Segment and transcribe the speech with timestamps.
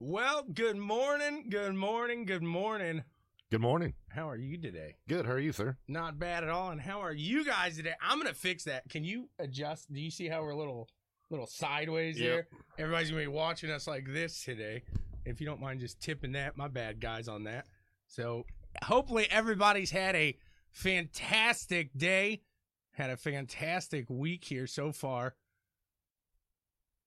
[0.00, 3.02] Well, good morning, good morning, good morning.
[3.50, 3.94] Good morning.
[4.08, 4.96] How are you today?
[5.08, 5.24] Good.
[5.24, 5.76] How are you, sir?
[5.88, 6.70] Not bad at all.
[6.70, 7.94] And how are you guys today?
[8.02, 8.88] I'm gonna fix that.
[8.90, 9.90] Can you adjust?
[9.92, 10.88] Do you see how we're a little
[11.30, 12.28] little sideways Yep.
[12.50, 12.60] there?
[12.78, 14.82] Everybody's gonna be watching us like this today.
[15.24, 17.66] If you don't mind just tipping that, my bad guys on that.
[18.08, 18.46] So
[18.84, 20.36] hopefully everybody's had a
[20.72, 22.42] fantastic day,
[22.92, 25.36] had a fantastic week here so far.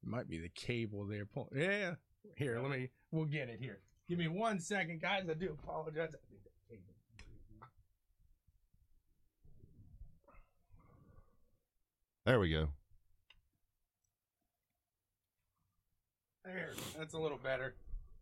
[0.02, 1.28] Might be the cable there.
[1.54, 1.96] Yeah.
[2.36, 2.90] Here, let me.
[3.12, 3.80] We'll get it here.
[4.08, 5.26] Give me one second, guys.
[5.30, 6.16] I do apologize.
[12.26, 12.68] There we go.
[16.46, 17.74] There, that's a little better.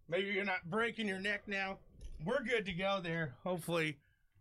[0.10, 1.78] Maybe you're not breaking your neck now.
[2.24, 3.34] We're good to go there.
[3.44, 3.98] Hopefully,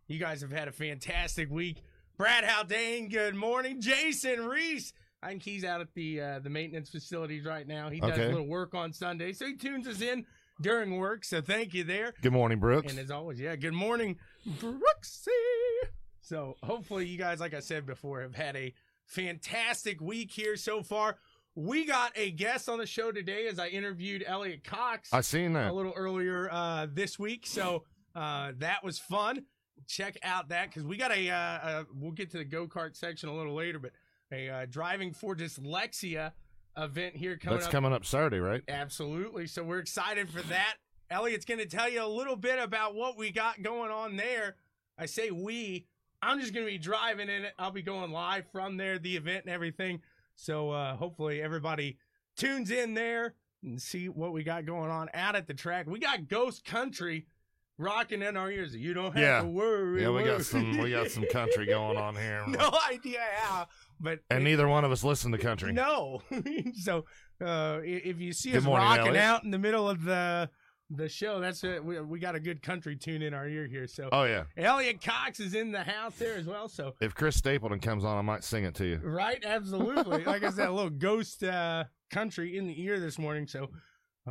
[0.07, 1.83] you guys have had a fantastic week.
[2.17, 3.81] Brad Haldane, good morning.
[3.81, 4.93] Jason Reese,
[5.23, 7.89] I think he's out at the uh, the maintenance facilities right now.
[7.89, 8.25] He does Okay.
[8.25, 10.25] a little work on Sunday, so he tunes us in
[10.61, 11.25] during work.
[11.25, 12.13] So thank you there.
[12.21, 12.91] Good morning, Brooks.
[12.91, 15.27] And as always, yeah, good morning, Brooksy.
[16.21, 18.73] So hopefully you guys, like I said before, have had a
[19.05, 21.17] fantastic week here so far.
[21.55, 25.53] We got a guest on the show today as I interviewed Elliot Cox I seen
[25.53, 27.47] that a little earlier uh, this week.
[27.47, 29.45] So uh, that was fun.
[29.87, 32.95] Check out that because we got a, uh, uh, we'll get to the go kart
[32.95, 33.91] section a little later, but
[34.31, 36.31] a uh, driving for dyslexia
[36.77, 38.61] event here coming That's up coming up Saturday, right?
[38.67, 39.47] Absolutely.
[39.47, 40.75] So we're excited for that.
[41.09, 44.55] Elliot's going to tell you a little bit about what we got going on there.
[44.97, 45.85] I say we.
[46.21, 47.53] I'm just going to be driving in it.
[47.59, 50.01] I'll be going live from there, the event and everything.
[50.35, 51.97] So uh, hopefully everybody
[52.35, 55.85] tunes in there and see what we got going on out at the track.
[55.87, 57.27] We got Ghost Country
[57.77, 58.75] rocking in our ears.
[58.75, 59.41] You don't have Yeah.
[59.41, 60.01] to worry.
[60.01, 62.43] Yeah, we got some we got some country going on here.
[62.47, 63.67] no idea how,
[63.99, 65.71] but And neither one of us listen to country.
[65.73, 66.21] no.
[66.81, 67.05] so
[67.43, 69.23] uh, if you see Good us morning, rocking Elliot.
[69.23, 70.49] out in the middle of the
[70.89, 71.83] the show, that's it.
[71.83, 73.87] We, we got a good country tune in our ear here.
[73.87, 74.43] So Oh yeah.
[74.55, 76.69] Elliot Cox is in the house there as well.
[76.69, 79.01] So If Chris Stapleton comes on, I might sing it to you.
[79.03, 80.23] right, absolutely.
[80.23, 83.47] like I said, a little ghost uh, country in the ear this morning.
[83.47, 83.67] So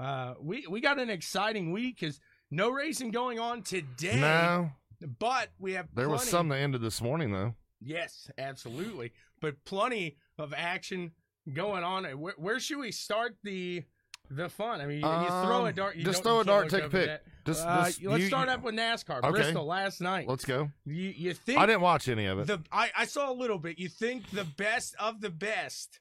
[0.01, 2.19] uh, we we got an exciting week because
[2.51, 4.19] no racing going on today.
[4.19, 4.71] No,
[5.19, 7.55] but we have there was plenty- some that ended this morning though.
[7.87, 9.13] Yes, absolutely.
[9.41, 11.13] But plenty of action
[11.53, 12.05] going on.
[12.19, 13.85] Where, where should we start the
[14.29, 14.81] the fun?
[14.81, 15.97] I mean, you, you throw a Um, dart.
[15.97, 17.07] You just throw you a dart, take a pick.
[17.07, 17.23] that.
[17.47, 19.19] Just, Uh, just- let's you- start up with NASCAR.
[19.19, 19.31] Okay.
[19.31, 20.27] Bristol last night.
[20.27, 20.73] Let's go.
[20.85, 22.47] You you think I didn't watch any of it.
[22.49, 23.79] the I, I saw a little bit.
[23.79, 26.01] You think the best of the best,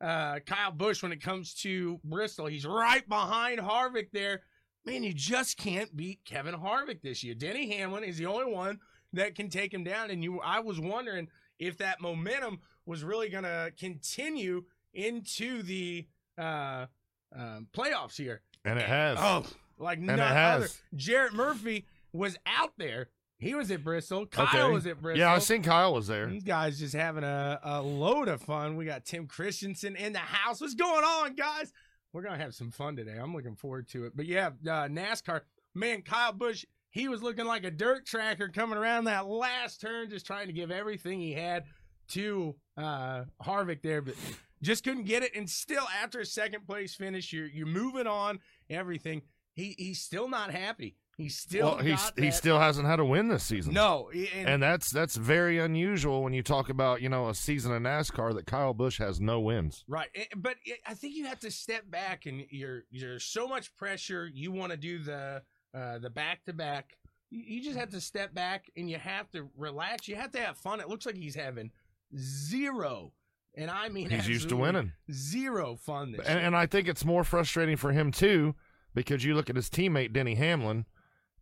[0.00, 2.46] uh, Kyle Busch when it comes to Bristol.
[2.46, 4.42] He's right behind Harvick there.
[4.84, 7.34] Man, you just can't beat Kevin Harvick this year.
[7.34, 8.78] Denny Hamlin is the only one
[9.16, 10.10] that can take him down.
[10.10, 11.28] And you, I was wondering
[11.58, 16.06] if that momentum was really going to continue into the
[16.38, 16.86] uh,
[17.34, 18.40] um, playoffs here.
[18.64, 19.18] and it has.
[19.20, 19.44] Oh,
[19.78, 20.56] like And none it has.
[20.64, 20.68] other.
[20.94, 23.08] Jarrett Murphy was out there.
[23.38, 24.24] He was at Bristol.
[24.24, 24.72] Kyle Okay.
[24.72, 25.20] was at Bristol.
[25.20, 26.26] yeah, I seen Kyle was there.
[26.26, 28.76] These guys just having a, a load of fun.
[28.76, 30.62] We got Tim Christensen in the house.
[30.62, 31.70] What's going on, guys?
[32.14, 33.18] We're gonna have some fun today.
[33.20, 34.16] I'm looking forward to it.
[34.16, 35.42] But yeah, uh, NASCAR
[35.74, 36.64] man, Kyle Busch,
[36.96, 40.52] he was looking like a dirt tracker coming around that last turn, just trying to
[40.54, 41.64] give everything he had
[42.08, 44.14] to uh, Harvick there, but
[44.62, 45.36] just couldn't get it.
[45.36, 48.38] And still, after a second place finish, you're you're moving on.
[48.70, 49.20] Everything.
[49.52, 50.96] He he's still not happy.
[51.18, 53.74] He's still Well, he's he still hasn't had a win this season.
[53.74, 57.72] no, and, And that's that's very unusual when you talk about you know a season
[57.72, 59.84] of NASCAR that Kyle Busch has no wins.
[59.86, 60.56] Right, Eh, but
[60.86, 64.30] I think you have to step back, and you're there's so much pressure.
[64.32, 65.42] You want to do the
[65.76, 66.96] uh, the back to back.
[67.30, 70.06] You just have to step back, and you have to relax.
[70.08, 70.80] You have to have fun.
[70.80, 71.70] It looks like he's having
[72.16, 73.12] zero,
[73.56, 74.92] and I mean He's used to winning.
[75.10, 76.46] Zero fun this And, year.
[76.46, 78.54] and I think it's more frustrating for him too,
[78.94, 80.86] because you look at his teammate Denny Hamlin,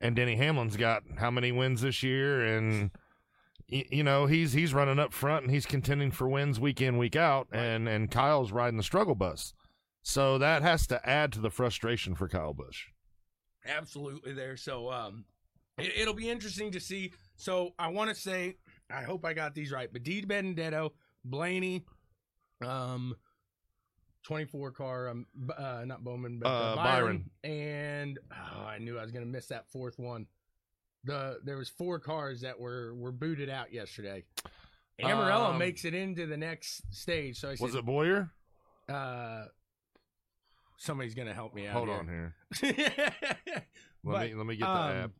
[0.00, 2.90] and Denny Hamlin's got how many wins this year, and
[3.70, 6.96] y- you know he's he's running up front and he's contending for wins week in
[6.98, 9.52] week out, and and Kyle's riding the struggle bus,
[10.02, 12.86] so that has to add to the frustration for Kyle Busch.
[13.66, 14.56] Absolutely there.
[14.56, 15.24] So um,
[15.78, 17.12] it, it'll be interesting to see.
[17.36, 18.56] So I want to say,
[18.90, 19.88] I hope I got these right.
[19.92, 20.92] But Di Benedetto,
[21.24, 21.84] Blaney,
[22.64, 23.14] um,
[24.22, 25.26] twenty four car, um,
[25.56, 29.46] uh, not Bowman, but uh, Uh, Byron, and oh, I knew I was gonna miss
[29.46, 30.26] that fourth one.
[31.04, 34.24] The there was four cars that were were booted out yesterday.
[35.02, 37.38] Almirola Um, makes it into the next stage.
[37.40, 38.30] So I said, Was it Bowyer?
[38.88, 39.46] Uh,
[40.76, 41.72] somebody's gonna help me out.
[41.74, 42.34] Hold on here.
[42.62, 43.66] Let
[44.04, 45.10] But, me let me get the um, app.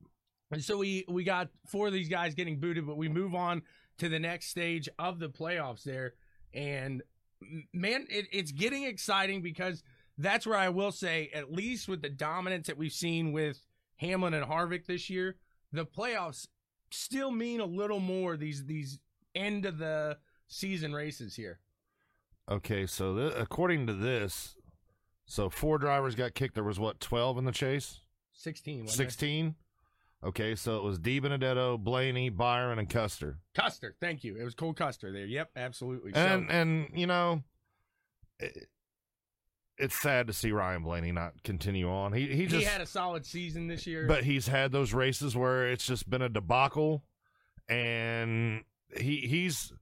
[0.51, 3.63] And so we we got four of these guys getting booted, but we move on
[3.99, 6.15] to the next stage of the playoffs there,
[6.53, 7.03] and
[7.73, 9.83] man, it, it's getting exciting because
[10.19, 13.65] that's where I will say, at least with the dominance that we've seen with
[13.97, 15.37] Hamlin and Harvick this year,
[15.73, 16.47] the playoffs
[16.91, 18.99] still mean a little more these these
[19.35, 21.59] end of the season races here.
[22.51, 24.57] Okay, so th- according to this,
[25.27, 26.55] so four drivers got kicked.
[26.55, 28.01] There was what twelve in the chase?
[28.33, 28.89] 16.
[28.89, 29.55] Sixteen.
[30.23, 33.39] Okay, so it was Di Benedetto, Blaney, Byron, and Custer.
[33.55, 34.37] Custer, thank you.
[34.37, 35.27] It was Cole Custer there.
[35.27, 36.13] Yep, absolutely.
[36.15, 37.43] And so, and you know,
[38.39, 38.69] it,
[39.77, 42.13] it's sad to see Ryan Blaney not continue on.
[42.13, 44.07] He he he just had a solid season this year.
[44.07, 47.05] but he's had those races where it's just been a debacle,
[47.69, 48.65] and
[48.97, 49.73] he he's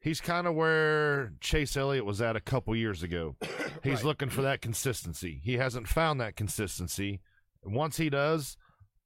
[0.00, 3.36] he's kind of where Chase Elliott was at a couple years ago.
[3.82, 4.04] He's Right.
[4.04, 5.40] looking for that consistency.
[5.42, 7.20] He hasn't found that consistency.
[7.64, 8.56] Once he does,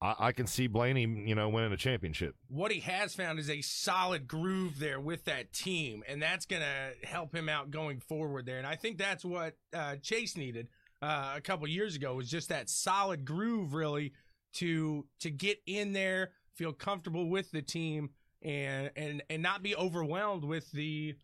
[0.02, 2.34] I, I can see Blaney, you know, winning a championship.
[2.48, 6.62] what he has found is a solid groove there with that team, and that's going
[6.62, 8.58] to help him out going forward there.
[8.58, 10.68] And I think that's what uh, Chase needed
[11.02, 14.12] uh, a couple years ago was just that solid groove, really,
[14.54, 18.10] to to get in there, feel comfortable with the team,
[18.44, 21.14] and and and not be overwhelmed with the,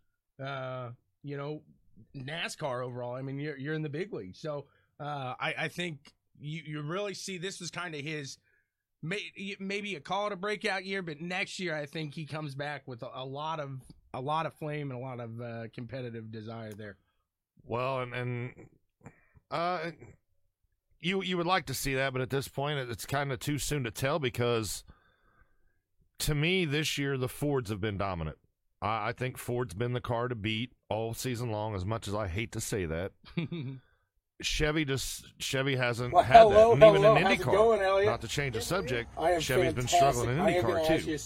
[0.42, 0.90] uh,
[1.22, 1.62] you know,
[2.16, 3.14] NASCAR overall.
[3.14, 4.66] I mean, you're you're in the big league, so
[4.98, 8.38] uh, I I think you you really see this was kind of his
[9.02, 12.54] may, maybe a call it a breakout year, but next year I think he comes
[12.54, 13.80] back with a, a lot of
[14.14, 16.96] a lot of flame and a lot of uh, competitive desire there.
[17.66, 18.52] Well, and and
[19.50, 19.90] uh,
[21.00, 23.58] you you would like to see that, but at this point, it's kind of too
[23.58, 24.84] soon to tell because
[26.20, 28.38] to me, this year the Fords have been dominant.
[28.82, 31.74] I, I think Ford's been the car to beat all season long.
[31.74, 33.12] As much as I hate to say that,
[34.42, 37.16] Chevy just Chevy hasn't Well, had hello, that, and even hello.
[37.16, 37.52] in How's IndyCar.
[37.52, 41.10] going, Not to change the subject, I am Chevy's been struggling in IndyCar too.
[41.10, 41.18] you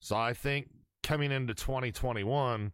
[0.00, 0.68] So I think
[1.02, 2.72] coming into 2021,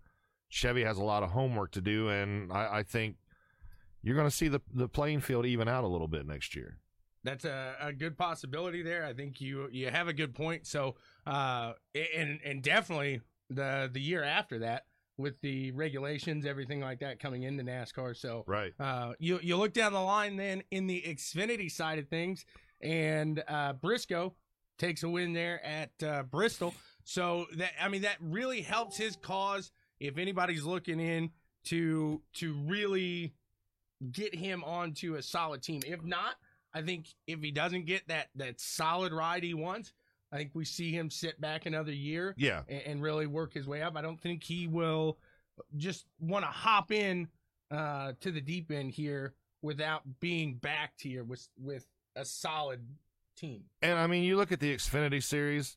[0.49, 3.17] Chevy has a lot of homework to do, and I, I think
[4.03, 6.79] you're going to see the the playing field even out a little bit next year.
[7.23, 9.05] That's a, a good possibility there.
[9.07, 10.67] I think you you have a good point.
[10.67, 14.85] So uh and and definitely the the year after that
[15.17, 18.17] with the regulations, everything like that coming into NASCAR.
[18.17, 18.73] So Right.
[18.79, 22.45] Uh, you you look down the line then in the Xfinity side of things,
[22.81, 24.35] and uh, Briscoe
[24.79, 26.75] takes a win there at uh, Bristol.
[27.05, 29.71] So that I mean that really helps his cause.
[30.01, 31.31] If anybody's looking in
[31.67, 33.35] to to really
[34.11, 36.35] get him onto a solid team, if not,
[36.75, 39.93] I think if he doesn't get that that solid ride he wants,
[40.35, 42.63] I think we see him sit back another year Yeah.
[42.69, 43.97] and, and really work his way up.
[43.97, 45.17] I don't think he will
[45.77, 47.29] just want to hop in
[47.71, 51.87] uh, to the deep end here without being backed here with with
[52.17, 52.85] a solid
[53.37, 53.63] team.
[53.81, 55.77] And I mean, you look at the Xfinity series,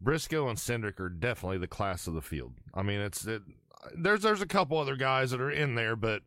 [0.00, 2.52] Briscoe and Cindric are definitely the class of the field.
[2.74, 3.42] I mean, it's it,
[3.96, 6.22] there's there's a couple other guys that are in there, but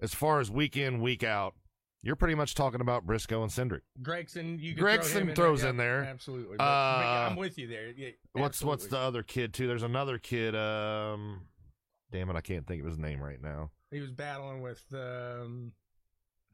[0.00, 1.54] as far as week in week out,
[2.02, 3.80] you're pretty much talking about Briscoe and Cindric.
[4.02, 5.70] Gragson, you could Gragson throw in throws there.
[5.70, 6.04] in there.
[6.04, 6.56] absolutely.
[6.56, 6.64] But, but
[7.04, 7.88] yeah, Uh, I'm with you there.
[7.90, 9.06] Yeah, What's what's the absolutely.
[9.08, 9.66] other kid too?
[9.66, 10.54] There's another kid.
[10.56, 11.42] Um,
[12.10, 13.70] damn it, I can't think of his name right now.
[13.90, 14.82] He was battling with.
[14.92, 15.72] Um,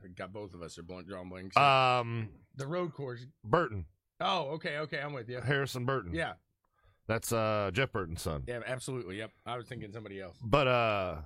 [0.04, 1.56] I got both of us are blunt drawing blanks.
[1.56, 3.24] Um, the road course.
[3.44, 3.86] Burton,
[4.20, 5.40] Oh, okay, okay, I'm with you.
[5.40, 6.12] Harrison Burton.
[6.14, 6.34] Yeah,
[7.06, 8.42] that's uh Jeff Burton's son.
[8.46, 9.18] yeah, absolutely.
[9.18, 10.36] Yep, I was thinking somebody else.
[10.42, 11.16] But uh,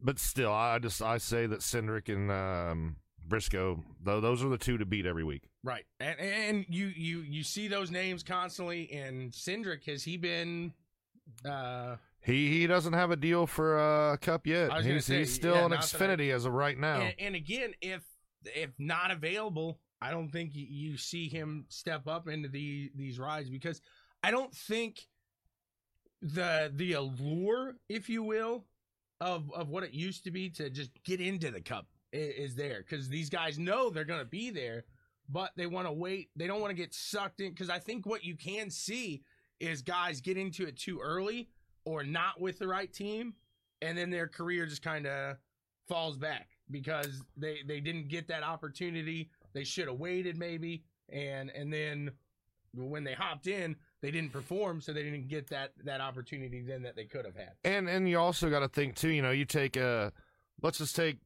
[0.00, 2.96] but still, I just I say that Cindric and um
[3.32, 5.48] Briscoe, though those are the two to beat every week.
[5.64, 8.92] Right, and and you you you see those names constantly.
[8.92, 10.74] And Cindric has he been?
[11.42, 14.70] Uh, He he doesn't have a deal for a uh, cup yet.
[14.82, 17.00] He's say, he's still yeah, in that I- Xfinity as of right now.
[17.00, 18.02] and, and again, if
[18.54, 23.18] if not available, I don't think you, you see him step up into the these
[23.18, 23.80] rides because
[24.22, 25.06] I don't think
[26.20, 28.66] the the allure, if you will,
[29.22, 32.84] of of what it used to be to just get into the cup is, there
[32.86, 34.84] because these guys know they're going to be there,
[35.28, 36.30] but they want to wait.
[36.36, 39.22] They don't want to get sucked in because I think what you can see
[39.60, 41.48] is guys get into it too early
[41.84, 43.34] or not with the right team,
[43.80, 45.36] and then their career just kind of
[45.88, 49.30] falls back because they they didn't get that opportunity.
[49.52, 52.10] They should have waited maybe, and and then
[52.74, 56.82] when they hopped in, they didn't perform, so they didn't get that that opportunity then
[56.82, 57.52] that they could have had.
[57.64, 59.10] And and you also got to think too.
[59.10, 60.12] You know, you take a
[60.62, 61.18] let's just take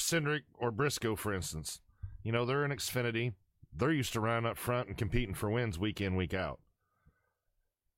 [0.00, 1.80] Cindric or Briscoe for instance.
[2.22, 3.32] You know, they're in Xfinity.
[3.72, 6.60] They're used to running up front and competing for wins week in week out.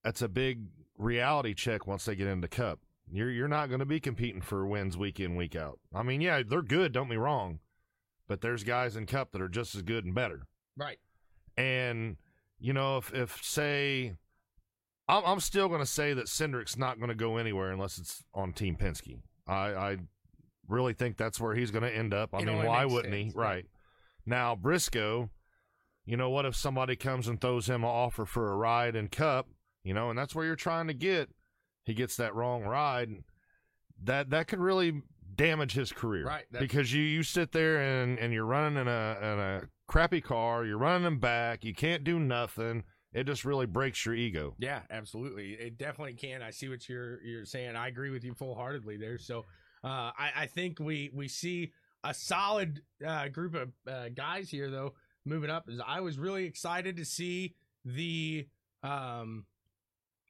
[0.04, 0.66] That's a big
[0.98, 2.80] reality check once they get into Cup.
[3.10, 5.78] You're you're not going to be competing for wins week in week out.
[5.94, 6.92] I mean, yeah, they're good.
[6.92, 7.58] Don't be wrong,
[8.28, 10.42] but there's guys in Cup that are just as good and better.
[10.76, 10.98] Right.
[11.56, 12.16] And
[12.58, 14.14] you know, if if say,
[15.08, 18.24] I'm I'm still going to say that Cindric's not going to go anywhere unless it's
[18.34, 19.20] on Team Penske.
[19.46, 19.96] I I
[20.72, 22.30] really think that's where he's going to end up.
[22.34, 23.38] I It mean, why wouldn't sense, he?
[23.38, 23.66] right.
[24.26, 25.30] Now, Briscoe,
[26.04, 29.08] you know, what if somebody comes and throws him an offer for a ride in
[29.08, 29.48] Cup,
[29.84, 31.28] you know, and that's where you're trying to get.
[31.84, 33.10] He gets that wrong ride.
[34.04, 35.02] That that could really
[35.34, 36.24] damage his career.
[36.26, 40.20] Right, Because you, you sit there and, and you're running in a in a crappy
[40.20, 42.84] car, you're running them back, you can't do nothing.
[43.12, 44.54] It just really breaks your ego.
[44.58, 45.52] Yeah, absolutely.
[45.52, 46.42] It definitely can.
[46.42, 47.76] I see what you're you're saying.
[47.76, 49.18] I agree with you full heartedly there.
[49.18, 49.44] So
[49.84, 51.72] uh, I, I think we we see
[52.04, 55.68] a solid uh, group of uh, guys here though moving up.
[55.86, 58.48] I was really excited to see the
[58.82, 59.46] um,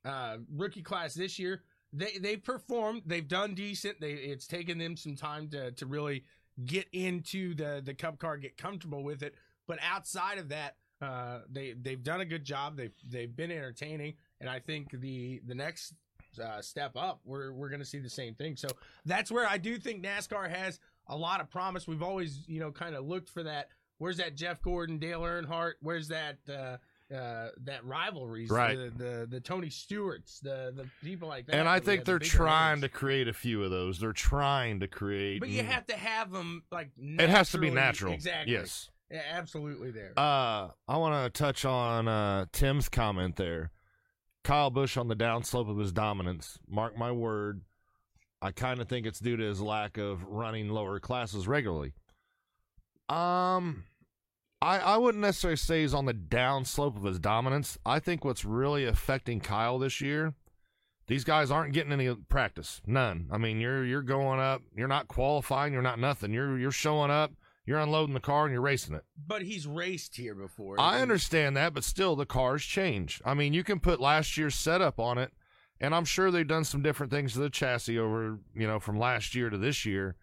[0.04, 1.62] uh, rookie class this year.
[1.92, 3.02] They they performed.
[3.06, 4.00] They've done decent.
[4.00, 6.24] They it's taken them some time to to really
[6.64, 9.34] get into the the cup car, get comfortable with it.
[9.68, 12.76] But outside of that, uh, they they've done a good job.
[12.76, 15.94] They've they've been entertaining, and I think the the next
[16.38, 18.56] uh, step up, we're we're going to see the same thing.
[18.56, 18.68] So
[19.04, 21.86] that's where I do think NASCAR has a lot of promise.
[21.86, 23.68] We've always you know kind of looked for that.
[23.98, 25.74] Where's that Jeff Gordon, Dale Earnhardt?
[25.80, 26.78] Where's that uh,
[27.14, 28.50] uh, that rivalries?
[28.50, 28.76] Right.
[28.76, 31.56] The, the the Tony Stewarts, the the people like that.
[31.56, 34.00] And I think they're bigger trying to create a few of those.
[34.00, 35.40] They're trying to create.
[35.40, 36.90] But you have to have them like.
[36.98, 38.12] it has to be natural.
[38.14, 38.54] Exactly.
[38.54, 38.90] Yes.
[39.10, 39.90] Yeah, absolutely.
[39.90, 40.14] There.
[40.16, 43.70] Uh, I want to touch on uh, Tim's comment there.
[44.44, 46.58] Kyle Busch on the downslope of his dominance.
[46.68, 47.62] Mark my word,
[48.40, 51.92] I kind of think it's due to his lack of running lower classes regularly.
[53.08, 53.84] Um,
[54.60, 57.78] I I wouldn't necessarily say he's on the downslope of his dominance.
[57.84, 60.34] I think what's really affecting Kyle this year,
[61.06, 63.28] these guys aren't getting any practice, none.
[63.30, 66.32] I mean, you're you're going up, you're not qualifying, you're not nothing.
[66.32, 67.32] You're you're showing up,
[67.64, 69.04] you're unloading the car, and you're racing it.
[69.26, 70.78] but he's raced here before.
[70.80, 73.20] I And- understand that, but still, the cars change.
[73.24, 75.32] I mean, you can put last year's setup on it,
[75.80, 78.98] and I'm sure they've done some different things to the chassis over, you know, from
[78.98, 80.16] last year to this year.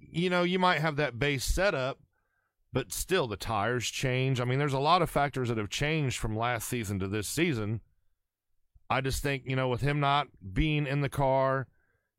[0.00, 1.98] You know, you might have that base setup,
[2.72, 4.40] but still, the tires change.
[4.40, 7.28] I mean, there's a lot of factors that have changed from last season to this
[7.28, 7.80] season.
[8.90, 11.66] I just think, you know, with him not being in the car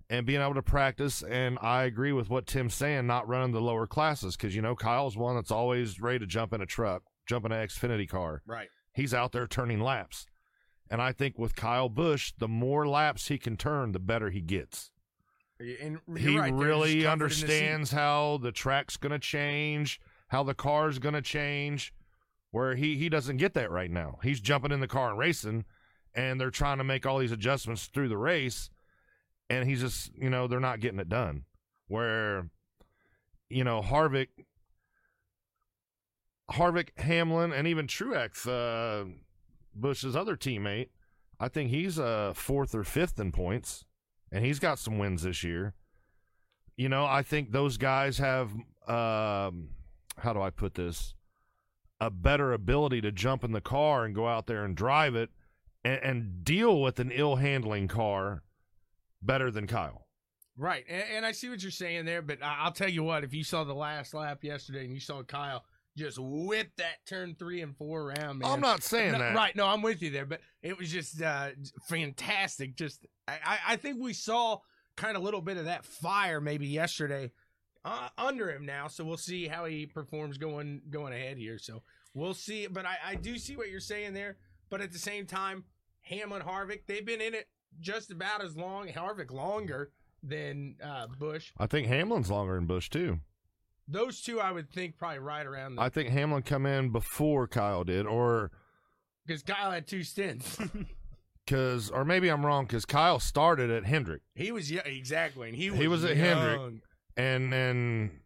[0.09, 3.61] and being able to practice, and I agree with what Tim's saying, not running the
[3.61, 7.03] lower classes, because, you know, Kyle's one that's always ready to jump in a truck,
[7.25, 8.41] jump in an Xfinity car.
[8.45, 8.67] Right.
[8.93, 10.25] He's out there turning laps.
[10.89, 14.41] And I think with Kyle Busch, the more laps he can turn, the better he
[14.41, 14.91] gets.
[15.59, 20.53] And he right, really in the understands how the track's going to change, how the
[20.53, 21.93] car's going to change,
[22.51, 24.19] where he, he doesn't get that right now.
[24.21, 25.65] He's jumping in the car and racing,
[26.13, 28.69] and they're trying to make all these adjustments through the race,
[29.49, 31.43] and he's just, you know, they're not getting it done.
[31.87, 32.49] Where,
[33.49, 34.29] you know, Harvick,
[36.51, 39.09] Harvick, Hamlin, and even Truex, uh,
[39.75, 40.89] Busch's other teammate,
[41.39, 43.85] I think he's uh, fourth or fifth in points,
[44.31, 45.73] and he's got some wins this year.
[46.77, 48.51] You know, I think those guys have,
[48.87, 49.69] um,
[50.17, 51.13] how do I put this,
[51.99, 55.29] a better ability to jump in the car and go out there and drive it
[55.83, 58.43] and, and deal with an ill handling car
[59.21, 60.05] better than Kyle.
[60.57, 63.23] Right, and, and I see what you're saying there, but I- I'll tell you what:
[63.23, 65.63] if you saw the last lap yesterday and you saw Kyle
[65.97, 68.51] just whip that turn three and four around, man.
[68.51, 69.35] I'm not saying No, that.
[69.35, 71.49] Right, no, I'm with you there, but it was just uh,
[71.87, 72.75] fantastic.
[72.75, 74.59] Just, I, I- think we saw
[74.97, 77.31] kind of a little bit of that fire maybe yesterday
[77.83, 81.57] uh, under him now, so we'll see how he performs going going ahead here.
[81.57, 84.37] So we'll see, but I, I do see what you're saying there,
[84.69, 85.63] but at the same time,
[86.01, 87.47] Hamlin, Harvick, they've been in it
[87.79, 88.87] just about as long.
[88.87, 89.91] Harvick longer
[90.23, 91.51] than uh, Busch.
[91.57, 93.19] I think Hamlin's longer than Busch, too.
[93.87, 97.83] Those two, I would think, probably right around I think Hamlin come in before Kyle
[97.83, 98.51] did, or
[99.25, 100.57] because Kyle had two stints.
[101.45, 104.21] because, or maybe I'm wrong, because Kyle started at Hendrick.
[104.33, 106.81] he was yeah, exactly, and he was He was at Hendrick.
[107.15, 108.21] and then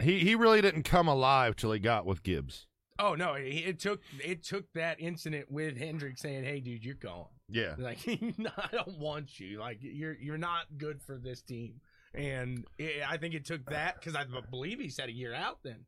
[0.00, 2.66] he he really didn't come alive till he got with Gibbs.
[2.98, 6.94] Oh no, it, it took it took that incident with Hendrick saying, "Hey, dude, you're
[6.94, 7.26] gone.
[7.48, 9.60] Yeah, Like, I don't want you.
[9.60, 11.80] Like, you're you're not good for this team."
[12.14, 15.58] And it, I think it took that because I believe he said a year out.
[15.62, 15.84] Then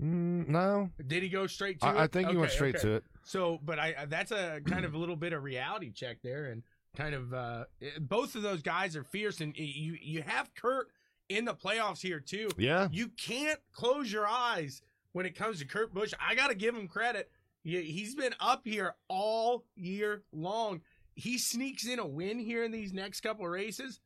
[0.00, 1.90] mm, no, did he go straight to it?
[1.90, 2.84] I, I think he went straight okay.
[2.86, 3.04] to it.
[3.24, 6.46] So, but I I- that's a kind of a little bit of reality check there,
[6.46, 6.62] and
[6.96, 7.64] kind of uh
[8.00, 10.88] both of those guys are fierce, and you you have Kurt
[11.28, 12.48] in the playoffs here too.
[12.56, 16.12] Yeah, You can't close your eyes when it comes to Kurt Busch.
[16.20, 17.30] I got to give him credit.
[17.66, 20.82] He- He's been up here all year long.
[21.14, 24.00] He sneaks in a win here in these next couple of races.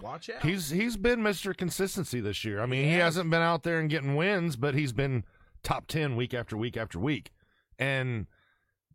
[0.00, 0.42] Watch out.
[0.42, 2.60] he's he's been Mister Consistency this year.
[2.60, 5.24] I mean, he hasn't been out there and getting wins, but he's been
[5.62, 7.30] top ten week after week after week,
[7.78, 8.26] and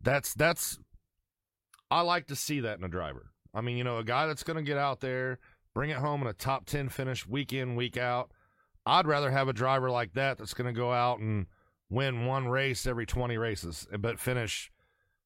[0.00, 0.78] that's that's
[1.90, 3.30] I like to see that in a driver.
[3.52, 5.38] I mean, you know, a guy that's going to get out there
[5.74, 8.30] bring it home in a top 10 finish week in, week out.
[8.86, 11.46] I'd rather have a driver like that that's going to go out and
[11.94, 14.70] win one race every 20 races, but finish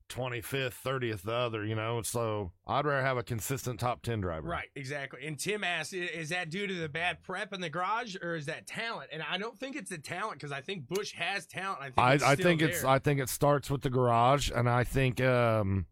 [0.09, 2.03] 25th, 30th, the other, you know.
[2.03, 4.49] So I'd rather have a consistent top 10 driver.
[4.49, 5.27] Right, exactly.
[5.27, 8.47] And Tim asked, is that due to the bad prep in the garage or is
[8.47, 9.11] that talent?
[9.13, 11.81] And I don't think it's the talent because I think Busch has talent.
[11.81, 12.85] I think I, it's I think it's.
[12.85, 15.87] I think it starts with the garage, and I think um,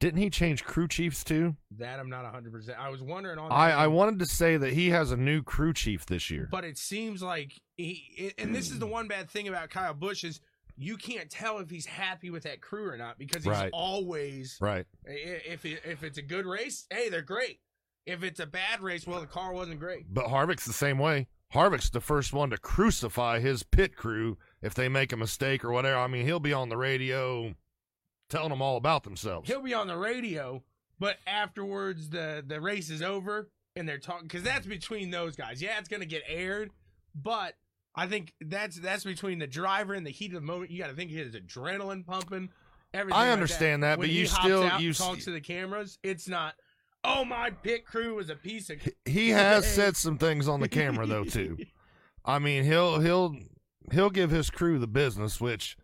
[0.00, 1.56] didn't he change crew chiefs too?
[1.78, 2.76] that I'm not 100%.
[2.78, 5.72] I was wondering on I, I wanted to say that he has a new crew
[5.72, 6.48] chief this year.
[6.50, 10.24] but it seems like he, and this is the one bad thing about Kyle Busch
[10.24, 10.40] is
[10.78, 13.70] you can't tell if he's happy with that crew or not because he's Right.
[13.72, 14.84] always Right.
[15.06, 17.60] if it, if it's a good race, hey, they're great.
[18.04, 20.04] If it's a bad race, well, the car wasn't great.
[20.12, 21.26] But Harvick's the same way.
[21.54, 25.72] Harvick's the first one to crucify his pit crew if they make a mistake or
[25.72, 25.96] whatever.
[25.98, 27.54] I mean, he'll be on the radio
[28.28, 29.48] telling them all about themselves.
[29.48, 30.62] He'll be on the radio,
[30.98, 35.60] but afterwards the the race is over and they're talking because that's between those guys.
[35.62, 36.70] Yeah, it's gonna get aired,
[37.14, 37.54] but
[37.94, 40.70] I think that's that's between the driver and the heat of the moment.
[40.70, 42.50] You got to think his adrenaline pumping.
[42.92, 43.16] Everything.
[43.18, 45.98] I like understand that, but you still- out you talks to the cameras.
[46.02, 46.54] It's not.
[47.04, 48.78] Oh, my pit crew was a piece of.
[49.04, 49.70] He has Hey.
[49.70, 51.56] said some things on the camera though too.
[52.24, 53.36] I mean, he'll he'll
[53.92, 55.76] he'll give his crew the business, which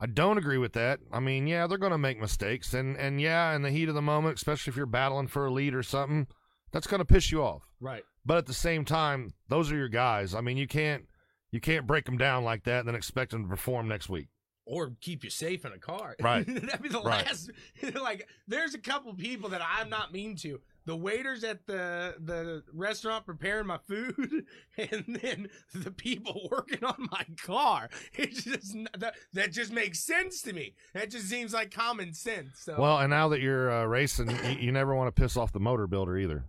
[0.00, 1.00] I don't agree with that.
[1.10, 3.94] I mean, yeah, they're going to make mistakes, and and yeah, in the heat of
[3.94, 6.26] the moment, especially if you're battling for a lead or something,
[6.72, 7.62] that's going to piss you off.
[7.80, 8.04] Right.
[8.24, 10.34] But at the same time, those are your guys.
[10.34, 11.04] I mean, you can't
[11.50, 14.26] you can't break them down like that and then expect them to perform next week.
[14.66, 16.16] or keep you safe in a car.
[16.20, 16.44] Right.
[16.46, 17.24] That'd be the Right.
[17.24, 17.50] last.
[17.94, 20.60] like, there's a couple people that I'm not mean to.
[20.86, 24.46] The waiters at the the restaurant preparing my food,
[24.78, 27.90] and then the people working on my car.
[28.14, 30.74] It's just that, that just makes sense to me.
[30.94, 32.60] That just seems like common sense.
[32.60, 35.52] So Well, and now that you're uh, racing, you, you never want to piss off
[35.52, 36.44] the motor builder either.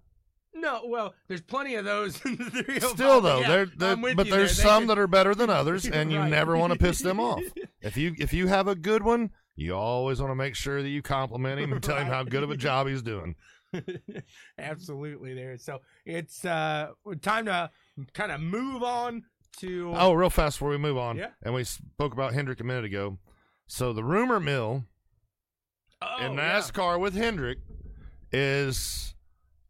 [0.53, 2.23] no, well, there's plenty of those.
[2.25, 4.65] in the Still though, yeah, I'm with but there's there.
[4.65, 6.29] Some could- that are better than others, and you Right.
[6.29, 7.41] never want to piss them off.
[7.81, 10.89] If you if you have a good one, you always want to make sure that
[10.89, 13.35] you compliment him and tell him how good of a job he's doing.
[14.57, 15.57] Absolutely, there.
[15.57, 16.89] So it's uh
[17.21, 17.69] time to
[18.13, 19.23] kind of move on
[19.59, 19.93] to.
[19.95, 21.29] Oh, real fast before we move on, Yeah.
[21.43, 23.17] and we spoke about Hendrick a minute ago.
[23.67, 24.85] So the rumor mill
[26.01, 26.59] Oh, in yeah.
[26.59, 27.57] NASCAR with Hendrick
[28.31, 29.15] is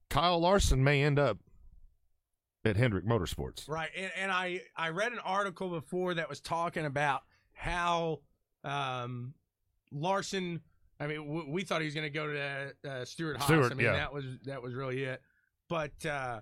[0.09, 1.37] Kyle Larson may end up
[2.65, 3.69] at Hendrick Motorsports.
[3.69, 7.21] Right, and, and I I read an article before that was talking about
[7.53, 8.19] how
[8.63, 9.33] um,
[9.91, 10.61] Larson.
[10.99, 13.47] I mean, w- we thought he was going to go to uh, Stewart Haas.
[13.47, 13.93] Stewart, I mean, yeah.
[13.93, 15.21] that was that was really it.
[15.69, 16.41] But uh,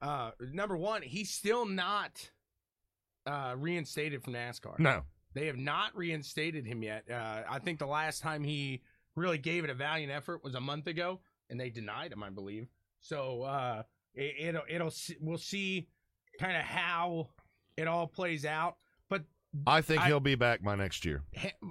[0.00, 2.30] uh, number one, he's still not
[3.26, 4.78] uh, reinstated from NASCAR.
[4.78, 5.02] No,
[5.34, 7.04] They have not reinstated him yet.
[7.10, 8.82] Uh, I think the last time he
[9.16, 12.30] really gave it a valiant effort was a month ago, and they denied him, I
[12.30, 12.68] believe.
[13.00, 13.82] So uh,
[14.14, 15.88] it, it'll it'll we'll see
[16.38, 17.28] kind of how
[17.76, 18.76] it all plays out.
[19.66, 21.22] I think I- he'll be back by next year.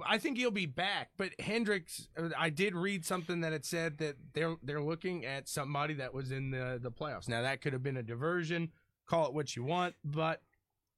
[0.06, 1.10] I think he'll be back.
[1.16, 5.94] But Hendricks, I did read something that it said that they're they're looking at somebody
[5.94, 7.28] that was in the the playoffs.
[7.28, 8.70] Now that could have been a diversion.
[9.06, 10.42] Call it what you want, but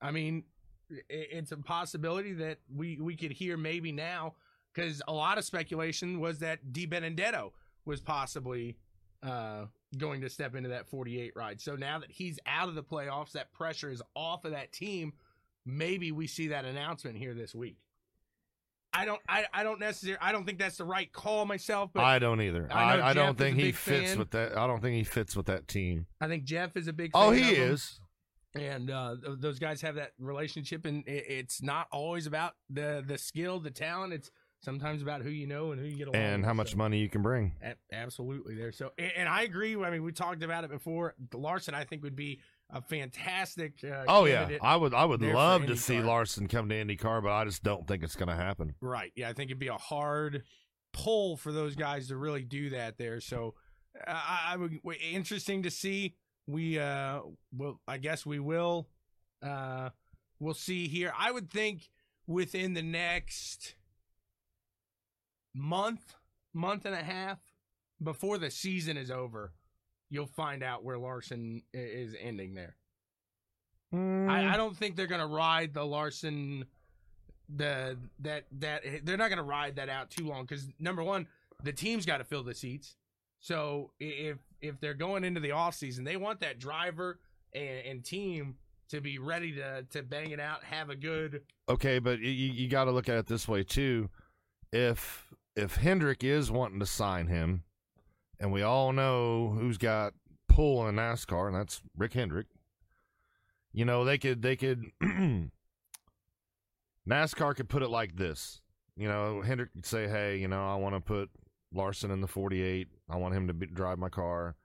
[0.01, 0.45] I mean,
[0.91, 4.35] i- it's a possibility that we we could hear maybe now
[4.75, 7.53] because a lot of speculation was that Di Benedetto
[7.85, 8.77] was possibly
[9.23, 9.67] uh,
[9.99, 11.61] going to step into that 48 ride.
[11.61, 15.13] So now that he's out of the playoffs, that pressure is off of that team.
[15.65, 17.77] Maybe we see that announcement here this week.
[18.95, 19.21] I don't.
[19.29, 20.19] I, I don't necessarily.
[20.21, 21.91] I don't think that's the right call myself.
[21.95, 22.69] But I, don't either.
[22.71, 24.19] I I, I don't is think he fits fan.
[24.19, 24.57] with that.
[24.57, 26.07] I don't think he fits with that team.
[26.21, 27.13] I think Jeff is a big.
[27.15, 27.73] Oh, he of him.
[27.73, 28.01] is.
[28.55, 33.17] and uh, those guys have that relationship, and it, it's not always about the the
[33.17, 34.13] skill, the talent.
[34.13, 36.21] It's sometimes about who you know and who you get along.
[36.21, 36.21] With.
[36.21, 36.77] And with, how much so.
[36.77, 37.55] money you can bring.
[37.63, 38.73] A- absolutely there.
[38.73, 39.75] So, and, and I agree.
[39.77, 41.15] I mean, we talked about it before.
[41.33, 42.41] Larson, I think, would be
[42.73, 43.75] a fantastic.
[43.85, 44.49] Uh, Oh yeah.
[44.61, 44.95] I would.
[44.95, 48.17] I would love to see Larson come to IndyCar, but I just don't think it's
[48.17, 48.75] going to happen.
[48.81, 49.13] Right.
[49.15, 50.45] Yeah, I think it'd be a hard
[50.93, 53.21] pull for those guys to really do that there.
[53.21, 53.55] So,
[54.07, 54.79] uh, I, I would
[55.11, 56.17] interesting to see.
[56.47, 57.21] We uh,
[57.57, 58.89] well, I guess we will.
[59.43, 59.91] Uh,
[60.41, 61.13] we'll see here.
[61.19, 61.89] I would think
[62.27, 63.75] within the next
[65.55, 66.15] month,
[66.53, 67.39] month and a half
[68.03, 69.53] before the season is over,
[70.13, 72.77] you'll find out where Larson is ending there.
[73.95, 74.29] Mm.
[74.29, 76.67] I, I don't think they're gonna ride the Larson
[77.55, 81.27] the that that they're not gonna ride that out too long because number one,
[81.65, 82.97] the team's got to fill the seats.
[83.41, 87.19] So if if they're going into the off season, they want that driver
[87.55, 88.57] and, and team
[88.91, 92.69] to be ready to to bang it out, have a good okay, but you, you
[92.69, 94.11] got to look at it this way too.
[94.73, 97.65] If if Hendrick is wanting to sign him,
[98.43, 100.15] and we all know who's got
[100.49, 102.49] pull in NASCAR, and that's Rick Hendrick.
[103.73, 104.85] You know, they could they could
[107.09, 108.61] NASCAR could put it like this.
[108.97, 111.31] You know, Hendrick could say, "Hey, you know, I want to put
[111.73, 112.89] Larson in the 48.
[113.09, 114.57] I want him to be, drive my car."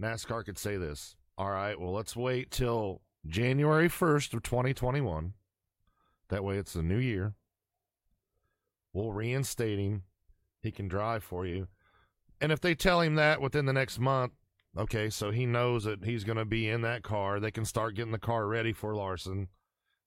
[0.00, 1.16] NASCAR could say this.
[1.38, 5.32] All right, well, let's wait till January 1st of 2021.
[6.28, 7.34] That way it's a new year.
[8.92, 10.02] We'll reinstate him.
[10.60, 11.68] He can drive for you.
[12.44, 14.32] And if they tell him that within the next month,
[14.76, 17.94] okay, so he knows that he's going to be in that car, they can start
[17.94, 19.48] getting the car ready for Larson.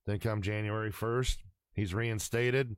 [0.05, 1.37] Then come January 1st,
[1.73, 2.75] he's reinstated,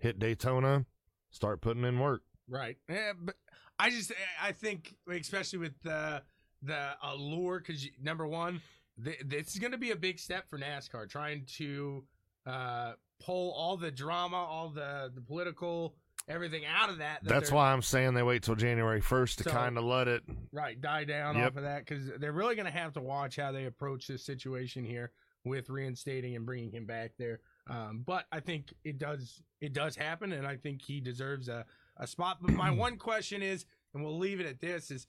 [0.00, 0.86] hit Daytona,
[1.30, 2.22] start putting in work.
[2.48, 2.78] Right.
[2.88, 3.34] Yeah, but
[3.78, 6.22] I just I think especially with the
[6.62, 8.62] the allure because number one,
[9.04, 12.02] th- this is going to be a big step for NASCAR trying to
[12.46, 15.96] uh, pull all the drama, all the the political
[16.28, 17.22] everything out of that.
[17.22, 20.08] that That's why I'm saying they wait till January 1st to So- kind of let
[20.08, 20.22] it.
[20.52, 21.46] right die down Yep.
[21.52, 24.24] off of that because they're really going to have to watch how they approach this
[24.24, 25.12] situation here
[25.44, 27.40] with reinstating and bringing him back there.
[27.68, 31.64] Um, but I think it does it does happen, and I think he deserves a,
[31.96, 32.38] a spot.
[32.42, 35.06] But my one question is, and we'll leave it at this: is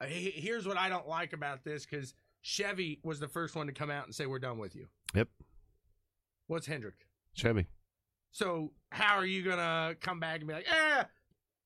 [0.00, 3.66] uh, he- here's what I don't like about this because Chevy was the first one
[3.68, 4.88] to come out and say we're done with you.
[5.14, 5.28] Yep.
[6.48, 7.06] What's Hendrick?
[7.34, 7.66] Chevy.
[8.30, 11.04] So how are you gonna come back and be like, eh,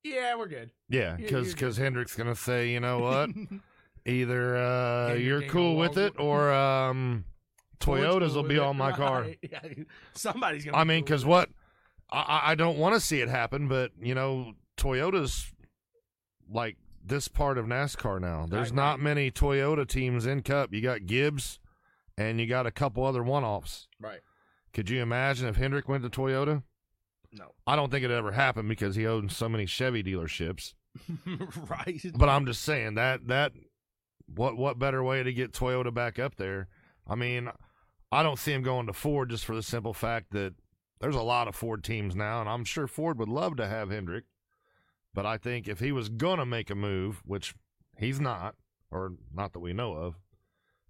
[0.03, 0.71] yeah, we're good?
[0.89, 1.77] Yeah, because because.
[1.77, 3.29] Hendrick's gonna say, you know what,
[4.05, 7.25] either uh, Hendrick you're ain't cool gonna with it or um,
[7.79, 9.21] Toyotas will be on my car.
[9.25, 9.39] Right.
[9.41, 9.59] Yeah.
[10.13, 10.77] Somebody's gonna.
[10.77, 11.49] I be mean, cool because with what
[12.11, 15.51] I, I- I don't want to see it happen, but you know, Toyota's
[16.49, 18.45] like this part of NASCAR now.
[18.47, 20.73] There's not many Toyota teams in Cup.
[20.73, 21.59] You got Gibbs,
[22.17, 23.87] and you got a couple other one-offs.
[23.99, 24.05] it.
[24.05, 24.19] Right.
[24.73, 26.63] Could you imagine if Hendrick went to Toyota?
[27.31, 27.53] No.
[27.65, 30.73] I don't think it ever happened because he owns so many Chevy dealerships.
[31.69, 32.01] right.
[32.15, 33.53] But I'm just saying that that
[34.27, 36.67] what what better way to get Toyota back up there?
[37.07, 37.49] I mean,
[38.11, 40.55] I don't see him going to Ford just for the simple fact that
[40.99, 43.89] there's a lot of Ford teams now, and I'm sure Ford would love to have
[43.89, 44.25] Hendrick.
[45.13, 47.55] But I think if he was gonna make a move, which
[47.97, 48.55] he's not,
[48.91, 50.19] or not that we know of,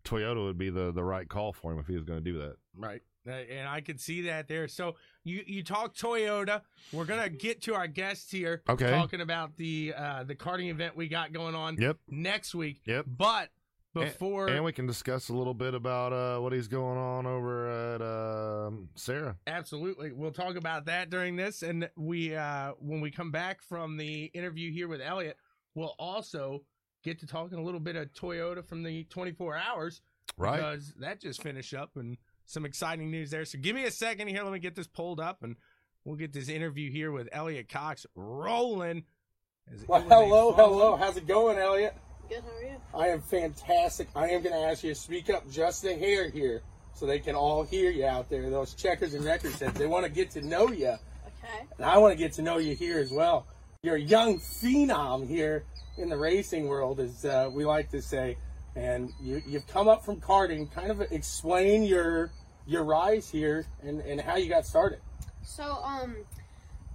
[0.03, 2.37] Toyota would be the the right call for him if he was going to do
[2.39, 2.55] that.
[2.75, 3.01] Right.
[3.27, 4.67] Uh, And I could see that there.
[4.67, 6.61] So you you talk Toyota.
[6.91, 8.63] We're gonna get to our guests here.
[8.69, 8.89] Okay.
[8.89, 11.97] Talking about the uh, the karting event we got going on Yep.
[12.09, 12.81] next week.
[12.85, 13.05] Yep.
[13.07, 13.49] But
[13.93, 17.67] before And we can discuss a little bit about uh, what he's going on over
[17.69, 19.37] at um Sarah.
[19.45, 20.13] Absolutely.
[20.13, 21.61] We'll talk about that during this.
[21.61, 25.37] And we uh when we come back from the interview here with Elliot,
[25.75, 26.63] we'll also
[27.03, 30.01] get to talking a little bit of Toyota from the 24 hours.
[30.37, 30.55] Right.
[30.57, 32.17] Because that just finished up and
[32.51, 33.45] some exciting news there.
[33.45, 34.43] So give me a second here.
[34.43, 35.55] Let me get this pulled up and
[36.03, 39.03] we'll get this interview here with Elliot Cox rolling.
[39.87, 40.95] Well, hello, hello.
[40.97, 41.95] How's it going, Elliot?
[42.27, 42.77] Good, how are you?
[42.93, 44.09] I am fantastic.
[44.15, 46.61] I am going to ask you to speak up just a hair here
[46.93, 48.49] so they can all hear you out there.
[48.49, 51.65] Those checkers and record sets, they want to get to know you, Okay.
[51.77, 53.47] and I want to get to know you here as well.
[53.81, 55.63] You're a young phenom here
[55.97, 58.37] in the racing world, as uh, we like to say,
[58.75, 60.71] and you, you've come up from karting.
[60.71, 62.31] Kind of explain your
[62.67, 64.99] your rise here and, and how you got started.
[65.43, 66.15] So, um,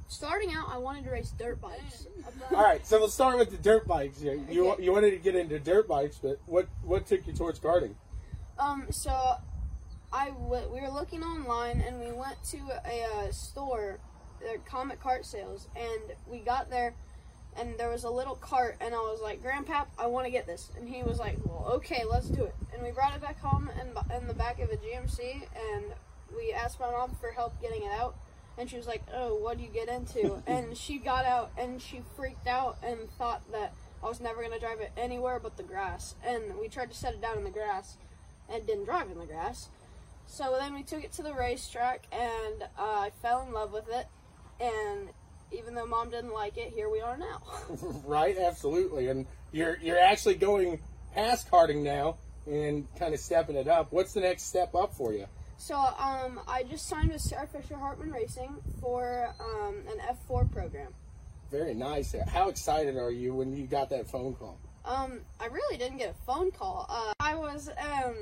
[0.08, 2.06] starting out, I wanted to race dirt bikes.
[2.52, 4.20] All right, so we'll start with the dirt bikes.
[4.20, 4.34] here.
[4.48, 4.84] You Okay.
[4.84, 7.94] you wanted to get into dirt bikes, but what what took you towards karting?
[8.58, 9.12] Um, so
[10.12, 13.98] I w- we were looking online and we went to a uh, store,
[14.42, 16.94] uh, Comet Kart Sales, and we got there
[17.58, 20.46] and there was a little cart and I was like, Grandpap, I want to get
[20.46, 22.54] this, and he was like, Well, okay, let's do it.
[22.72, 25.42] And we brought it back home in, in the back of a GMC
[25.74, 25.84] and
[26.36, 28.16] we asked my mom for help getting it out.
[28.58, 31.80] And she was like, "Oh, what do you get into?" and she got out and
[31.80, 35.62] she freaked out and thought that I was never gonna drive it anywhere but the
[35.62, 36.14] grass.
[36.24, 37.98] And we tried to set it down in the grass,
[38.48, 39.68] and didn't drive in the grass.
[40.26, 43.88] So then we took it to the racetrack, and uh, I fell in love with
[43.88, 44.06] it.
[44.60, 45.10] And
[45.52, 47.42] even though mom didn't like it, here we are now.
[48.04, 49.08] Right, absolutely.
[49.08, 50.80] And you're you're actually going
[51.14, 53.92] past karting now and kind of stepping it up.
[53.92, 55.26] What's the next step up for you?
[55.58, 60.92] so um, I just signed with Sarah Fisher Hartman Racing for um, an F4 program.
[61.50, 62.14] Very nice.
[62.28, 64.58] How excited are you when you got that phone call?
[64.84, 66.86] Um, I really didn't get a phone call.
[66.88, 68.14] Uh, I was um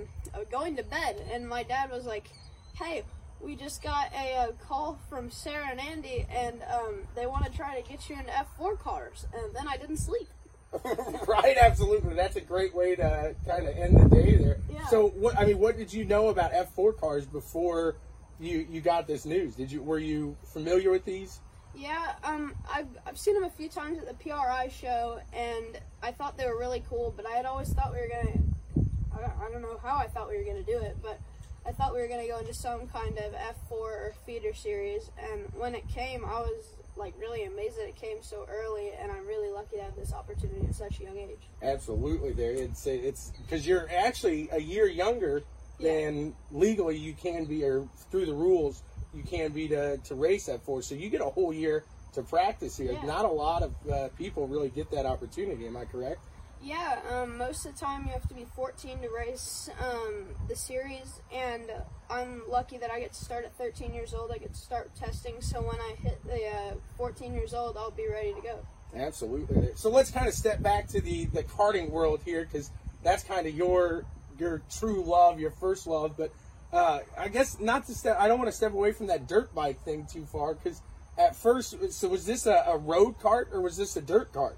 [0.50, 2.28] going to bed, and my dad was like,
[2.74, 3.02] "Hey,
[3.44, 7.52] we just got a, uh call from Sarah and Andy, and um, they want to
[7.52, 10.28] try to get you into F4 cars." And then I didn't sleep.
[11.28, 12.14] right, absolutely.
[12.14, 14.58] That's a great way to kind of end the day there.
[14.70, 14.86] Yeah.
[14.86, 17.96] So, what I mean, what did you know about F4 cars before
[18.40, 19.54] you you got this news?
[19.54, 21.40] Did you were you familiar with these?
[21.76, 26.12] Yeah, um, I've, I've seen them a few times at the PRI show, and I
[26.12, 29.20] thought they were really cool, but I had always thought we were going to, I
[29.20, 31.18] don't, I don't know how I thought we were going to do it, but
[31.66, 35.10] I thought we were going to go into some kind of F4 or feeder series,
[35.18, 39.10] and when it came, I was like really amazed that it came so early, and
[39.10, 41.48] I'm really lucky to have this opportunity at such a young age.
[41.62, 42.52] Absolutely, there.
[42.52, 45.42] It's it's because you're actually a year younger
[45.80, 48.82] than legally you can be, or through the rules
[49.14, 50.82] you can be to to race that for.
[50.82, 52.92] So you get a whole year to practice here.
[52.92, 53.06] Yeah.
[53.06, 55.66] Not a lot of uh, people really get that opportunity.
[55.66, 56.20] Am I correct?
[56.64, 60.56] Yeah, um, most of the time you have to be 14 to race um, the
[60.56, 61.70] series, and
[62.08, 64.32] I'm lucky that I get to start at 13 years old.
[64.32, 67.90] I get to start testing, so when I hit the uh, 14 years old, I'll
[67.90, 68.58] be ready to go.
[68.96, 69.72] Absolutely.
[69.74, 72.70] So let's kind of step back to the the karting world here because
[73.02, 74.06] that's kind of your
[74.38, 76.16] your true love, your first love.
[76.16, 76.32] But
[76.72, 78.16] uh, I guess not to step.
[78.18, 80.80] I don't want to step away from that dirt bike thing too far because
[81.18, 84.56] at first, so was this a, a road cart or was this a dirt cart?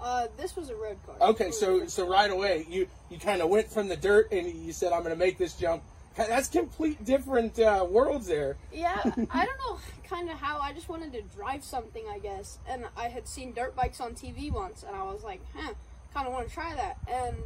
[0.00, 1.16] Uh, this was a road car.
[1.30, 4.72] Okay, so so right away you you kind of went from the dirt and you
[4.72, 5.82] said I'm going to make this jump.
[6.16, 8.56] That's complete different uh, worlds there.
[8.72, 10.58] Yeah, I don't know kind of how.
[10.58, 12.58] I just wanted to drive something, I guess.
[12.68, 15.74] And I had seen dirt bikes on TV once, and I was like, huh,
[16.14, 16.98] kind of want to try that.
[17.08, 17.36] And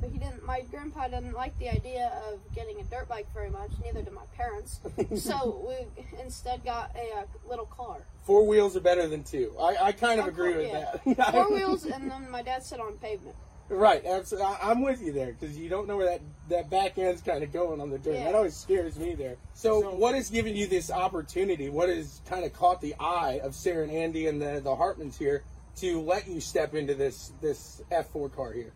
[0.00, 0.44] but he didn't.
[0.44, 3.70] My grandpa didn't like the idea of getting a dirt bike very much.
[3.84, 4.80] Neither did my parents.
[5.16, 9.54] so we instead got a, uh little car, Four wheels are better than two.
[9.60, 11.30] I, I kind of Of agree course, with that.
[11.32, 13.36] four wheels, and then my dad sit on pavement.
[13.68, 14.46] Right, absolutely.
[14.48, 17.42] I- I'm with you there because you don't know where that, that back end's kind
[17.42, 18.14] of going on the dirt.
[18.14, 18.24] Yeah.
[18.24, 19.36] That always scares me there.
[19.54, 21.70] So, what has given you this opportunity?
[21.70, 25.16] What has kind of caught the eye of Sarah and Andy and the the Hartmans
[25.16, 25.42] here
[25.76, 28.72] to let you step into this this F4 car here?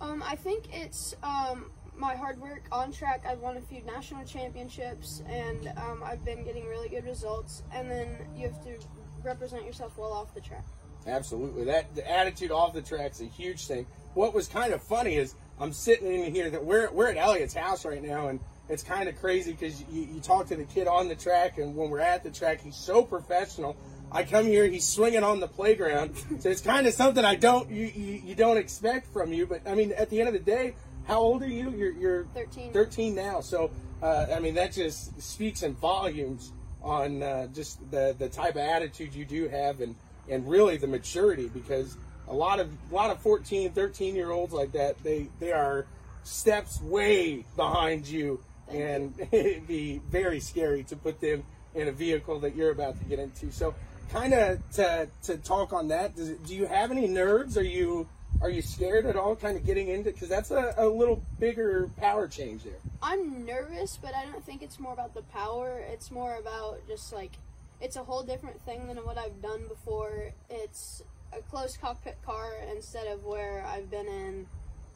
[0.00, 3.24] Um, I think it's um, my hard work on track.
[3.28, 7.62] I've won a few national championships, and um, I've been getting really good results.
[7.72, 8.76] And then you have to
[9.22, 10.64] represent yourself well off the track.
[11.06, 11.64] Absolutely.
[11.64, 13.86] That the attitude off the track's a huge thing.
[14.14, 17.54] What was kind of funny is I'm sitting in here that we're we're at Elliot's
[17.54, 20.86] house right now, and it's kind of crazy because you, you talk to the kid
[20.86, 23.76] on the track, and when we're at the track, he's so professional.
[24.10, 27.70] I come here, he's swinging on the playground, so it's kind of something I don't
[27.70, 29.46] you, you you don't expect from you.
[29.46, 30.74] But I mean, at the end of the day,
[31.06, 31.70] how old are you?
[31.70, 32.72] You're you're 13.
[32.72, 33.40] 13 now.
[33.40, 33.70] So,
[34.02, 36.52] uh, I mean, that just speaks in volumes
[36.84, 39.96] on uh, just the, the type of attitude you do have and,
[40.28, 41.96] and really the maturity because
[42.28, 45.86] a lot of a lot of 14, 13 year olds like that, they, they are
[46.22, 52.40] steps way behind you and it'd be very scary to put them in a vehicle
[52.40, 53.50] that you're about to get into.
[53.50, 53.74] So,
[54.10, 57.58] kind of to, to talk on that, does it, do you have any nerves?
[57.58, 58.08] Are you
[58.40, 61.88] are you scared at all kind of getting into because that's a, a little bigger
[61.96, 65.84] power change there I'm nervous, but I don't think it's more about the power.
[65.90, 67.32] It's more about just like
[67.78, 70.32] it's a whole different thing than what I've done before.
[70.48, 71.02] It's
[71.36, 74.46] a closed cockpit car instead of where I've been in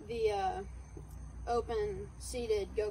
[0.09, 0.63] the uh,
[1.47, 2.91] open seated go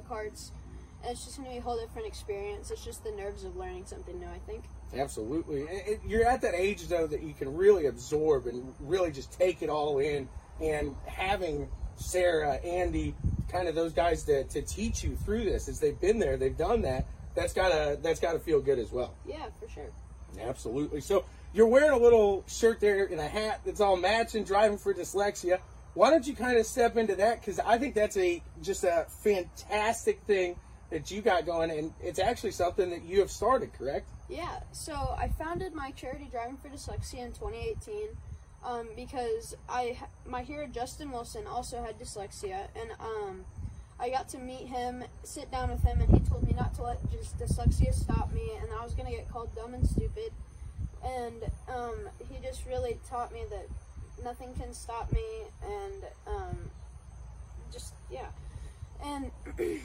[1.04, 2.70] It's just gonna be a whole different experience.
[2.70, 4.26] It's just the nerves of learning something new.
[4.26, 4.64] I think.
[4.94, 5.62] Absolutely.
[5.62, 9.32] It- it- you're at that age, though, that you can really absorb and really just
[9.32, 10.28] take it all in.
[10.60, 13.14] And having Sarah, Andy,
[13.48, 16.56] kind of those guys to, to teach you through this, as they've been there, they've
[16.56, 17.06] done that.
[17.34, 19.14] That's gotta that's gotta feel good as well.
[19.24, 19.90] Yeah, for sure.
[20.40, 21.00] Absolutely.
[21.00, 24.92] So you're wearing a little shirt there and a hat that's all matching, driving for
[24.92, 25.60] dyslexia.
[25.94, 27.40] Why don't you kind of step into that?
[27.40, 30.56] Because I think that's a just a fantastic thing
[30.90, 34.06] that you got going, and it's actually something that you have started, correct?
[34.28, 38.08] Yeah, so I founded my charity Driving for Dyslexia in 2018
[38.64, 43.44] um, because I my hero Justin Wilson also had dyslexia, and um,
[44.00, 46.82] I got to meet him, sit down with him, and he told me not to
[46.82, 50.32] let just dyslexia stop me, and I was gonna get called dumb and stupid,
[51.04, 53.66] and um, he just really taught me that
[54.24, 55.24] nothing can stop me,
[55.62, 56.58] and um,
[57.72, 58.26] just yeah,
[59.04, 59.30] and.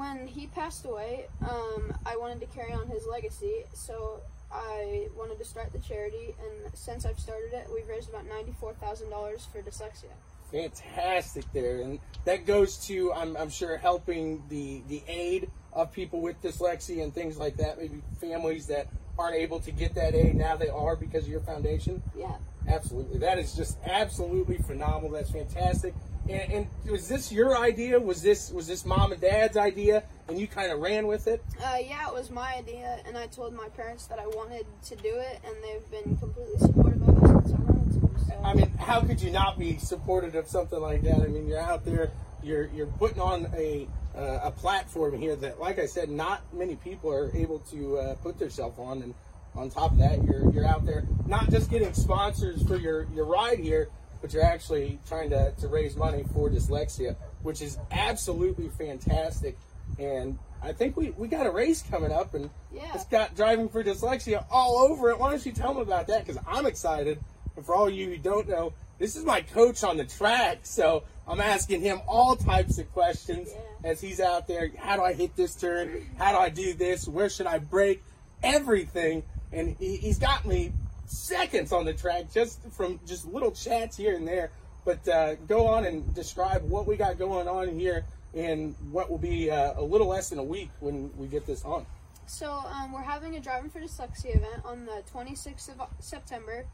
[0.00, 5.38] when he passed away, um, I wanted to carry on his legacy, so I wanted
[5.38, 6.34] to start the charity.
[6.42, 10.12] And since I've started it, we've raised about ninety-four thousand dollars for dyslexia.
[10.50, 16.20] fantastic there and that goes to I'm, I'm sure helping the the aid of people
[16.20, 20.34] with dyslexia and things like that maybe families that aren't able to get that aid
[20.34, 22.34] now they are because of your foundation Yeah.
[22.66, 25.94] absolutely that is just absolutely phenomenal that's fantastic
[26.30, 30.38] and, and was this your idea was this was this mom and dad's idea and
[30.38, 33.52] you kind of ran with it Uh, yeah, it was my idea, and I told
[33.54, 37.26] my parents that I wanted to do it, and they've been completely supportive of it
[37.28, 38.24] since I wanted to.
[38.24, 38.40] So.
[38.42, 41.20] I mean, how could you not be supportive of something like that?
[41.20, 42.12] I mean, you're out there,
[42.42, 46.76] you're you're putting on a uh, a platform here that, like I said, not many
[46.76, 49.14] people are able to uh, put themselves on, and
[49.54, 53.26] on top of that, you're you're out there not just getting sponsors for your your
[53.26, 53.88] ride here,
[54.20, 59.56] but you're actually trying to to raise money for dyslexia, which is absolutely fantastic.
[59.98, 62.90] And I think we, we got a race coming up, and Yeah.
[62.94, 65.18] it's got driving for dyslexia all over it.
[65.18, 66.24] Why don't you tell them about that?
[66.26, 67.18] Because I'm excited.
[67.56, 71.02] And for all you who don't know, this is my coach on the track, so
[71.26, 73.90] I'm asking him all types of questions Yeah.
[73.90, 74.70] as he's out there.
[74.78, 76.06] How do I hit this turn?
[76.18, 77.08] How do I do this?
[77.08, 78.02] Where should I brake?
[78.42, 79.22] Everything.
[79.52, 80.72] And he, he's got me
[81.10, 84.50] seconds on the track just from just little chats here and there.
[84.84, 89.18] But uh, go on and describe what we got going on here and what will
[89.18, 91.84] be uh, a little less than a week when we get this on.
[92.26, 96.64] So um, we're having a driving for dyslexia event on the 26th of September,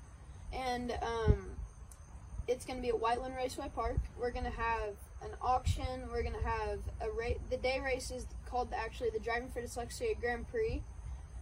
[0.53, 1.46] and um,
[2.46, 3.96] it's going to be at Whiteland Raceway Park.
[4.20, 6.09] We're going to have an auction.
[6.12, 7.38] We're going to have a race.
[7.51, 10.83] The day race is called actually the Driving for Dyslexia Grand Prix.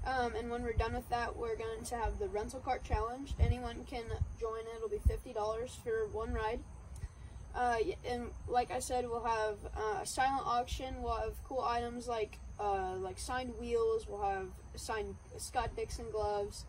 [0.07, 3.35] Um, and when we're done with that, we're going to have the rental cart challenge.
[3.41, 4.05] Anyone can
[4.39, 4.61] join.
[4.77, 6.61] It'll be fifty dollars for one ride.
[7.55, 7.77] Uh,
[8.09, 11.03] and like I said, we'll have uh, a silent auction.
[11.03, 14.07] We'll have cool items like uh, like signed wheels.
[14.09, 16.65] We'll have signed Scott Dixon gloves,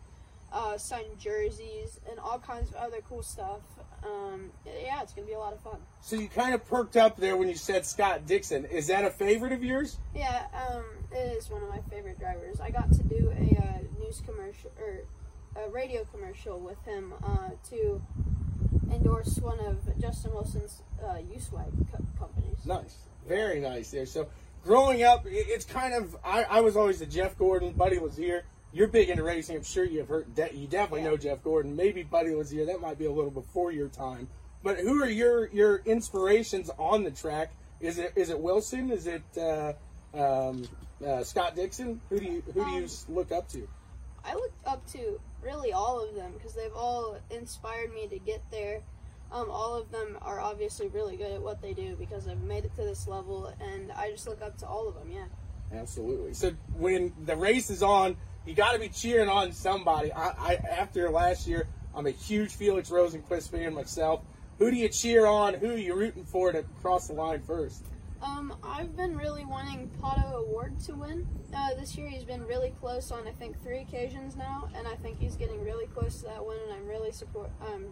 [0.52, 3.62] uh, signed jerseys, and all kinds of other cool stuff.
[4.04, 5.78] Um, yeah, it's gonna be a lot of fun.
[6.00, 8.64] So you kind of perked up there when you said Scott Dixon.
[8.66, 9.98] Is that a favorite of yours?
[10.14, 10.84] Yeah, um,
[11.16, 12.60] is one of my favorite drivers.
[12.60, 15.00] I got to do a uh, news commercial or
[15.64, 18.02] a radio commercial with him uh, to
[18.92, 22.58] endorse one of Justin Wilson's uh, U-Swag co- companies.
[22.64, 24.06] Nice, very nice there.
[24.06, 24.28] So
[24.64, 27.72] growing up, it's kind of I, I was always a Jeff Gordon.
[27.72, 28.44] Buddy Lazier.
[28.72, 29.56] You're big into racing.
[29.56, 30.34] I'm sure you've heard.
[30.34, 31.10] De- you definitely Yeah.
[31.10, 31.74] know Jeff Gordon.
[31.74, 32.66] Maybe Buddy Lazier.
[32.66, 34.28] That might be a little before your time.
[34.62, 37.52] But who are your your inspirations on the track?
[37.80, 38.90] Is it is it Wilson?
[38.90, 39.72] Is it uh,
[40.14, 40.68] um,
[41.04, 42.00] uh, Scott Dixon?
[42.10, 43.68] Who do you who do you Um, look up to?
[44.24, 48.42] I look up to really all of them because they've all inspired me to get
[48.50, 48.82] there.
[49.32, 52.64] Um, all of them are obviously really good at what they do because they've made
[52.64, 55.10] it to this level, and I just look up to all of them.
[55.10, 55.26] Yeah.
[55.72, 56.32] Absolutely.
[56.32, 60.12] So when the race is on, you got to be cheering on somebody.
[60.12, 64.22] I, I after last year, I'm a huge Felix Rosenqvist fan myself.
[64.58, 65.54] Who do you cheer on?
[65.54, 67.84] Who are you rooting for to cross the line first?
[68.22, 71.26] Um, I've been really wanting Pato O'Ward to win.
[71.54, 74.94] Uh, this year he's been really close on I think three occasions now, and I
[74.96, 77.50] think he's getting really close to that win, and I'm really support.
[77.60, 77.88] I'm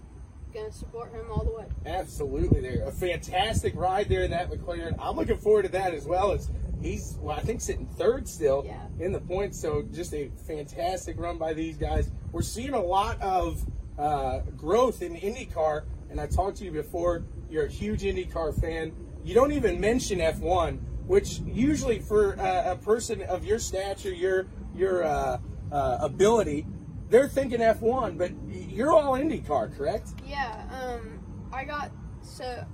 [0.54, 1.66] gonna support him all the way.
[1.84, 4.96] Absolutely, there a fantastic ride there in that McLaren.
[4.98, 6.32] I'm looking forward to that as well.
[6.32, 6.48] As
[6.80, 8.86] he's, well, I think sitting third still Yeah.
[8.98, 9.60] in the points.
[9.60, 12.10] So just a fantastic run by these guys.
[12.32, 13.64] We're seeing a lot of
[13.98, 17.24] uh, growth in IndyCar, and I talked to you before.
[17.50, 18.92] You're a huge IndyCar fan.
[19.24, 24.46] You don't even mention F1, which usually for uh, a person of your stature, your
[24.74, 25.38] your uh,
[25.72, 26.66] uh, ability,
[27.08, 30.10] they're thinking F1, but you're all IndyCar, correct?
[30.26, 30.66] Yeah.
[30.70, 31.20] Um,
[31.52, 31.90] I got
[32.22, 32.66] so.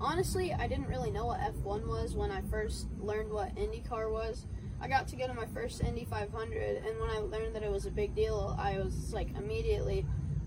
[0.00, 4.46] Honestly, I didn't really know what F1 was when I first learned what IndyCar was.
[4.80, 7.70] I got to go to my first Indy 500, and when I learned that it
[7.70, 10.04] was a big deal, I was like immediately,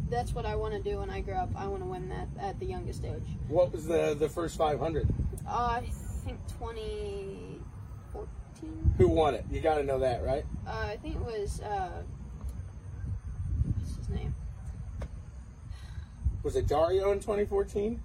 [0.10, 1.50] that's what I want to do when I grow up.
[1.56, 3.28] I want to win that at the youngest age.
[3.48, 5.08] What was the the first 500?
[5.48, 5.84] Uh, I
[6.26, 8.94] think 2014.
[8.98, 9.46] Who won it?
[9.52, 10.46] You got to know that, right?
[10.66, 12.02] Uh, I think it was uh,
[13.76, 14.34] what's his name?
[16.44, 18.02] Was it Dario in 2014?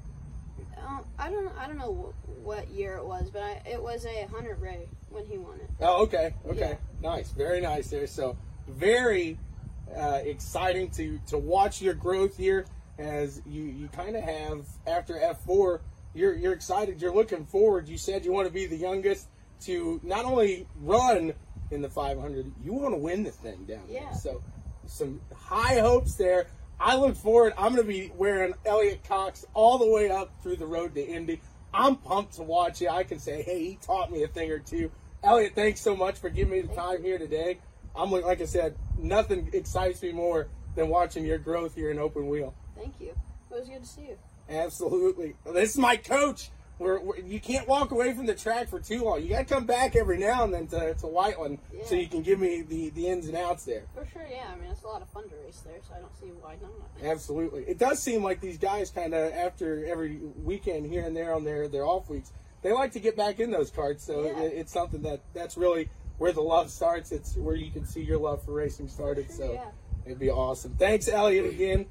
[0.76, 2.12] Uh, I don't I don't know
[2.42, 5.70] what year it was, but I, it was a Hunter-Reay when he won it.
[5.80, 8.06] Oh, okay, okay, nice, very nice there.
[8.06, 8.36] So
[8.66, 9.38] very
[9.96, 12.66] uh, exciting to to watch your growth here
[12.98, 15.80] as you you kind of have after F4.
[16.14, 17.00] You're you're excited.
[17.00, 17.88] You're looking forward.
[17.88, 19.28] You said you want to be the youngest
[19.62, 21.32] to not only run
[21.70, 24.02] in the 500, you want to win the thing down there.
[24.14, 24.42] So
[24.86, 26.46] some high hopes there.
[26.78, 27.54] I look forward.
[27.56, 31.06] I'm going to be wearing Elliot Cox all the way up through the road to
[31.06, 31.40] Indy.
[31.72, 32.90] I'm pumped to watch it.
[32.90, 34.90] I can say, hey, he taught me a thing or two.
[35.22, 37.58] Elliot, thanks so much for giving me the time here today.
[37.96, 42.28] I'm like I said, nothing excites me more than watching your growth here in open
[42.28, 42.54] wheel.
[42.76, 43.10] Thank you.
[43.50, 44.18] It was good to see you.
[44.48, 45.34] Absolutely.
[45.52, 46.50] This is my coach.
[46.78, 49.22] We're, we're, you can't walk away from the track for too long.
[49.22, 52.22] You got to come back every now and then to, to Whiteland so you can
[52.22, 53.84] give me the, the ins and outs there.
[53.94, 54.46] For sure, yeah.
[54.52, 56.56] I mean, it's a lot of fun to race there, so I don't see why
[56.60, 56.72] not.
[57.08, 57.62] Absolutely.
[57.64, 61.44] It does seem like these guys kind of after every weekend here and there on
[61.44, 62.32] their, their off weeks,
[62.62, 64.04] they like to get back in those carts.
[64.04, 64.40] So Yeah.
[64.40, 65.88] it, it's something that that's really
[66.22, 67.10] where the love starts.
[67.10, 69.28] It's where you can see your love for racing started.
[69.28, 69.64] So yeah.
[70.06, 70.72] it'd be awesome.
[70.78, 71.86] Thanks, Elliot, again.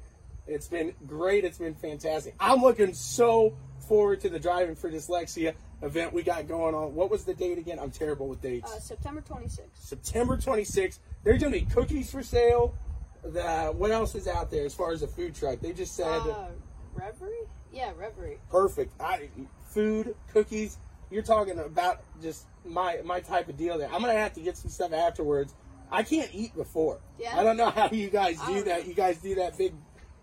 [0.46, 1.44] It's been great.
[1.44, 2.34] It's been fantastic.
[2.40, 3.54] I'm looking so
[3.86, 5.52] forward to the driving for dyslexia.
[5.82, 6.94] event we got going on.
[6.94, 7.78] What was the date again?
[7.78, 8.72] I'm terrible with dates.
[8.72, 9.68] Uh, September 26th.
[9.74, 10.98] September 26th.
[11.24, 12.74] There's gonna be cookies for sale.
[13.22, 15.60] The what else is out there as far as a food truck?
[15.60, 16.46] They just said Uh,
[16.94, 17.46] Reverie?
[17.70, 18.38] Yeah, Reverie.
[18.48, 18.98] perfect.
[18.98, 19.28] I,
[19.68, 20.78] food, cookies.
[21.12, 23.88] You're talking about just my my type of deal there.
[23.92, 25.54] I'm gonna have to get some stuff afterwards.
[25.90, 27.00] I can't eat before.
[27.18, 27.38] Yeah.
[27.38, 28.82] I don't know how you guys do that.
[28.82, 28.86] know.
[28.88, 29.74] You guys do that big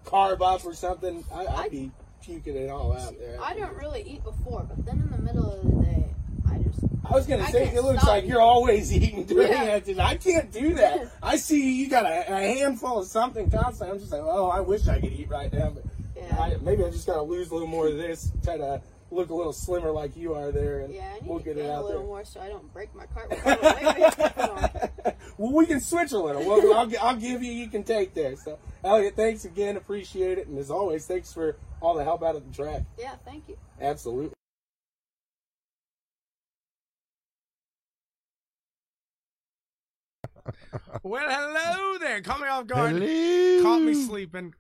[0.06, 1.24] carb up or something.
[1.34, 1.92] I, I'd I- be
[2.24, 3.38] puking it all out there.
[3.42, 6.06] I don't really eat before, but then in the middle of the day,
[6.52, 6.80] I just.
[7.06, 9.80] I was gonna I say it looks like you're always eating during Yeah.
[9.80, 10.00] that.
[10.00, 11.12] I can't do that.
[11.24, 13.94] I see you got a, a handful of something constantly.
[13.94, 15.84] I'm just like, oh, I wish I could eat right now, but
[16.16, 16.36] Yeah.
[16.40, 18.82] I, maybe I just gotta lose a little more of this, try to
[19.12, 21.55] look a little slimmer like you are there, and Yeah, I need we'll to get
[21.55, 22.07] gain it a out little there.
[22.07, 25.14] more so I don't break my cart with all the weight on.
[25.38, 26.45] well, we can switch a little.
[26.45, 28.36] Well, I'll, I'll give you, you can take there.
[28.36, 29.78] So, Elliot, thanks again.
[29.78, 30.47] Appreciate it.
[30.47, 32.84] And as always, thanks for all the help out at the track.
[32.97, 33.57] Yeah, thank you.
[33.82, 34.32] Absolutely.
[41.03, 42.22] Well, hello there.
[42.22, 43.01] Caught me off guard.
[43.01, 43.64] Hello.
[43.64, 44.53] Caught me sleeping.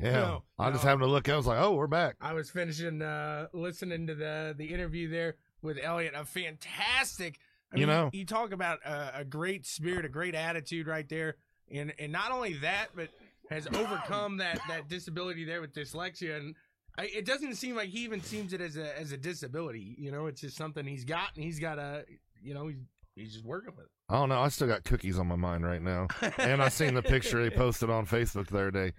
[0.00, 0.12] Yeah.
[0.12, 0.88] No, I just no.
[0.90, 1.28] happened to look.
[1.28, 2.16] I was like, oh, we're back.
[2.20, 6.14] I was finishing uh, listening to the the interview there with Elliot.
[6.16, 7.38] A fantastic.
[7.72, 8.10] I You mean, know.
[8.12, 11.36] you talk about a, a great spirit, a great attitude right there,
[11.72, 13.08] and and not only that, but
[13.50, 16.54] has overcome that that disability there with dyslexia, and
[16.98, 19.94] I, it doesn't seem like he even seems it as a as a disability.
[19.98, 22.04] You know, it's just something he's got, and he's got a,
[22.42, 22.78] you know, he's
[23.14, 23.86] he's just working with.
[24.08, 24.40] I don't know.
[24.40, 26.08] I still got cookies on my mind right now.
[26.38, 28.92] and I seen the picture they posted on Facebook the other day.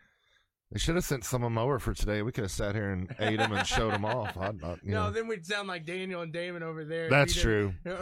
[0.72, 2.22] They should have sent some of them over for today.
[2.24, 4.36] We could have sat here and ate them and showed them off.
[4.36, 4.50] I, I,
[4.84, 5.12] you No, know.
[5.12, 7.10] then we'd sound like Daniel and Damon over there.
[7.10, 7.74] That's We'd- true.
[7.86, 7.94] no,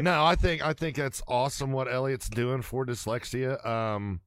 [0.00, 3.64] No, I think I think that's awesome what Elliot's doing for dyslexia.
[3.66, 4.20] Um,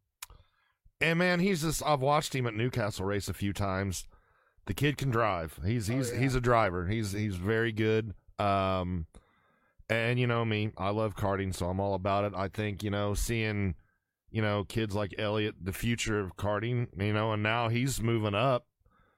[0.99, 4.07] and man, he's just I've watched him at Newcastle race a few times.
[4.65, 5.59] The kid can drive.
[5.65, 6.19] He's he's yeah.
[6.19, 6.87] he's a driver.
[6.87, 8.13] He's he's very good.
[8.39, 9.05] Um,
[9.89, 12.33] and you know me, I love karting, so I'm all about it.
[12.35, 13.75] I think you know seeing
[14.35, 16.87] you know kids like Elliot, the future of karting.
[17.01, 18.65] You know, and now he's moving up.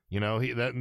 [0.10, 0.74] You know he that.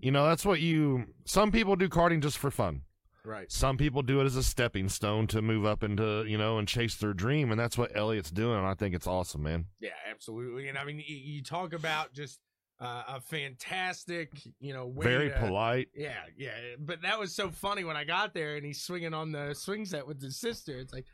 [0.00, 1.06] You know that's what you.
[1.24, 2.82] Some people do karting just for fun.
[3.24, 3.50] right.
[3.50, 6.68] Some people do it as a stepping stone to move up into, you know, and
[6.68, 8.58] chase their dream, and that's what Elliot's doing.
[8.58, 9.66] And I think it's awesome, man.
[9.80, 10.68] Yeah, absolutely.
[10.68, 12.38] And I mean, you, you talk about just
[12.80, 14.30] uh, a fantastic,
[14.60, 15.88] you know, way Very to- polite.
[15.96, 16.52] Yeah, yeah.
[16.78, 19.84] But that was so funny when I got there and he's swinging on the swing
[19.84, 20.78] set with his sister.
[20.78, 21.06] It's like,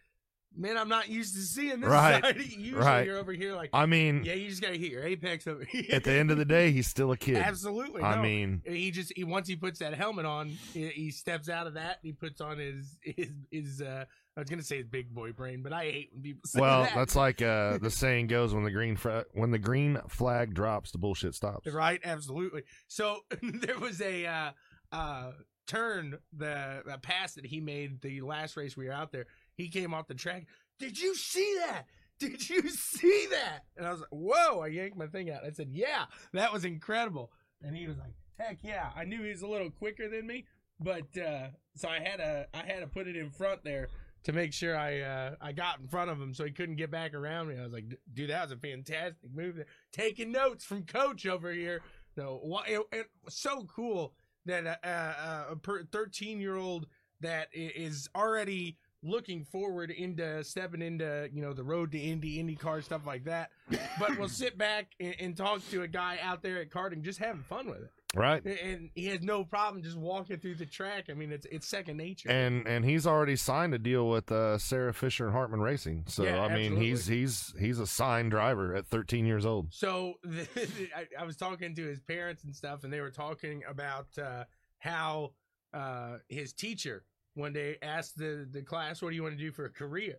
[0.57, 2.37] man, I'm not used to seeing this Right, side.
[2.37, 3.07] Usually right.
[3.07, 5.85] you're over here like, I mean, yeah, you just gotta hit your apex over here.
[5.93, 7.37] at the end of the day, he's still a kid.
[7.37, 8.03] absolutely.
[8.03, 8.23] I no.
[8.23, 11.75] mean, he just he once he puts that helmet on, he, he steps out of
[11.75, 11.99] that.
[12.03, 13.83] And he puts on his his his.
[13.83, 14.05] uh
[14.37, 16.83] I was gonna say his big boy brain, but I hate when people say well,
[16.83, 16.97] that.
[16.97, 20.55] Well, that's like uh, the saying goes: when the green fra- when the green flag
[20.55, 21.73] drops, the bullshit stops.
[21.73, 22.63] Right, absolutely.
[22.89, 24.51] So there was a uh,
[24.91, 25.31] uh,
[25.69, 29.27] turn, the, the pass that he made the last race we were out there.
[29.57, 30.47] He came off the track.
[30.79, 31.85] Did you see that?
[32.19, 33.65] Did you see that?
[33.77, 34.61] And I was like, whoa!
[34.61, 35.45] I yanked my thing out.
[35.45, 37.33] I said, yeah, that was incredible.
[37.63, 38.91] And he was like, heck yeah!
[38.97, 40.47] I knew he was a little quicker than me,
[40.81, 43.89] but uh, so I had to I had to put it in front there
[44.25, 46.91] to make sure I uh, I got in front of him so he couldn't get
[46.91, 47.59] back around me.
[47.59, 49.63] I was like, dude, that was a fantastic move.
[49.93, 51.83] Taking notes from Coach over here.
[52.15, 54.15] So it, it so cool
[54.47, 56.87] that uh, uh, a 13 year old
[57.21, 62.83] that is already looking forward into stepping into you know the road to Indy, IndyCar
[62.83, 63.51] stuff like that,
[63.99, 67.19] but we'll sit back and, and talk to a guy out there at karting just
[67.19, 68.45] having fun with it, Right.
[68.45, 71.05] and, he has no problem just walking through the track.
[71.11, 72.31] I mean, it's it's second nature.
[72.31, 76.05] And and he's already signed a deal with uh, Sarah Fisher and Hartman Racing.
[76.09, 76.87] So Yeah, I mean, absolutely.
[76.87, 79.73] he's he's he's a signed driver at 13 years old.
[79.73, 80.49] So the,
[80.97, 84.45] I, I was talking to his parents and stuff, and they were talking about uh,
[84.79, 85.33] how
[85.73, 87.05] uh, his teacher
[87.35, 90.17] one day asked the, the class, "What do you want to do for a career?"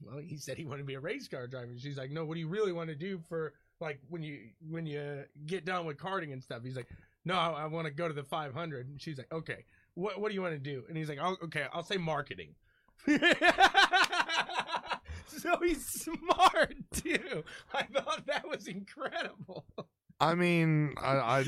[0.00, 1.72] Well, he said he wanted to be a race car driver.
[1.76, 4.86] She's like, "No, what do you really want to do for like when you when
[4.86, 6.88] you get done with karting and stuff?" He's like,
[7.24, 10.28] "No, I, I want to go to the 500." And she's like, "Okay, what what
[10.28, 12.54] do you want to do?" And he's like, oh, "Okay, I'll say marketing."
[13.06, 13.16] so
[15.62, 17.44] he's smart too.
[17.72, 19.64] I thought that was incredible.
[20.20, 21.44] I mean, I, I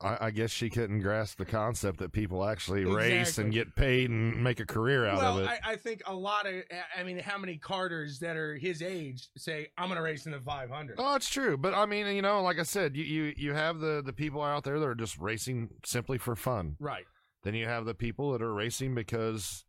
[0.00, 4.10] I I guess she couldn't grasp the concept that people actually race and get paid
[4.10, 5.48] and make a career out well, of it.
[5.48, 6.62] I, I think a lot of,
[6.96, 10.32] I mean, how many karters that are his age say, "I'm going to race in
[10.32, 13.34] the 500." Oh, it's true, but I mean, you know, like I said, you you
[13.36, 16.76] you have the the people out there that are just racing simply for fun.
[16.78, 17.04] Right.
[17.42, 19.64] Then you have the people that are racing because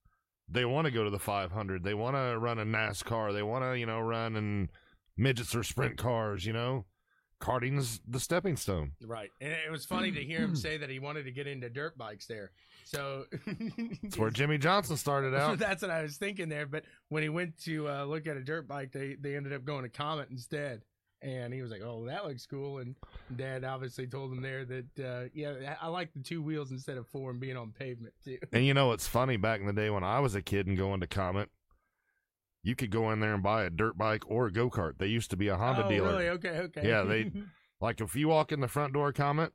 [0.48, 1.84] they want to go to the 500.
[1.84, 3.34] They want to run a NASCAR.
[3.34, 4.70] They want to, you know, run in
[5.16, 6.46] midgets or sprint cars.
[6.46, 6.86] You know,
[7.40, 8.92] karting's the stepping stone.
[9.06, 9.32] Right.
[9.42, 11.98] And it was funny to hear him say that he wanted to get into dirt
[11.98, 12.52] bikes there.
[12.84, 13.26] So
[14.02, 15.60] That's where Jimmie Johnson started out.
[15.60, 16.66] That's what I was thinking there.
[16.66, 19.64] But when he went to uh, look at a dirt bike, they, they ended up
[19.64, 20.82] going to Comet instead.
[21.22, 22.96] And he was like, "Oh, that looks cool." And
[23.36, 27.08] Dad obviously told him there that, uh, yeah, I like the two wheels instead of
[27.10, 28.38] four and being on pavement too.
[28.54, 29.36] And you know, it's funny.
[29.36, 31.50] Back in the day when I was a kid and going to Comet,
[32.64, 34.98] you could go in there and buy a dirt bike or a go kart.
[34.98, 36.10] They used to be a Honda oh, dealer.
[36.12, 36.30] really?
[36.30, 36.88] Okay, okay.
[36.88, 37.32] Yeah, they-
[37.82, 39.54] Like if you walk in the front door Comet,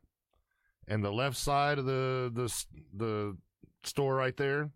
[0.88, 3.36] and the left side of the the the
[3.82, 4.70] store right there,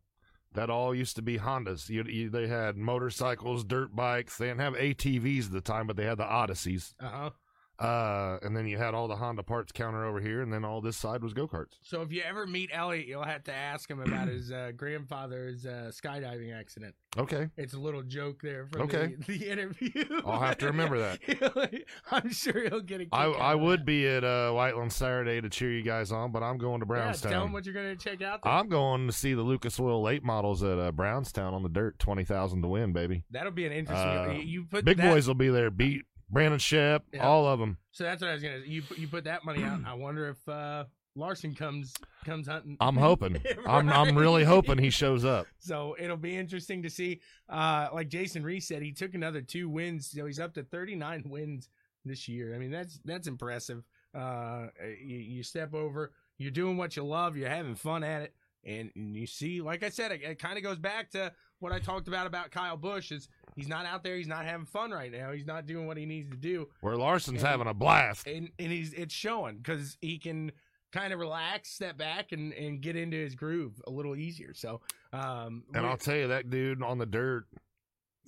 [0.52, 1.88] that all used to be Hondas.
[1.88, 4.36] You, you, they had motorcycles, dirt bikes.
[4.36, 6.94] They didn't have ATVs at the time, but they had the Odysseys.
[7.00, 7.30] uh huh.
[7.78, 10.80] Uh, and then you had all the Honda parts counter over here, and then all
[10.80, 11.78] this side was go karts.
[11.82, 15.64] So if you ever meet Elliot, you'll have to ask him about his uh, grandfather's
[15.64, 16.94] uh, skydiving accident.
[17.16, 19.14] Okay, It's a little joke there from Okay.
[19.26, 20.04] the, the interview.
[20.26, 21.84] I'll have to remember that.
[22.10, 23.86] I'm sure he'll get a kick I I would that.
[23.86, 27.02] be at uh, Whiteland Saturday to cheer you guys on, but I'm going to Yeah,
[27.04, 27.32] Brownstown.
[27.32, 28.42] tell him what you're going to check out.
[28.42, 28.52] There.
[28.52, 31.98] I'm going to see the Lucas Oil late models at uh, Brownstown on the dirt,
[31.98, 33.22] twenty thousand to win, baby.
[33.30, 34.08] That'll be an interesting.
[34.08, 35.70] Uh, you- you put Big that, boys will be there.
[35.70, 37.26] Beat Brandon Shep, Yeah.
[37.26, 37.78] all of them.
[37.90, 38.60] So that's what I was gonna.
[38.66, 39.80] You you put that money out.
[39.86, 40.84] I wonder if uh,
[41.16, 42.76] Larson comes comes hunting.
[42.80, 43.42] I'm hoping.
[43.66, 45.46] I'm I'm really hoping he shows up.
[45.58, 47.20] So it'll be interesting to see.
[47.48, 51.24] Uh, like Jason Reese said, he took another two wins, so he's up to 39
[51.26, 51.68] wins
[52.04, 52.54] this year.
[52.54, 53.82] I mean, that's that's impressive.
[54.14, 54.66] Uh,
[55.02, 58.90] you, you step over, you're doing what you love, you're having fun at it, and,
[58.96, 61.78] and you see, like I said, it, it kind of goes back to what I
[61.78, 63.10] talked about about Kyle Busch.
[63.12, 65.96] Is he's not out there, he's not having fun right now, he's not doing what
[65.96, 68.26] he needs to do, Where Larson's And- having a blast.
[68.26, 70.52] and and he's it's showing because he can
[70.92, 74.54] kind of relax, step back, and and get into his groove a little easier.
[74.54, 74.80] So,
[75.12, 77.46] um, And I'll tell you that dude on the dirt,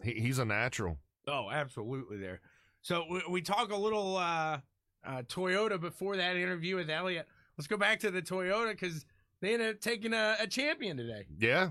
[0.03, 0.99] he, he's a natural.
[1.27, 2.41] Oh, absolutely there.
[2.83, 4.61] So we, we talk a little uh,
[5.05, 7.27] uh, Toyota before that interview with Elliot.
[7.59, 9.05] Let's go back to the Toyota because
[9.43, 11.27] they ended up taking a, a champion today.
[11.39, 11.71] Yeah.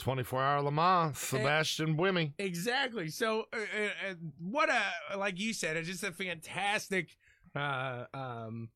[0.00, 2.32] 24 hour Le Mans, Sebastian Buemi.
[2.38, 3.08] Exactly.
[3.08, 7.16] So uh, uh, uh, what a like you said, it's just a fantastic.
[7.54, 8.68] Uh, um,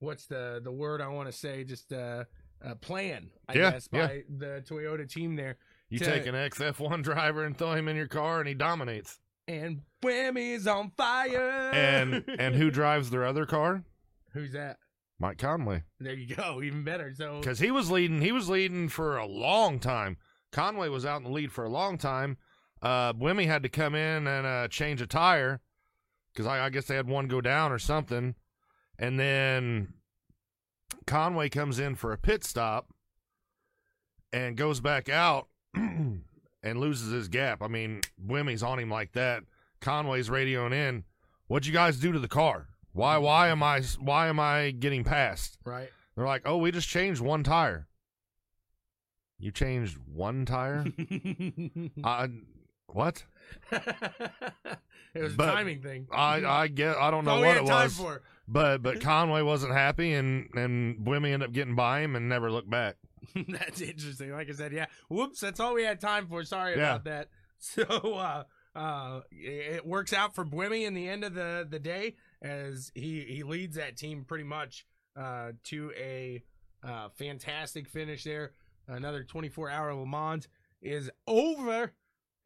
[0.00, 1.64] what's the the word I want to say?
[1.64, 2.24] Just uh,
[2.62, 4.06] a plan, I Yeah, guess, yeah.
[4.06, 5.56] by the Toyota team there.
[5.88, 9.18] You to- take an XF1 driver and throw him in your car, and he dominates.
[9.48, 11.70] And Whammy's on fire.
[11.72, 13.84] And and who drives their other car?
[14.32, 14.76] who's that?
[15.18, 15.82] Mike Conway.
[15.98, 16.62] There you go.
[16.62, 17.12] Even better.
[17.14, 18.22] So because he was leading.
[18.22, 20.16] He was leading for a long time.
[20.52, 22.36] Conway was out in the lead for a long time.
[22.82, 25.60] Uh, Buemi had to come in and uh, change a tire
[26.32, 28.34] because I, I guess they had one go down or something,
[28.98, 29.94] and then
[31.06, 32.88] Conway comes in for a pit stop
[34.32, 36.22] and goes back out and
[36.62, 37.62] loses his gap.
[37.62, 39.42] I mean, Buemi's on him like that.
[39.80, 41.04] Conway's radioing in.
[41.48, 42.68] What'd you guys do to the car?
[42.92, 43.18] Why?
[43.18, 43.82] Why am I?
[43.98, 45.58] Why am I getting passed?
[45.64, 45.90] right.
[46.16, 47.86] They're like, "Oh, we just changed one tire."
[49.40, 50.84] You changed one tire?
[52.04, 52.28] I
[52.88, 53.24] what?
[53.72, 56.06] it was But- a timing thing.
[56.12, 58.22] I I get I don't know what it was, for.
[58.48, 62.50] but but Conway wasn't happy, and and Buemi ended up getting by him and never
[62.50, 62.96] looked back.
[63.48, 64.32] that's interesting.
[64.32, 64.86] Like I said, yeah.
[65.08, 66.42] Whoops, that's all we had time for.
[66.44, 66.96] Sorry Yeah.
[66.96, 67.28] about that.
[67.62, 72.16] So uh uh it works out for Buemi in the end of the the day
[72.40, 76.42] as he he leads that team pretty much uh to a
[76.82, 78.52] uh fantastic finish there.
[78.90, 80.46] Another 24-hour Le Mans
[80.82, 81.92] is over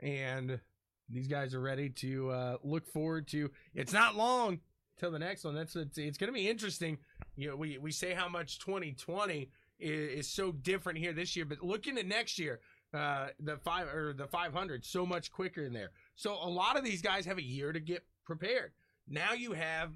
[0.00, 0.60] and
[1.08, 4.58] these guys are ready to uh look forward to it's not long
[4.98, 5.54] till the next one.
[5.54, 6.98] That's it's, it's going to be interesting.
[7.36, 11.44] You know, we we say how much 2020 is, is so different here this year,
[11.44, 12.60] but looking into next year.
[12.92, 15.90] Uh, the five or the 500 so much quicker in there.
[16.14, 18.70] So a lot of these guys have a year to get prepared.
[19.08, 19.90] Now you have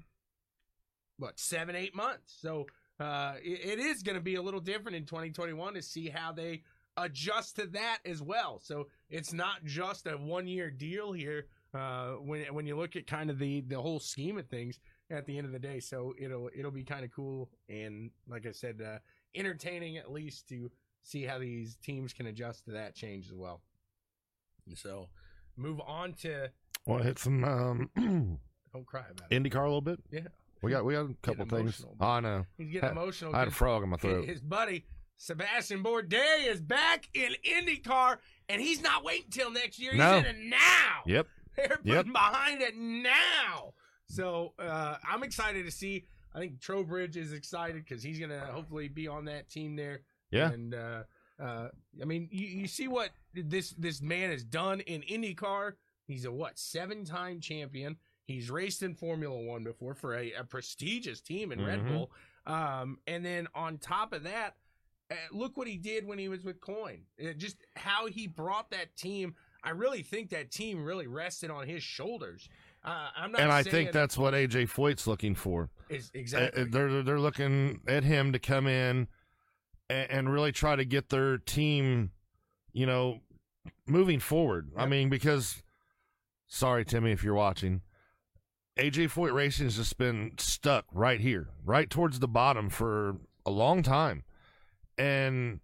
[1.17, 2.35] what seven, eight months.
[2.41, 2.65] So
[2.99, 6.31] uh, it, it is going to be a little different in 2021 to see how
[6.31, 6.63] they
[6.97, 8.59] adjust to that as well.
[8.61, 11.47] So it's not just a one year deal here.
[11.73, 14.79] Uh, when when you look at kind of the the whole scheme of things
[15.11, 18.47] at the end of the day, so it'll it'll be kind of cool and like
[18.47, 18.97] I said, uh,
[19.35, 20.71] entertaining at least to
[21.03, 23.61] see how these teams can adjust to that change as well.
[24.75, 25.09] So
[25.55, 26.49] move on to
[26.85, 27.89] Want to hit some um,
[28.73, 29.43] don't cry about it.
[29.43, 29.99] IndyCar a little bit?
[30.11, 30.27] Yeah.
[30.61, 31.85] We got we got a couple things.
[31.99, 32.45] Oh, I know.
[32.57, 33.35] He's getting I- emotional.
[33.35, 34.27] I had a frog in my throat.
[34.27, 34.85] His buddy
[35.17, 39.91] Sebastian Bourdais is back in IndyCar, and he's not waiting till next year.
[39.91, 40.17] He's No.
[40.17, 41.01] in it now.
[41.05, 41.27] Yep.
[41.57, 42.05] They're putting Yep.
[42.13, 43.73] behind it now.
[44.07, 46.05] So uh, I'm excited to see.
[46.33, 50.01] I think Trowbridge is excited because he's gonna hopefully be on that team there.
[50.31, 50.51] Yeah.
[50.51, 51.03] And uh,
[51.41, 51.69] uh,
[52.01, 55.73] I mean, you, you see what this this man has done in IndyCar.
[56.05, 57.97] He's a what seven time champion.
[58.29, 61.87] He's raced in Formula One before for a, a prestigious team in Red Mhm.
[61.87, 62.11] Bull.
[62.45, 64.55] Um, and then on top of that,
[65.09, 67.05] uh, look what he did when he was with Coyne.
[67.19, 69.33] Uh, just how he brought that team.
[69.63, 72.47] I really think that team really rested on his shoulders.
[72.83, 75.71] Uh, I'm not and I think that's what AJ Foyt's looking for.
[75.89, 76.63] is Uh, exactly.
[76.65, 79.07] they're they're looking at him to come in
[79.89, 82.11] and, and really try to get their team,
[82.73, 83.21] you know,
[83.87, 84.71] moving forward.
[84.77, 85.63] I mean, because
[86.47, 87.81] sorry, Timmy, if you're watching,
[88.79, 93.51] AJ Foyt Racing has just been stuck right here, right towards the bottom for a
[93.51, 94.23] long time,
[94.97, 95.59] and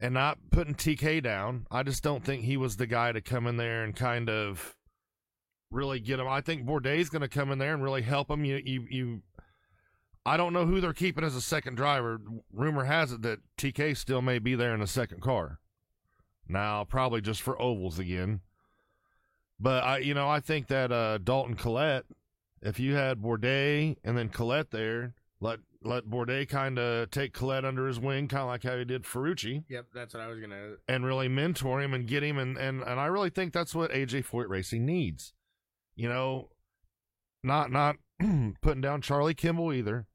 [0.00, 1.66] and not putting TK down.
[1.70, 4.76] I just don't think he was the guy to come in there and kind of
[5.70, 6.26] really get him.
[6.26, 8.44] I think Bourdais going to come in there and really help him.
[8.44, 9.22] You you you.
[10.24, 12.18] I don't know who they're keeping as a second driver.
[12.50, 15.58] Rumor has it that TK still may be there in the second car.
[16.48, 18.40] Now, probably just for ovals again.
[19.60, 22.06] But I, you know, I think that uh, Dalton Kellett,
[22.64, 27.64] if you had Bourdais and then Kellett there, let let Bourdais kind of take Kellett
[27.64, 30.40] under his wing, kind of like how he did Ferrucci, yep, that's what I was
[30.40, 30.76] gonna.
[30.88, 32.38] and really mentor him and get him.
[32.38, 35.34] And and and I really think that's what AJ Foyt Racing needs.
[35.94, 36.48] You know,
[37.42, 37.96] not not
[38.62, 40.06] putting down Charlie Kimball either.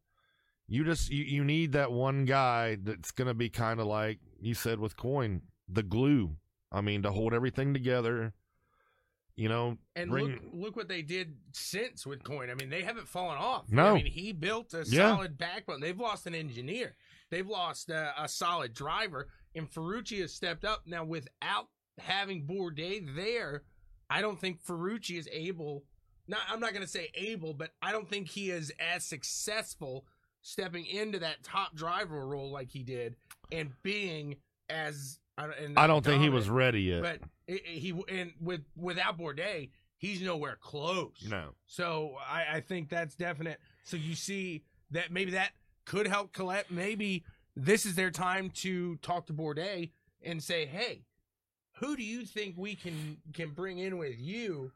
[0.68, 4.20] You just you, you need that one guy that's going to be kind of like
[4.40, 6.38] you said with Coyne, the glue.
[6.72, 8.34] I mean, to hold everything together.
[9.40, 12.50] You know, And bring- look, look what they did since with Coyne.
[12.50, 13.72] I mean, they haven't fallen off.
[13.72, 13.92] No.
[13.92, 15.16] I mean, he built a Yeah.
[15.16, 15.80] solid backbone.
[15.80, 16.98] They've lost an engineer.
[17.30, 21.70] They've lost uh, a solid driver, and Ferrucci has stepped up now without
[22.00, 23.64] having Bourdais there.
[24.10, 25.86] I don't think Ferrucci is able.
[26.28, 30.06] Not, I'm not going to say able, but I don't think he is as successful
[30.42, 33.16] stepping into that top driver role like he did
[33.54, 34.36] and being
[34.70, 35.20] as.
[35.38, 37.02] I don't, and I don't think he was ready yet.
[37.02, 37.22] But
[37.64, 41.26] he and with without Bourdais, he's nowhere close.
[41.30, 41.50] no.
[41.66, 43.60] So I, I think that's definite.
[43.84, 45.52] So you see that maybe that
[45.86, 46.70] could help Kellett.
[46.70, 47.24] Maybe
[47.56, 49.92] this is their time to talk to Bourdais
[50.22, 51.04] and say, "Hey,
[51.80, 54.72] who do you think we can can bring in with you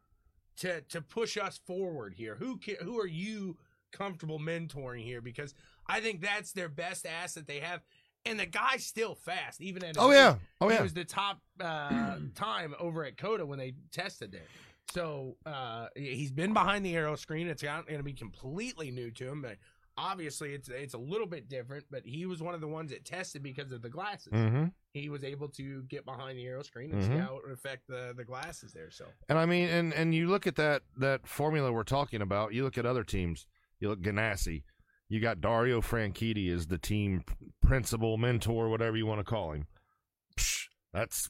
[0.57, 2.35] to to push us forward here?
[2.35, 3.57] Who can, who are you
[3.91, 5.21] comfortable mentoring here?
[5.21, 5.53] Because
[5.87, 7.81] I think that's their best asset they have."
[8.25, 10.15] And the guy's still fast, even at Oh age.
[10.15, 10.35] yeah.
[10.61, 10.77] Oh yeah.
[10.79, 14.47] It was the top uh, time over at COTA when they tested there.
[14.93, 17.47] So uh, he's been behind the aeroscreen.
[17.47, 19.57] It's not going to be completely new to him, but
[19.97, 21.85] obviously it's it's a little bit different.
[21.91, 24.31] But he was one of the ones that tested because of the glasses.
[24.33, 24.65] Mm-hmm.
[24.93, 27.25] He was able to get behind the aeroscreen and see Mhm.
[27.25, 28.91] how it would affect the the glasses there.
[28.91, 32.53] So And I mean, and and you look at that that formula we're talking about.
[32.53, 33.47] You look at other teams.
[33.79, 34.63] You look Ganassi.
[35.13, 37.23] You got Dario Franchitti as the team
[37.61, 39.67] principal, mentor, whatever you want to call him.
[40.35, 41.29] Psh, that's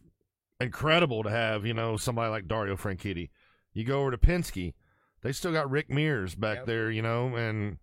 [0.61, 1.65] incredible to have.
[1.65, 3.29] You know, somebody like Dario Franchitti.
[3.73, 4.73] You go over to Penske.
[5.21, 6.65] They still got Rick Mears back Yep.
[6.67, 6.91] there.
[6.91, 7.77] You know, and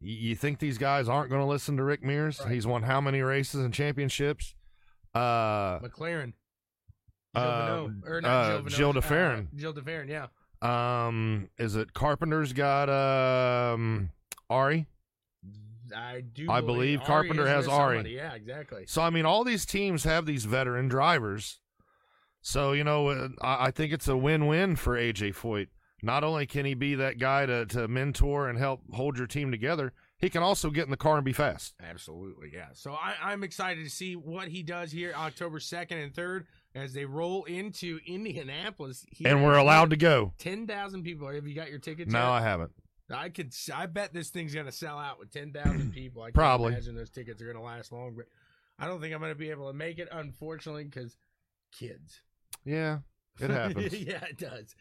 [0.00, 2.40] you think these guys aren't going to listen to Rick Mears?
[2.40, 2.52] Right.
[2.52, 4.54] He's won how many races and championships?
[5.14, 6.32] Uh, McLaren,
[7.34, 9.40] Uh, or not uh, Gilles Villeneuve, de Ferran.
[9.48, 10.28] uh, Gilles de Ferran, yeah.
[11.06, 14.10] Um, is it Carpenter's got um
[14.48, 14.86] Ari?
[15.96, 16.50] I do.
[16.50, 17.96] I believe Ari Carpenter has Ari.
[17.98, 18.14] somebody.
[18.14, 18.84] Yeah, exactly.
[18.86, 21.60] So I mean, all these teams have these veteran drivers.
[22.42, 25.68] So you know, uh, I, I think it's a win-win for AJ Foyt.
[26.02, 29.50] Not only can he be that guy to to mentor and help hold your team
[29.50, 31.74] together, he can also get in the car and be fast.
[31.82, 32.68] Absolutely, yeah.
[32.74, 36.44] So I, I'm excited to see what he does here October 2nd and 3rd
[36.74, 39.04] as they roll into Indianapolis.
[39.10, 40.34] Here And we're allowed to go.
[40.38, 41.28] 10,000 people.
[41.28, 42.28] Have you got your tickets No, yet?
[42.28, 42.72] I haven't.
[43.10, 43.54] I could.
[43.74, 46.22] I bet this thing's gonna sell out with ten thousand people.
[46.22, 46.72] I can't Probably.
[46.72, 48.26] imagine those tickets are gonna last long, but
[48.78, 51.16] I don't think I'm gonna be able to make it, unfortunately, because
[51.72, 52.20] kids.
[52.64, 52.98] Yeah,
[53.40, 53.92] it happens.
[53.98, 54.74] yeah, it does.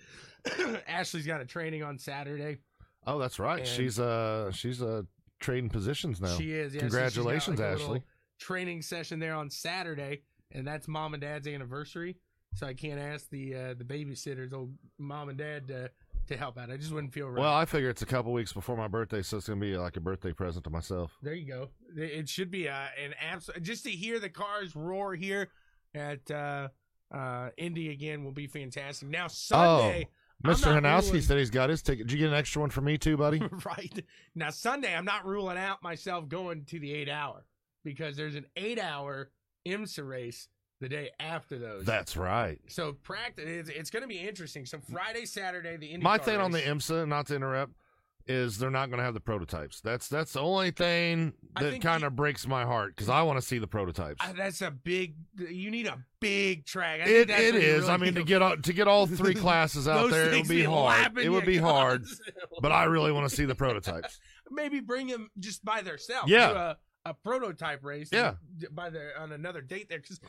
[0.87, 2.57] Ashley's got a training on Saturday.
[3.05, 3.65] oh, that's right.
[3.65, 5.03] She's uh she's uh
[5.39, 6.35] trading positions now.
[6.35, 6.73] She is.
[6.73, 8.03] Yeah, so she's got, Congratulations, like, Ashley.
[8.39, 12.17] Training session there on Saturday, and that's mom and dad's anniversary.
[12.55, 15.91] So I can't ask the uh, the babysitters, old mom and dad, to
[16.27, 16.69] to help out.
[16.69, 17.41] I just wouldn't feel right.
[17.41, 19.97] Well, I figure it's a couple weeks before my birthday, so it's gonna be like
[19.97, 21.17] a birthday present to myself.
[21.21, 21.69] There you go.
[21.95, 25.49] It should be uh, an absolute just to hear the cars roar here
[25.93, 26.69] at uh,
[27.13, 29.09] uh, Indy again will be fantastic.
[29.09, 30.07] Now Sunday,
[30.43, 30.79] I'm Mr.
[30.79, 32.07] Hanowski ruling- said he's got his ticket.
[32.07, 33.41] Did you get an extra one for me too, buddy?
[33.65, 34.03] right
[34.35, 37.45] now Sunday, I'm not ruling out myself going to the eight hour
[37.83, 39.31] because there's an eight hour
[39.67, 40.47] IMSA race
[40.81, 41.85] the day after those.
[41.85, 42.59] That's right.
[42.67, 43.45] so practice.
[43.47, 44.65] It's, it's going to be interesting.
[44.65, 46.67] So Friday, Saturday, the Indy My thing on the race.
[46.67, 47.73] IMSA, not to interrupt,
[48.27, 49.81] is they're not going to have the prototypes.
[49.81, 53.45] That's that's the only thing that kind of breaks my heart because I want to
[53.45, 54.17] see the prototypes.
[54.19, 55.15] Uh, that's a big.
[55.37, 57.01] You need a big track.
[57.01, 57.81] I think It it is.
[57.81, 60.47] really I mean, to get all, to get all three classes out there, it would
[60.47, 61.17] be hard.
[61.19, 62.05] It would be hard.
[62.61, 64.19] But I really want to see the prototypes.
[64.51, 66.29] maybe bring them just by themselves.
[66.29, 66.73] Yeah.
[67.05, 68.09] A, prototype race.
[68.11, 68.33] Yeah.
[68.71, 70.19] by the on another date there because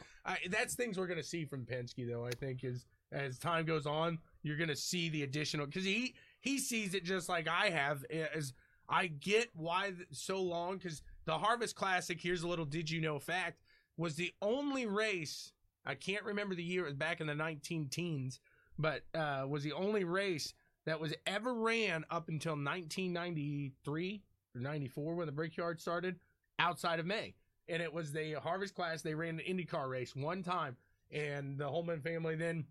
[0.51, 2.27] that's things we're gonna see from Penske though.
[2.27, 6.59] I think is as time goes on, you're gonna see the additional because he he
[6.59, 8.05] sees it just like I have.
[8.35, 8.53] As
[8.89, 12.21] I get why so long because the Harvest Classic.
[12.21, 13.63] Here's a little did you know fact
[13.97, 15.53] was the only race.
[15.85, 16.83] I can't remember the year.
[16.83, 18.41] It was back in the 19 teens,
[18.79, 20.53] but uh, was the only race
[20.85, 24.23] that was ever ran up until 1993
[24.55, 26.17] or 94 when the Brickyard started
[26.59, 27.35] outside of May.
[27.69, 29.03] And it was the Harvest class.
[29.03, 30.77] They ran an IndyCar race one time.
[31.13, 32.65] And the Hulman family then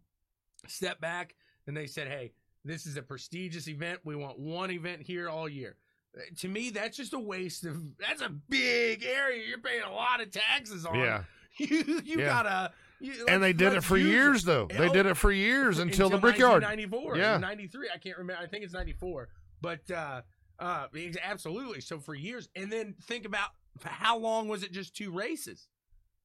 [0.68, 1.36] stepped back
[1.68, 2.32] and they said, hey,
[2.64, 4.00] this is a prestigious event.
[4.04, 5.76] We want one event here all year.
[6.38, 7.78] To me, that's just a waste of.
[8.00, 9.44] That's a big area.
[9.46, 10.96] You're paying a lot of taxes on.
[10.98, 11.24] Yeah,
[11.58, 12.26] you you Yeah.
[12.26, 12.72] gotta.
[13.02, 14.68] You, and they did it for years though.
[14.68, 16.64] They Oh, did it for years until, the brickyard.
[16.64, 17.38] 1994, Yeah.
[17.38, 17.90] 93.
[17.94, 18.42] I can't remember.
[18.42, 19.28] I think it's 94.
[19.60, 20.22] But uh,
[20.58, 20.88] uh,
[21.22, 21.82] absolutely.
[21.82, 23.50] So for years, and then think about
[23.84, 24.72] how long was it?
[24.72, 25.68] Just two races.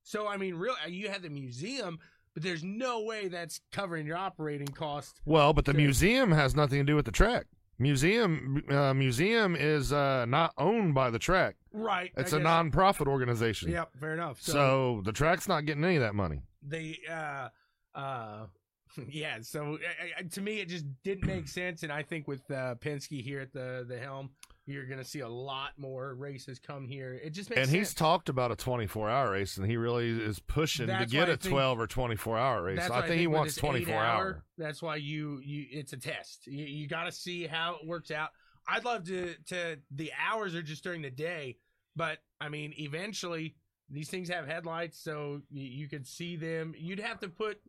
[0.02, 1.98] So I mean, really, you had the museum,
[2.34, 5.20] but there's no way that's covering your operating cost.
[5.24, 5.80] Well, but the Sure.
[5.80, 7.46] museum has nothing to do with the track.
[7.78, 11.56] Museum uh, museum is uh, not owned by the track.
[11.72, 12.12] Right.
[12.16, 13.70] It's a a non-profit organization.
[13.70, 13.96] Yep.
[13.98, 14.40] Fair enough.
[14.40, 16.42] So, the track's not getting any of that money.
[16.62, 17.48] they uh
[17.94, 18.46] uh
[19.08, 22.42] yeah so uh, uh, to me it just didn't make sense and i think with
[22.50, 24.30] uh penske here at the the helm
[24.70, 28.28] you're gonna see a lot more races come here it just makes And he's talked
[28.28, 31.86] about a 24-hour race, and he really is pushing to get a think- 12 or
[31.86, 32.78] 24-hour race.
[32.78, 34.44] That's I why think, he wants 24 eight hour.
[34.58, 36.46] That's why you you it's a test.
[36.46, 38.30] You, you got to see how it works out.
[38.68, 41.56] I'd love to to the hours are just during the day,
[41.96, 43.56] but I mean eventually
[43.88, 46.74] these things have headlights, so you, you could see them.
[46.76, 47.60] You'd have to put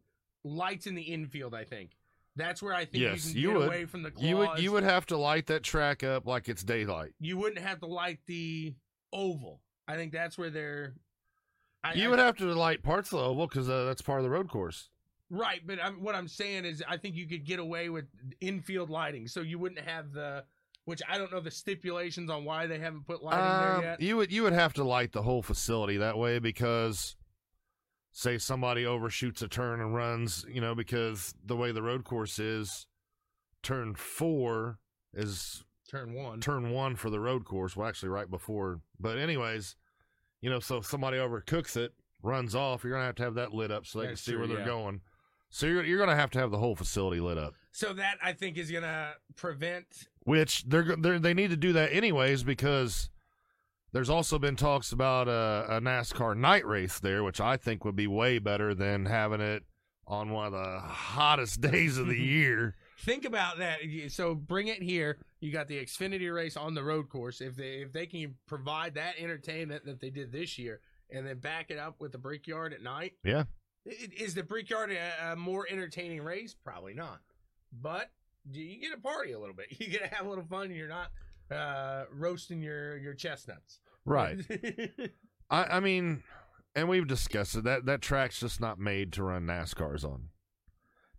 [0.43, 1.56] lights in the infield.
[1.56, 1.91] I think
[2.36, 3.68] that's where I think Yes, you can you get would.
[3.68, 4.26] away from the claws.
[4.26, 7.12] You would you would have to light that track up like it's daylight.
[7.20, 8.74] you wouldn't have to light the
[9.14, 9.62] oval.
[9.88, 10.94] I think that's where they're.
[11.84, 14.20] I, You I- would have to light parts of the oval because uh, that's part
[14.20, 14.90] of the road course.
[15.34, 18.04] Right, but I'm, what I'm saying is, I think you could get away with
[18.42, 20.44] infield lighting, so you wouldn't have the,
[20.84, 24.02] which I don't know the stipulations on why they haven't put lighting Um, there yet.
[24.02, 27.16] you would you would have to light the whole facility that way because
[28.12, 32.39] say somebody overshoots a turn and runs, you know, because the way the road course
[32.39, 32.86] is,
[33.64, 34.80] turn four
[35.14, 36.39] is Turn one.
[36.39, 37.76] turn one for the road course.
[37.76, 38.80] Well, actually, right before.
[38.99, 39.76] But anyways,
[40.41, 41.93] you know, so if somebody overcooks it,
[42.24, 44.32] runs off, you're gonna have to have that lit up so they That's can see
[44.32, 44.66] true, where they're yeah.
[44.66, 45.01] going.
[45.49, 47.55] So you're you're gonna have to have the whole facility lit up.
[47.74, 49.86] So that I think is gonna prevent.
[50.24, 53.09] which they're, they're they need to do that anyways because
[53.94, 57.96] there's also been talks about a, a NASCAR night race there, which I think would
[57.96, 59.64] be way better than having it
[60.08, 62.76] on one of the hottest days of the year.
[63.00, 63.80] Think about that.
[64.10, 65.18] So bring it here.
[65.39, 67.42] You got the Xfinity race on the road course.
[67.42, 71.39] If they if they can provide that entertainment that they did this year, and then
[71.39, 73.46] back it up with the Brickyard at night, Yeah.
[73.86, 76.56] Is the Brickyard a, a more entertaining race?
[76.64, 77.20] Probably not.
[77.74, 78.12] But
[78.50, 79.68] do you get a party a little bit?
[79.80, 80.66] You get to have a little fun.
[80.68, 81.10] and You're not
[81.52, 83.80] uh, roasting your your chestnuts.
[84.06, 84.39] Right.
[85.49, 86.24] I, I mean,
[86.76, 87.64] and we've discussed it.
[87.64, 90.30] That that track's just not made to run NASCARs on.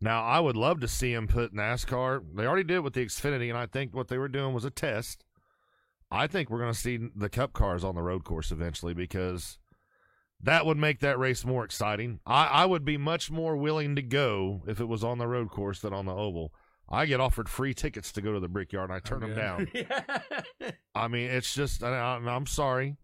[0.00, 2.22] Now, I would love to see them put NASCAR.
[2.34, 4.64] They already did it with the Xfinity, and I think what they were doing was
[4.64, 5.24] a test.
[6.10, 9.58] I think we're going to see the Cup cars on the road course eventually because
[10.42, 12.18] that would make that race more exciting.
[12.26, 15.50] I, I would be much more willing to go if it was on the road
[15.50, 16.52] course than on the oval.
[16.92, 19.66] I get offered free tickets to go to the Brickyard, and I turn them down.
[20.94, 22.96] I mean, it's just, I, I'm sorry.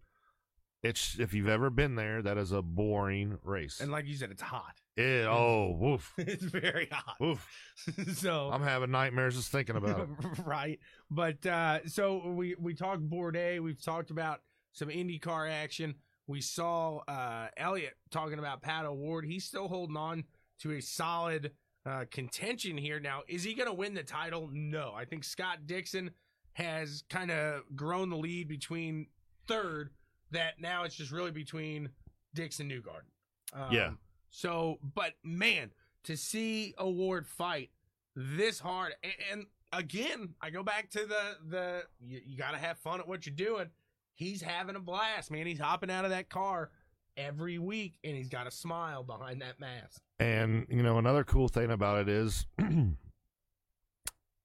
[0.81, 3.81] It's if you've ever been there, that is a boring race.
[3.81, 4.75] and like you said, it's hot.
[4.95, 7.15] It, oh, woof, it's very hot.
[7.19, 7.45] woof.
[8.13, 10.09] so I'm having nightmares just thinking about it.
[10.45, 10.79] right.
[11.11, 13.59] But uh, so we we talked Bourdais.
[13.59, 14.39] We've talked about
[14.71, 15.95] some IndyCar action.
[16.27, 19.25] We saw uh, Elliott talking about Pat O'Ward.
[19.25, 20.23] He's still holding on
[20.61, 21.51] to a solid
[21.85, 22.99] uh, contention here.
[22.99, 24.49] Now, is he going to win the title?
[24.51, 24.93] No.
[24.95, 26.11] I think Scott Dixon
[26.53, 29.07] has kind of grown the lead between
[29.47, 29.91] third.
[30.31, 31.89] That now it's just really between
[32.35, 33.09] Dixon Newgarden.
[33.53, 33.91] Um, Yeah.
[34.29, 35.71] So, but man,
[36.03, 37.71] to see O'Ward fight
[38.15, 42.57] this hard, and, and again, I go back to the the you, you got to
[42.57, 43.69] have fun at what you're doing.
[44.13, 45.47] He's having a blast, man.
[45.47, 46.69] He's hopping out of that car
[47.17, 50.01] every week, and he's got a smile behind that mask.
[50.19, 52.95] And you know, another cool thing about it is, you,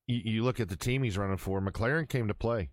[0.06, 1.60] you look at the team he's running for.
[1.60, 2.70] McLaren came to play.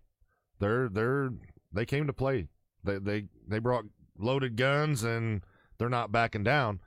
[0.58, 1.30] They're they're
[1.72, 2.48] they came to play.
[2.84, 3.84] They they they brought
[4.18, 5.42] loaded guns and
[5.78, 6.80] they're not backing down.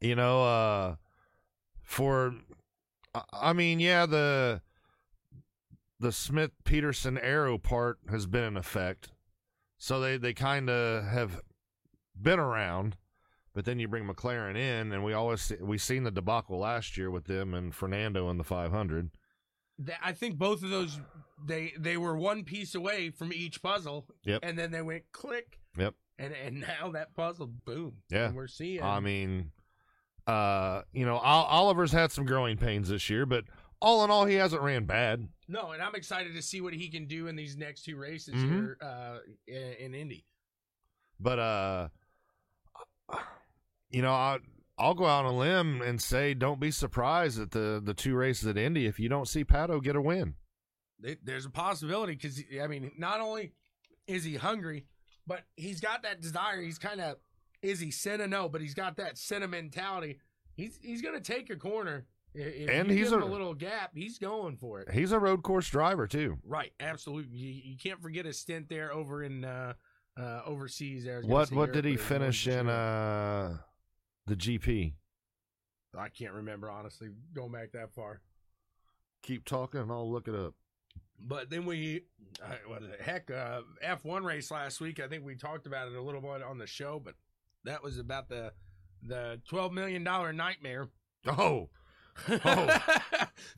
[0.00, 0.96] You know, uh,
[1.82, 2.34] for
[3.32, 4.60] I- mean, yeah, the
[6.00, 9.10] the Schmidt Peterson arrow part has been in effect,
[9.78, 11.40] so they they kind of have
[12.20, 12.96] been around.
[13.54, 17.08] But then you bring McLaren in, and we always we seen the debacle last year
[17.10, 19.10] with them and Fernando in the 500.
[20.02, 20.98] I think both of those
[21.44, 24.06] they they were one piece away from each puzzle.
[24.24, 24.40] Yep.
[24.42, 25.60] And then they went click.
[25.78, 25.94] Yep.
[26.18, 27.98] And and now that puzzle, boom.
[28.10, 28.26] Yeah.
[28.26, 28.82] And we're seeing.
[28.82, 29.52] I mean,
[30.26, 33.44] uh, you know, Oliver's had some growing pains this year, but
[33.80, 35.28] all in all, he hasn't ran bad.
[35.46, 38.34] no, and I'm excited to see what he can do in these next two races
[38.34, 38.48] Mhm.
[38.50, 40.24] here uh, in, in Indy.
[41.20, 41.88] But uh,
[43.94, 44.38] you know, I
[44.76, 48.14] I'll go out on a limb and say, don't be surprised at the the two
[48.16, 50.34] races at Indy if you don't see Pato get a win.
[51.22, 53.52] There's a possibility because I mean, not only
[54.06, 54.86] is he hungry,
[55.26, 56.60] but he's got that desire.
[56.60, 57.16] He's kind of
[57.62, 58.26] is he Senna?
[58.26, 60.18] No, but he's got that Senna mentality.
[60.54, 62.06] He's he's gonna take a corner.
[62.36, 63.92] If And he's a- a little gap.
[63.94, 64.90] He's going for it.
[64.90, 66.38] He's a road course driver too.
[66.44, 67.36] Right, absolutely.
[67.38, 69.74] You, you can't forget his stint there over in uh,
[70.18, 71.04] uh, overseas.
[71.04, 73.58] There, I was gonna What what did he but it was more finish in uh
[74.26, 74.94] the GP?
[75.96, 78.20] I can't remember honestly, going back that far.
[79.22, 80.54] Keep talking, and I'll look it up.
[81.18, 82.02] But then we,
[82.42, 85.00] uh, what the heck, uh, F1 race last week.
[85.00, 87.14] I think we talked about it a little bit on the show, but
[87.64, 88.52] that was about the
[89.02, 90.88] the twelve million dollar nightmare.
[91.26, 91.68] Oh,
[92.28, 92.38] oh,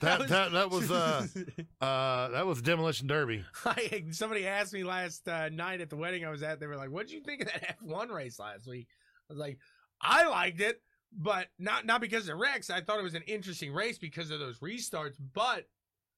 [0.00, 1.26] that that that was uh
[1.80, 3.44] uh that was demolition derby.
[3.64, 6.60] I, somebody asked me last uh, night at the wedding I was at.
[6.60, 8.88] They were like, "What did you think of that F1 race last week?"
[9.28, 9.58] I was like,
[10.00, 10.82] "I liked it,
[11.12, 12.70] but not not because of wrecks.
[12.70, 15.16] I thought it was an interesting race because of those restarts.
[15.32, 15.68] But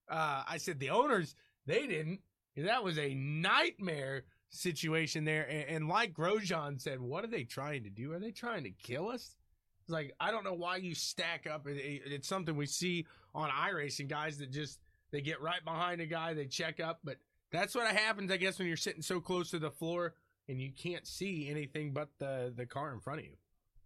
[0.08, 1.34] uh, I said the owners
[1.66, 2.20] they didn't.
[2.56, 5.44] That was a nightmare situation there.
[5.48, 8.12] And, and like Grosjean said, what are they trying to do?
[8.12, 9.36] Are they trying to kill us?
[9.82, 11.66] It's like I don't know why you stack up.
[11.66, 16.00] It, it- it's something we see on iRacing guys that just they get right behind
[16.00, 17.16] a guy, they check up, but
[17.50, 20.14] that's what happens, I guess, when you're sitting so close to the floor
[20.48, 23.36] and you can't see anything but the the car in front of you.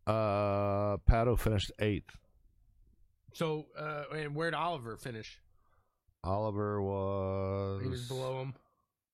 [0.06, 2.16] Uh, Pato finished eighth.
[3.34, 5.40] So, uh, and where'd Oliver finish?
[6.24, 8.54] Oliver was He was below him.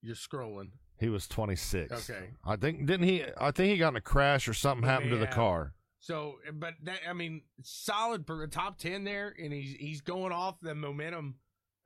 [0.03, 0.71] You're scrolling.
[0.99, 2.11] He was twenty six.
[2.11, 2.31] Okay.
[2.45, 3.25] I think didn't he?
[3.41, 5.75] I think he got in a crash or something happened to the car.
[6.01, 10.33] So, but that I mean, solid for the top ten there, and he's he's going
[10.33, 11.37] off the momentum.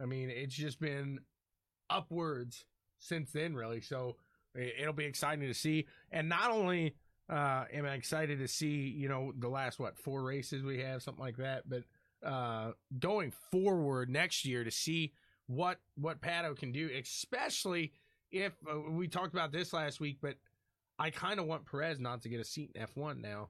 [0.01, 1.21] I mean, it's just been
[1.91, 2.65] upwards
[2.99, 3.81] since then, really.
[3.81, 4.17] So
[4.55, 5.87] it'll be exciting to see.
[6.11, 6.97] And not only
[7.31, 11.03] uh, am I excited to see, you know, the last what four races we have,
[11.03, 11.83] something like that, but
[12.27, 15.13] uh, going forward next year to see
[15.47, 17.93] what what Pato can do, especially
[18.31, 20.37] if uh, we talked about this last week, but
[20.99, 23.49] I kind of want Perez not to get a seat in F1 now,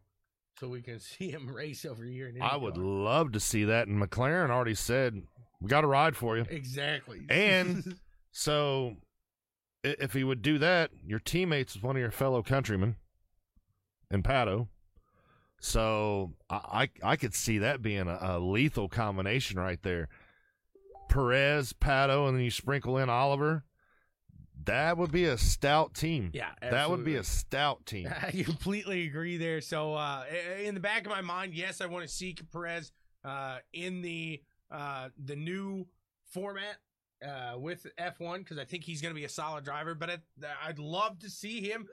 [0.59, 2.29] so we can see him race over here.
[2.29, 3.89] In I would love to see that.
[3.89, 5.23] And McLaren already said
[5.61, 6.45] we got a ride for you.
[6.49, 7.21] exactly.
[7.29, 7.97] And-
[8.35, 8.97] So
[9.85, 12.97] if he would do that, your teammates is one of your fellow countrymen
[14.13, 14.69] in Pato.
[15.61, 20.09] So I, I I could see that being a, a lethal combination right there.
[21.09, 23.65] Perez, Pato, and then you sprinkle in Oliver.
[24.65, 26.31] That would be a stout team.
[26.33, 28.09] yeah, that would be a stout team.
[28.23, 29.61] I completely agree there.
[29.61, 30.25] So, uh,
[30.63, 32.93] in the back of my mind, yes, I want to see Perez
[33.25, 34.41] uh, in the
[34.71, 35.87] uh, the new
[36.33, 36.77] format
[37.27, 39.95] uh, with F1 because I think he's going to be a solid driver.
[39.95, 40.19] But I,
[40.67, 41.89] I'd love to see him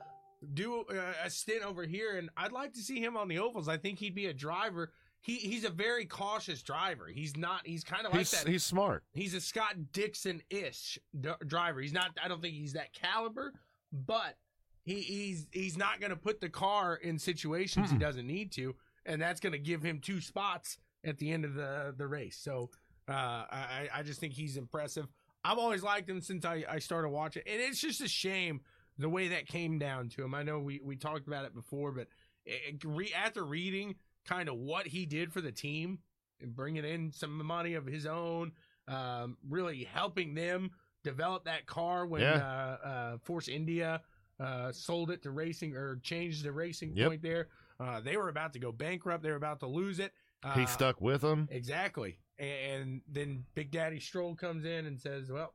[0.53, 0.85] do
[1.23, 3.67] a stint over here, and I'd like to see him on the ovals.
[3.67, 4.91] I think he'd be a driver.
[5.21, 7.07] He he's a very cautious driver.
[7.07, 7.61] He's not.
[7.67, 8.47] He's kind of like He's that.
[8.47, 9.03] he's smart.
[9.13, 11.81] He's a Scott Dixon ish d- driver.
[11.81, 12.11] He's not.
[12.23, 13.53] I don't think he's that caliber,
[13.91, 14.37] but
[14.85, 18.01] he, he's he's not going to put the car in situations he Mm-mm.
[18.01, 18.75] doesn't need to,
[19.05, 22.37] and that's going to give him two spots at the end of the the race.
[22.41, 22.69] So
[23.09, 25.07] uh, I I just think he's impressive.
[25.43, 28.61] I've always liked him since I I started watching, and it's just a shame
[28.99, 30.35] the way that came down to him.
[30.35, 32.07] I know we we talked about it before, but
[32.45, 33.95] it, re, after reading
[34.25, 35.99] kind of what he did for the team
[36.41, 38.51] and bringing in some money of his own,
[38.87, 40.69] um, really helping them
[41.03, 42.35] develop that car when Yeah.
[42.37, 44.01] uh, uh, Force India
[44.39, 47.07] uh, sold it to racing or changed the racing Yep.
[47.09, 47.47] point there.
[47.79, 49.23] Uh, they were about to go bankrupt.
[49.23, 50.13] They were about to lose it.
[50.43, 52.19] Uh, he stuck with them Exactly.
[52.37, 55.53] And then Big Daddy Stroll comes in and says, well,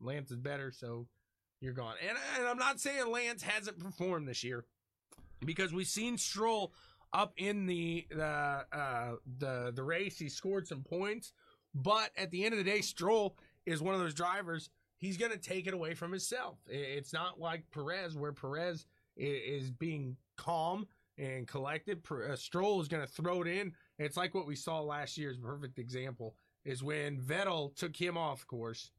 [0.00, 1.06] Lance is better, so
[1.62, 1.94] you're gone.
[2.06, 4.64] And, and I'm not saying Lance hasn't performed this year
[5.44, 6.74] because we've seen Stroll
[7.12, 10.18] up in the the uh, the the race.
[10.18, 11.32] He scored some points,
[11.74, 14.70] but at the end of the day, Stroll is one of those drivers.
[14.96, 16.58] He's going to take it away from himself.
[16.68, 18.86] It's not like Perez, where Perez
[19.16, 20.86] is being calm
[21.18, 22.02] and collected.
[22.10, 23.72] Uh, Stroll is going to throw it in.
[23.98, 28.46] It's like what we saw last year's perfect example is when Vettel took him off
[28.46, 28.90] course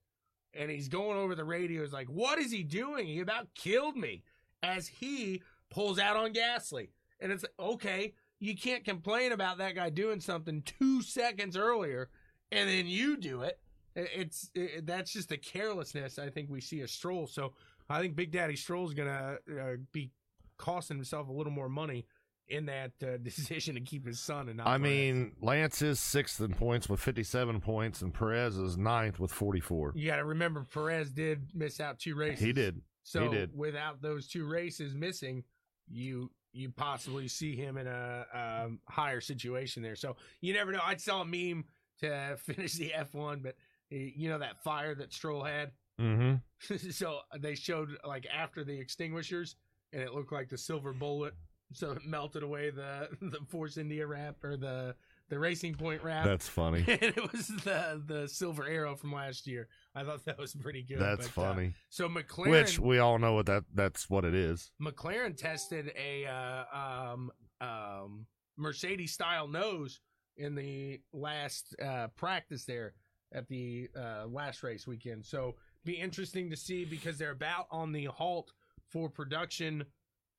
[0.53, 1.81] and he's going over the radio.
[1.81, 3.07] He's like, What is he doing?
[3.07, 4.23] He about killed me
[4.61, 6.89] as he pulls out on Gasly.
[7.19, 12.09] And it's okay, you can't complain about that guy doing something two seconds earlier
[12.51, 13.59] and then you do it.
[13.95, 17.27] It's it, that's just the carelessness I think we see a Stroll.
[17.27, 17.53] So
[17.89, 20.11] I think Big Daddy Stroll Stroll's gonna uh, be
[20.57, 22.05] costing himself a little more money
[22.47, 24.67] in that uh, decision to keep his son and not.
[24.67, 29.31] I mean, Lance is sixth in points with 57 points, and Perez is ninth with
[29.31, 29.93] 44.
[29.95, 32.43] you got to remember Perez did miss out two races.
[32.43, 32.81] He did.
[33.03, 33.55] So did.
[33.55, 35.43] without those two races missing,
[35.89, 39.95] you you possibly see him in a um, higher situation there.
[39.95, 40.79] So you never know.
[40.83, 41.65] I saw a meme
[41.99, 43.55] to finish the F1, but
[43.89, 45.71] you know that fire that Stroll had.
[45.99, 46.89] Mm-hmm.
[46.91, 49.55] so they showed like after the extinguishers,
[49.91, 51.33] and it looked like the silver bullet.
[51.73, 54.95] So it melted away the the Force India wrap or the
[55.29, 56.25] the Racing Point wrap.
[56.25, 56.79] That's funny.
[56.87, 59.67] and it was the the silver arrow from last year.
[59.95, 60.99] I thought that was pretty good.
[60.99, 61.73] That's but, uh, funny.
[61.89, 64.71] so McLaren, Which we all know what that that's what it is.
[64.81, 68.25] McLaren tested a uh, um, um,
[68.57, 69.99] Mercedes style nose
[70.37, 72.93] in the last uh, practice there
[73.33, 75.25] at the uh, last race weekend.
[75.25, 78.51] So be interesting to see because they're about on the halt
[78.89, 79.85] for production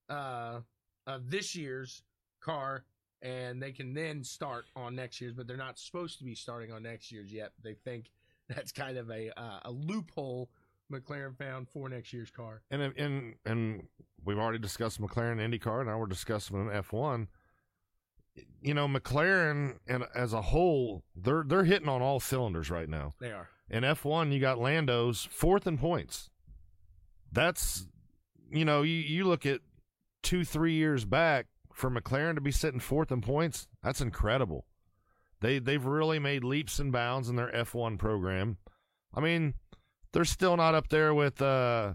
[0.08, 0.60] uh,
[1.06, 2.02] of this year's
[2.40, 2.84] car.
[3.22, 6.70] And they can then start on next year's, but they're not supposed to be starting
[6.72, 7.52] on next year's yet.
[7.62, 8.10] They think
[8.48, 10.50] that's kind of a uh, a loophole
[10.92, 12.62] McLaren found for next year's car.
[12.70, 13.88] And and and
[14.24, 15.86] we've already discussed McLaren IndyCar.
[15.86, 17.28] Now we're discussing an F1.
[18.60, 23.14] You know, McLaren and as a whole, they're they're hitting on all cylinders right now.
[23.20, 23.48] They are.
[23.70, 26.28] In F1, you got Lando's fourth in points.
[27.32, 27.86] That's,
[28.50, 29.60] you know, you, you look at
[30.24, 33.68] two, three years back for McLaren to be sitting fourth in points.
[33.82, 34.66] That's incredible.
[35.40, 38.56] They they've really made leaps and bounds in their F1 program.
[39.14, 39.54] I mean,
[40.12, 41.94] they're still not up there with uh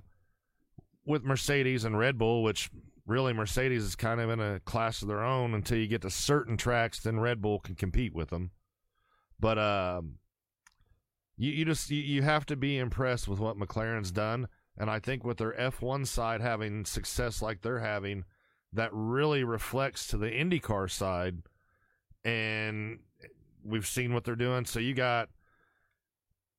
[1.06, 2.70] with Mercedes and Red Bull, which
[3.08, 6.12] really Mercedes is kind of in a class of their own until you get to
[6.12, 7.00] certain tracks.
[7.00, 8.52] Then Red Bull can compete with them.
[9.40, 10.20] But um
[11.38, 14.48] you, you just you, you have to be impressed with what McLaren's done
[14.80, 18.24] and I think with their F1 side having success like they're having
[18.74, 21.38] that really reflects to the IndyCar side
[22.24, 23.00] and
[23.64, 25.30] we've seen what they're doing so you got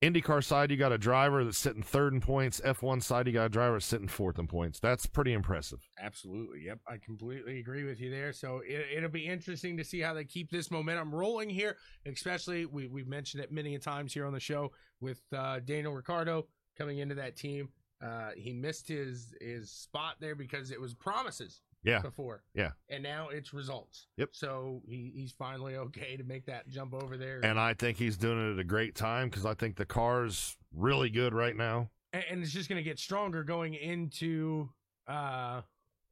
[0.02, 3.46] IndyCar side you got a driver that's sitting third in points F1 side you got
[3.46, 6.64] a driver sitting fourth in points that's pretty impressive Absolutely.
[6.64, 6.80] Yep.
[6.88, 8.32] I completely agree with you there.
[8.32, 12.64] So it, it'll be interesting to see how they keep this momentum rolling here, especially
[12.66, 16.46] we, we've mentioned it many times here on the show with uh, Daniel Ricciardo
[16.76, 17.68] coming into that team.
[18.02, 22.42] Uh, he missed his his spot there because it was promises yeah before.
[22.54, 22.70] Yeah.
[22.88, 24.06] And now it's results.
[24.16, 24.30] Yep.
[24.32, 27.40] So he, he's finally okay to make that jump over there.
[27.44, 30.56] and I think he's doing it at a great time because I think the car's
[30.74, 34.68] really good right now and, and it's just going to get stronger going into.
[35.06, 35.62] Uh,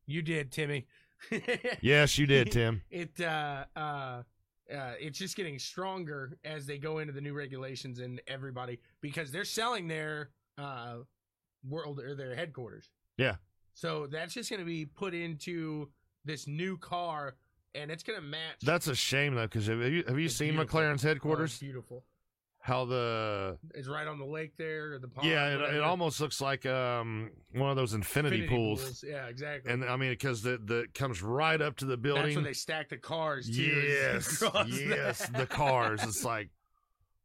[0.07, 0.87] you did, Timmy.
[1.81, 4.23] yes you did Tim it uh uh
[4.73, 9.33] uh, it's just getting stronger as they go into the new regulations and everybody because
[9.33, 10.97] they're selling their uh
[11.67, 12.91] world or their headquarters.
[13.17, 13.37] Yeah.
[13.75, 15.89] So that's just going to be put into
[16.25, 17.37] this new car,
[17.75, 18.61] and it's going to match.
[18.63, 20.81] that's a shame though because have you have you It's seen beautiful.
[20.81, 22.05] McLaren's Oh, headquarters it's beautiful.
[22.61, 25.29] how the It's right on the lake there, or the pond.
[25.29, 29.05] yeah, it, it almost looks like um one of those infinity, pools.
[29.07, 29.73] Yeah, exactly.
[29.73, 32.25] And I mean, because the the it comes right up to the building.
[32.25, 33.63] that's where they stack the cars too.
[33.63, 35.35] yes, yes, that.
[35.35, 36.03] the cars.
[36.03, 36.51] It's like,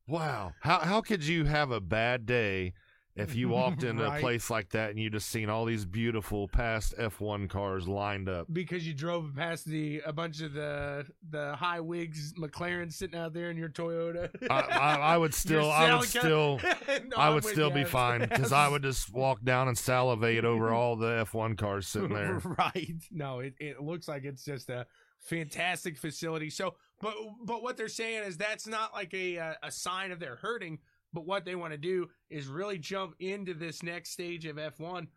[0.07, 0.53] wow.
[0.61, 2.73] How how could you have a bad day
[3.16, 6.47] if you walked into a place like that and you just seen all these beautiful
[6.47, 8.47] past F one cars lined up?
[8.51, 13.34] because you drove past the a bunch of the the high wigs McLaren sitting out
[13.34, 14.30] there in your Toyota.
[14.49, 16.59] I, I, I would still, I would still.
[17.07, 20.72] No, I would still be fine because I would just walk down and salivate over
[20.72, 22.39] all the F1 cars sitting there.
[22.57, 23.01] right.
[23.11, 24.86] No, it, it looks like it's just a
[25.20, 26.49] fantastic facility.
[26.49, 27.14] So, but
[27.45, 30.80] but what they're saying is that's not like a a sign of their hurting.
[31.14, 35.07] But what they want to do is really jump into this next stage of F1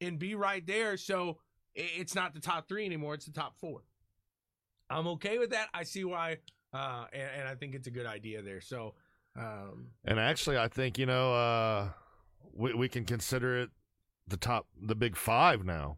[0.00, 0.96] and be right there.
[0.96, 1.38] So
[1.74, 3.82] it's not the top three anymore; it's the top four.
[4.90, 5.68] I'm okay with that.
[5.74, 6.38] I see why,
[6.74, 8.60] uh, and, and I think it's a good idea there.
[8.60, 8.94] So.
[9.34, 11.88] Um, And actually, I think you know uh,
[12.52, 13.70] we we can consider it
[14.28, 15.96] the top, the big five now.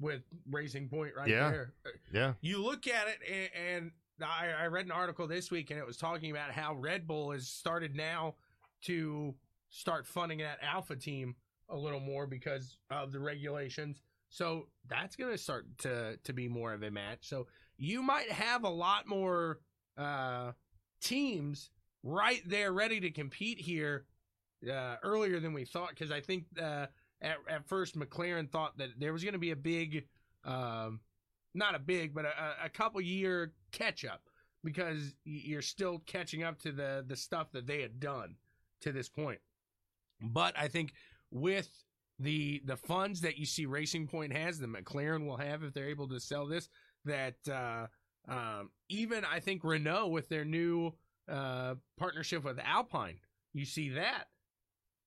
[0.00, 1.50] with Racing Point right Yeah.
[1.50, 1.72] there.
[2.12, 3.90] Yeah, You look at it, and, and
[4.22, 7.32] I, I read an article this week, and it was talking about how Red Bull
[7.32, 8.34] has started now
[8.82, 9.34] to
[9.70, 11.34] start funding that alpha team
[11.68, 14.00] a little more because of the regulations.
[14.28, 17.28] So that's going to start to to be more of a match.
[17.28, 17.46] So
[17.78, 19.60] you might have a lot more
[19.96, 20.52] uh,
[21.00, 21.70] teams
[22.02, 24.06] right there ready to compete here
[24.70, 25.90] uh, earlier than we thought.
[25.90, 26.86] Because I think uh,
[27.20, 30.06] at at first McLaren thought that there was going to be a big,
[30.44, 31.00] um,
[31.56, 34.22] not a big, but a, a couple year catch up
[34.64, 38.34] because you're still catching up to the the stuff that they had done
[38.82, 39.40] to this point.
[40.20, 40.92] But I think
[41.30, 41.68] with
[42.18, 45.88] the the funds that you see Racing Point has, the McLaren will have if they're
[45.88, 46.68] able to sell this.
[47.04, 47.86] That uh,
[48.28, 50.92] um, even I think Renault with their new
[51.30, 53.18] uh, partnership with Alpine,
[53.52, 54.28] you see that.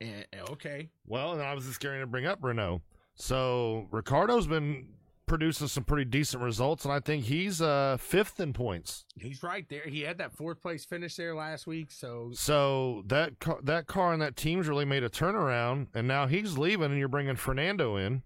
[0.02, 2.82] Okay, Well, and I was just going to bring up Renault.
[3.16, 4.88] So Ricciardo's been
[5.30, 9.06] producing some pretty decent results, and I think he's uh, fifth in points.
[9.16, 9.84] he's right there.
[9.84, 14.12] He had that fourth place finish there last week, so So that car, that car
[14.12, 17.96] and that team's really made a turnaround, and now he's leaving, and you're bringing Fernando
[17.96, 18.24] in.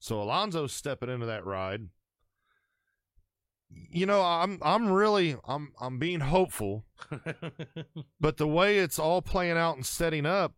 [0.00, 1.88] So Alonso's stepping into that ride.
[3.90, 6.84] You know, I'm I'm really I'm I'm being hopeful,
[8.20, 10.54] but the way it's all playing out and setting up,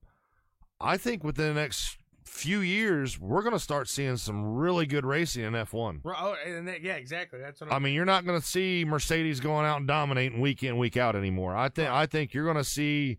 [0.81, 5.05] I think within the next few years we're going to start seeing some really good
[5.05, 6.01] racing in F1.
[6.03, 7.39] Right, oh, and that, yeah, exactly.
[7.39, 10.41] That's what I I'm, mean, you're not going to see Mercedes going out and dominating
[10.41, 11.55] week in week out anymore.
[11.55, 13.19] I think I think you're going to see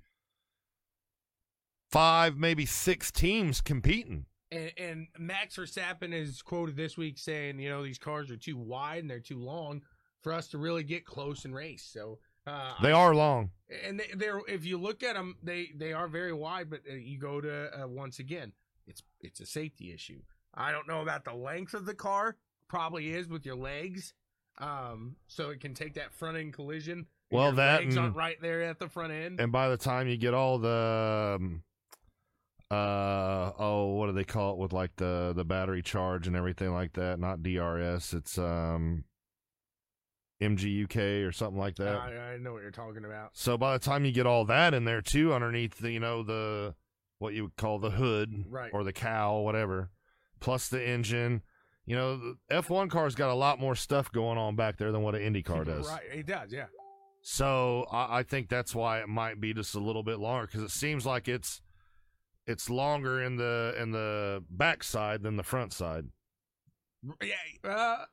[1.92, 4.26] five, maybe six teams competing.
[4.52, 8.58] And, and Max Verstappen is quoted this week saying, you know, these cars are too
[8.58, 9.82] wide and they're too long
[10.22, 11.88] for us to really get close and race.
[11.92, 13.52] So uh, They are long.
[13.86, 16.70] and they, they're if you look at them, they they are very wide.
[16.70, 18.52] But uh, you go to uh, once again,
[18.88, 20.22] it's it's a safety issue.
[20.54, 22.38] I don't know about the length of the car.
[22.68, 24.14] Probably is with your legs,
[24.58, 27.08] um, so it can take that front end collision.
[27.32, 29.40] Well, that legs and- aren't right there at the front end.
[29.40, 31.64] And by the time you get all the um,
[32.72, 36.74] uh oh, what do they call it with like the the battery charge and everything
[36.74, 37.20] like that?
[37.20, 39.04] Not DRS, it's um
[40.42, 41.96] MGUK or something like that.
[41.96, 43.30] I, I know what you're talking about.
[43.34, 46.24] So by the time you get all that in there too, underneath the you know
[46.24, 46.76] the
[47.20, 48.72] what you would call the hood Right.
[48.74, 49.90] or the cowl, whatever,
[50.40, 51.42] plus the engine,
[51.86, 55.02] you know, the F1 car's got a lot more stuff going on back there than
[55.02, 55.88] what an Indy car does.
[55.88, 56.52] Right, it does.
[56.52, 56.66] Yeah.
[57.22, 60.62] So I, I think that's why it might be just a little bit longer because
[60.62, 61.62] it seems like it's
[62.48, 66.06] it's longer in the in the backside than the front side.
[67.22, 67.34] Yeah,
[67.70, 68.06] uh,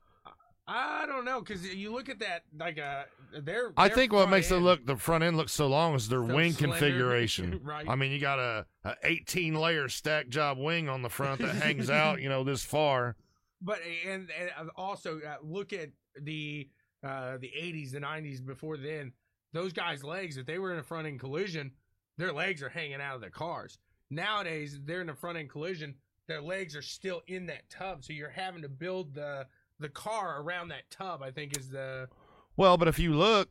[0.66, 3.04] I don't know because you look at that like uh,
[3.40, 3.72] their.
[3.76, 6.24] I their think what makes it look the front end look so long is their
[6.24, 6.76] So wing slender.
[6.78, 7.60] configuration.
[7.64, 7.88] Right.
[7.88, 11.54] I mean, you got a, a 18 layer stack job wing on the front that
[11.56, 13.16] hangs out, you know, this far.
[13.60, 15.90] But and, and also uh, look at
[16.20, 16.68] the
[17.02, 18.44] uh, the '80s, the '90s.
[18.44, 19.12] Before then,
[19.52, 21.72] those guys' legs, if they were in a front end collision,
[22.18, 23.78] their legs are hanging out of their cars.
[24.10, 25.94] Nowadays, they're in a front end collision,
[26.28, 29.46] their legs are still in that tub, so you're having to build the
[29.82, 31.22] the car around that tub.
[31.22, 32.08] I think is the
[32.56, 33.50] Well, but if you look,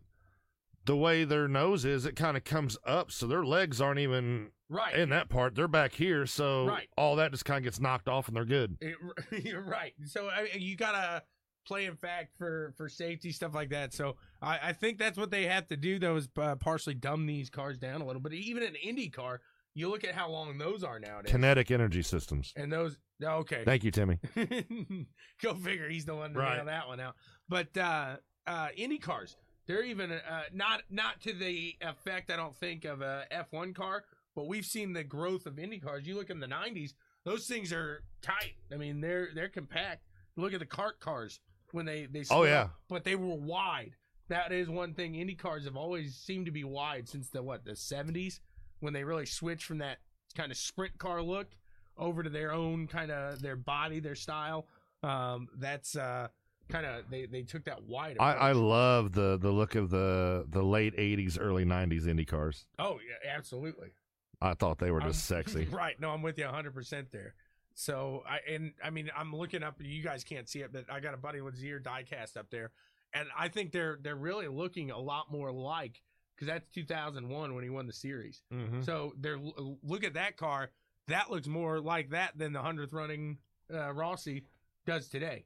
[0.85, 4.49] the way their nose is, it kind of comes up, so their legs aren't even
[4.69, 4.95] right.
[4.95, 5.53] in that part.
[5.53, 6.89] They're back here, so Right.
[6.97, 8.77] all that just kind of gets knocked off, and they're good.
[8.81, 8.95] It,
[9.45, 9.93] you're right.
[10.05, 11.23] So I, you gotta
[11.67, 13.93] play in fact for for safety stuff like that.
[13.93, 17.27] So I, I think that's what they have to do though is uh, partially dumb
[17.27, 18.21] these cars down a little.
[18.21, 19.41] But even an Indy car,
[19.75, 22.51] you look at how long those are nowadays, Kinetic energy systems.
[22.55, 23.63] and those okay.
[23.65, 24.19] Thank you, Timmy.
[25.41, 25.89] Go figure.
[25.89, 26.57] He's the one to Right.
[26.57, 27.15] nail that one out.
[27.49, 28.17] But uh,
[28.47, 29.35] uh, Indy cars,
[29.67, 34.03] they're even uh, not not to the effect I don't think of a F1 car,
[34.35, 36.05] but we've seen the growth of Indy cars.
[36.07, 36.93] You look in the '90s;
[37.25, 38.55] those things are tight.
[38.73, 40.07] I mean, they're they're compact.
[40.37, 41.39] Look at the kart cars
[41.71, 42.69] when they they Oh, yeah.
[42.89, 43.95] but they were wide.
[44.29, 45.15] That is one thing.
[45.15, 48.39] Indy cars have always seemed to be wide since the what the '70s
[48.79, 49.97] when they really switched from that
[50.35, 51.47] kind of sprint car look
[51.97, 54.67] over to their own kind of their body, their style.
[55.03, 56.27] Um, that's uh,
[56.69, 58.17] kind of they, they took that wide.
[58.19, 62.65] I, I love the the look of the the late '80s, early '90s Indy cars.
[62.79, 63.89] oh yeah, absolutely.
[64.41, 65.65] I thought they were just I'm- sexy.
[65.71, 65.99] right?
[65.99, 67.35] No, I'm with you 100 percent there.
[67.73, 69.75] So I and I mean I'm looking up.
[69.79, 72.71] You guys can't see it, but I got a Buddy Lazier diecast up there,
[73.13, 76.01] and I think they're they're really looking a lot more like
[76.35, 78.41] because that's 2001 when he won the series.
[78.53, 78.83] Mhm.
[78.85, 79.39] So they're
[79.83, 80.69] look at that car.
[81.11, 83.37] That looks more like that than the hundredth running
[83.73, 84.43] uh, Rossi
[84.85, 85.45] does today.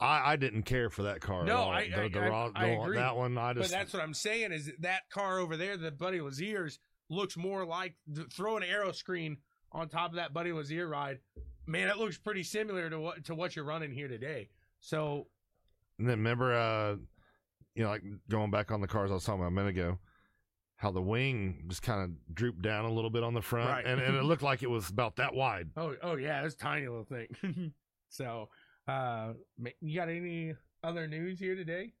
[0.00, 1.44] I, I didn't care for that car.
[1.44, 1.68] No.
[1.68, 2.96] I- the, I- the, I- raw- I the- agree.
[2.96, 3.38] that one.
[3.38, 6.78] I But that's what I'm saying is that car over there, the Buddy Lazier's,
[7.08, 9.36] looks more like th- throw an aeroscreen
[9.70, 11.18] on top of that Buddy Lazier ride.
[11.66, 14.48] Man, it looks pretty similar to what to what you're running here today.
[14.80, 15.26] So
[15.98, 16.96] And then remember, uh,
[17.74, 19.98] you know, like going back on the cars I was talking about a minute ago,
[20.82, 23.86] how the wing just kind of drooped down a little bit on the front, Right.
[23.86, 25.70] and, and it looked like it was about that wide.
[25.76, 27.72] Oh, oh yeah, it's a tiny little thing.
[28.08, 28.48] so,
[28.88, 29.34] uh,
[29.80, 31.92] you got any other news here today?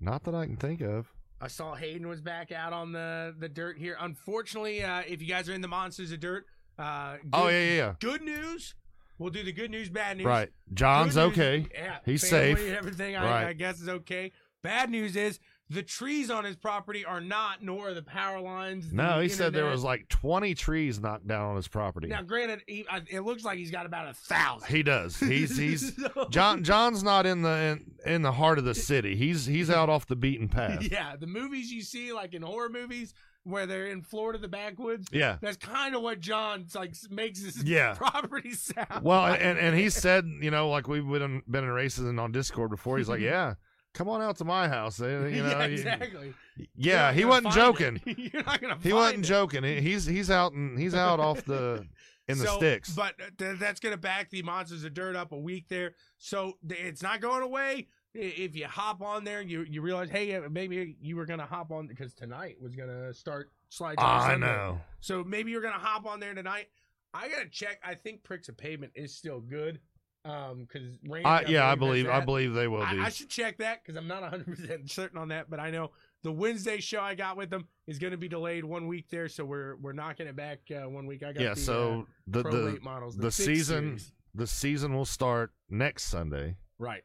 [0.00, 1.06] Not that I can think of.
[1.40, 3.96] I saw Hayden was back out on the the dirt here.
[4.00, 6.46] Unfortunately, uh, if you guys are in the monsters of dirt,
[6.78, 7.94] uh, good, Oh yeah, yeah, yeah.
[8.00, 8.74] good news.
[9.18, 10.26] We'll do the good news, bad news.
[10.26, 10.48] Right.
[10.74, 11.66] John's news- okay.
[11.72, 12.58] Yeah, He's safe.
[12.58, 13.46] Everything I, Right.
[13.48, 14.32] I guess is okay.
[14.64, 15.38] Bad news is
[15.70, 18.92] the trees on his property are not, nor are the power lines.
[18.92, 22.08] No, he said there was like 20 trees knocked down on his property.
[22.08, 24.68] Now, granted, he, I, it looks like he's got about a thousand.
[24.68, 25.18] He does.
[25.18, 29.16] He's he's So- John John's not in the in, in the heart of the city.
[29.16, 30.86] He's he's out off the beaten path.
[30.90, 33.14] Yeah, the movies you see, like in horror movies,
[33.44, 35.08] where they're in Florida, the backwoods.
[35.10, 35.38] Yeah.
[35.40, 37.94] That's kind of what John's like makes his Yeah.
[37.94, 39.02] property sound.
[39.04, 39.40] Well, like.
[39.40, 42.70] and and he said, you know, like we've been been in races and on Discord
[42.70, 42.98] before.
[42.98, 43.54] He's like, yeah,
[43.94, 45.00] come on out to my house.
[45.00, 46.34] eh, You know, yeah, exactly.
[46.56, 47.12] You're yeah.
[47.12, 48.00] He wasn't joking.
[48.04, 48.76] You're not gonna.
[48.82, 49.28] He find wasn't it.
[49.28, 49.64] joking.
[49.64, 51.86] He's he's out and he's out off the
[52.28, 52.90] in the So, sticks.
[52.94, 55.94] But th- that's going to back the Monsters of Dirt up a week there.
[56.18, 57.88] So th- it's not going away.
[58.14, 61.46] If you hop on there, you you realize, hey, uh, maybe you were going to
[61.46, 63.96] hop on because tonight was going to start slide.
[63.98, 64.80] Time I know.
[65.00, 66.66] So maybe you're going to hop on there tonight.
[67.14, 67.78] I got to check.
[67.84, 69.80] I think Pricks of Pavement is still good.
[70.24, 70.88] Um, because
[71.24, 73.00] I, yeah, I believe I believe they will be.
[73.00, 75.70] I, I should check that because I'm not 100 percent certain on that, but I
[75.70, 75.90] know
[76.22, 79.28] the Wednesday show I got with them is going to be delayed one week there,
[79.28, 81.24] so we're we're knocking it back uh, one week.
[81.24, 81.54] I got yeah.
[81.54, 84.12] the, So uh, the the models, the fixed season series.
[84.34, 86.56] the season will start next Sunday.
[86.78, 87.02] right?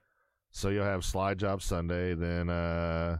[0.52, 2.14] So you'll have slide job Sunday.
[2.14, 3.18] Then uh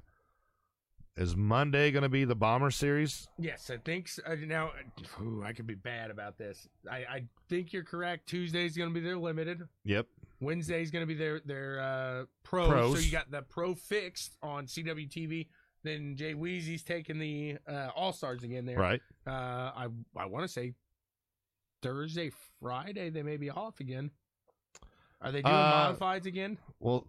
[1.18, 3.28] is Monday going to be the bomber series?
[3.38, 4.22] Yes, I think so.
[4.26, 4.72] Uh, now.
[5.22, 6.68] Ooh, I could be bad about this.
[6.90, 8.28] I I think you're correct.
[8.30, 9.64] Tuesday's going to be their limited.
[9.84, 10.06] Yep.
[10.40, 12.94] Wednesday's going to be their their uh, pro.
[12.94, 15.48] So you got the pro fixed on CWTV.
[15.84, 18.78] Then Jay Weezy's taking the uh, All Stars again there.
[18.78, 19.02] Right.
[19.26, 20.74] Uh, I I want to say
[21.82, 22.32] Thursday,
[22.62, 24.12] Friday they may be off again.
[25.22, 26.58] Are they doing Uh, modifieds again?
[26.80, 27.08] Well,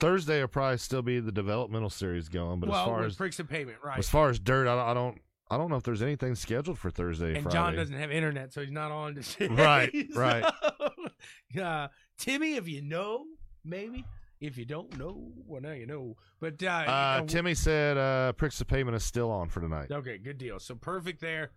[0.00, 3.38] Thursday will probably still be the developmental series going, but well, as far as bricks
[3.38, 3.98] and payment, right?
[3.98, 5.20] as far as dirt, I, I don't
[5.50, 7.34] I don't know if there's anything scheduled for Thursday.
[7.34, 7.56] and Friday.
[7.56, 9.48] John doesn't have internet, so he's not on to say.
[9.50, 10.44] Right, right.
[11.54, 13.24] So, uh, Timmy, if you know,
[13.64, 14.04] maybe.
[14.40, 16.16] If you don't know, well, now you know.
[16.40, 19.60] But uh, Uh, you know, Timmy said uh, Pricks of Payment is still on for
[19.60, 19.90] tonight.
[19.90, 20.58] okay, good deal.
[20.58, 21.50] So perfect there.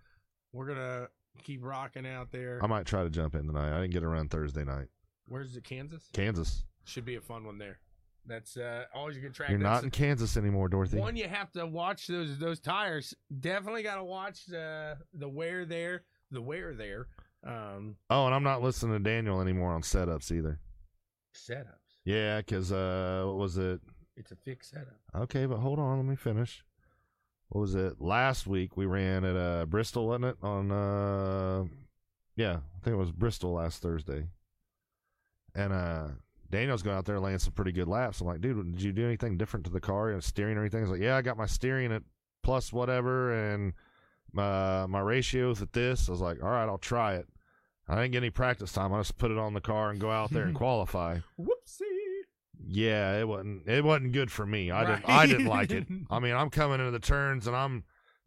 [0.52, 1.08] We're gonna
[1.44, 2.60] keep rocking out there.
[2.62, 3.72] I might try to jump in tonight.
[3.74, 4.88] I didn't get around Thursday night.
[5.30, 5.64] Where's it?
[5.64, 6.66] Kansas Kansas.
[6.84, 7.80] should be a fun one there.
[8.26, 9.50] That's uh, always a good track.
[9.50, 10.98] You're That's not in Kansas anymore, Dorothy.
[10.98, 13.14] One, you have to watch those those tires.
[13.40, 17.08] Definitely got to watch the the wear there, the wear there.
[17.46, 20.60] Um, Oh, and I'm not listening to Daniel anymore on setups either.
[21.36, 22.00] setups.
[22.06, 23.82] Yeah, because uh, what was it?
[24.16, 25.00] It's a fixed setup.
[25.16, 26.64] Okay, but hold on, let me finish.
[27.50, 28.00] What was it?
[28.00, 30.38] Last week we ran at uh, Bristol, wasn't it?
[30.42, 31.66] On uh,
[32.38, 34.28] yeah, I think it was Bristol last Thursday.
[35.56, 36.08] And uh,
[36.54, 38.22] Daniel's going out there laying some pretty good laps.
[38.22, 40.10] I'm like, dude, did you do anything different to the car?
[40.10, 40.82] You know, steering or anything?
[40.82, 42.04] He's like, yeah, I got my steering at
[42.44, 43.74] plus whatever, and
[44.32, 46.08] my my ratios at this.
[46.08, 47.28] I was like, all right, I'll try it.
[47.88, 48.94] I didn't get any practice time.
[48.94, 51.18] I just put it on the car and go out there and qualify.
[51.40, 51.82] Whoopsie.
[52.68, 54.70] Yeah, it wasn't it wasn't good for me.
[54.70, 55.88] I didn't I didn't like it.
[56.12, 57.84] I mean, I'm coming into the turns and I'm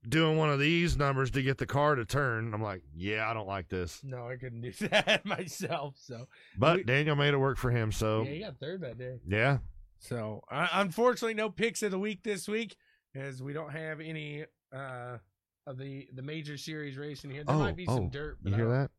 [0.09, 2.53] doing one of these numbers to get the car to turn.
[2.55, 4.03] I'm like, yeah, I don't like this.
[4.05, 5.95] No, I couldn't do that myself.
[5.99, 8.99] So But We- Daniel made it work for him, so yeah, you got third that
[8.99, 9.19] day.
[9.27, 9.59] yeah.
[9.99, 12.77] So uh, unfortunately, no picks of the week this week,
[13.15, 15.19] as we don't have any uh,
[15.67, 17.45] of the the major series racing here.
[17.45, 18.39] There oh, might be oh, some dirt.
[18.43, 18.91] But you hear that?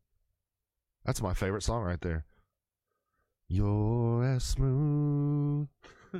[1.04, 2.24] That's my favorite song right there.
[3.48, 5.68] You're as smooth.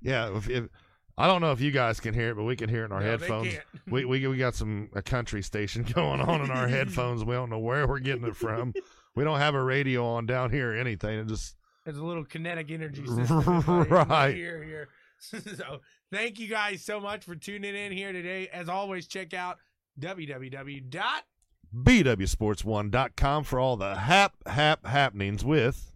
[0.00, 0.68] yeah, if, if
[1.16, 2.92] I don't know if you guys can hear it, but we can hear it in
[2.92, 3.54] our No, headphones.
[3.88, 7.24] we, we we got some a country station going on in our headphones.
[7.24, 8.74] We don't know where we're getting it from.
[9.14, 11.18] We don't have a radio on down here or anything.
[11.20, 11.54] It just
[11.84, 14.36] There's a little kinetic energy system in my- in my Right.
[14.36, 14.88] ear here.
[15.56, 15.80] so
[16.12, 18.48] thank you guys so much for tuning in here today.
[18.52, 19.58] As always, check out
[20.00, 20.90] www.
[21.74, 25.92] bwsports1.com for all the hap hap happenings with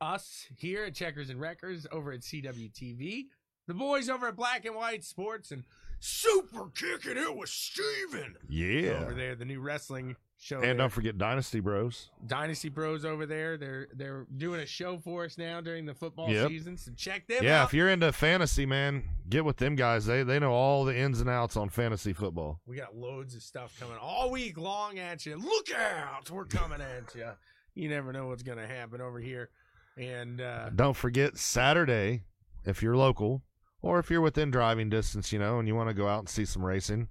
[0.00, 3.26] us here at Checkers and Wreckers over at CWTV,
[3.66, 5.64] the boys over at Black and White Sports, and
[6.00, 8.98] Super Kicking It with Steven yeah.
[9.02, 10.56] over there, the new wrestling show.
[10.56, 10.74] And there.
[10.74, 12.10] don't forget Dynasty Bros.
[12.26, 13.56] Dynasty Bros over there.
[13.56, 16.48] They're they're doing a show for us now during the football Yep.
[16.48, 16.76] season.
[16.76, 17.44] So check them out.
[17.44, 17.68] Yeah, out.
[17.68, 20.04] if you're into fantasy, man, get with them guys.
[20.06, 22.60] They they know all the ins and outs on fantasy football.
[22.66, 25.36] we got loads of stuff coming all week long at you.
[25.36, 27.28] Look out, we're coming at you.
[27.76, 29.50] You never know what's gonna happen over here.
[29.96, 32.24] And uh, Don't forget Saturday,
[32.64, 33.42] if you're local,
[33.82, 36.28] or if you're within driving distance, you know, and you want to go out and
[36.28, 37.08] see some racing,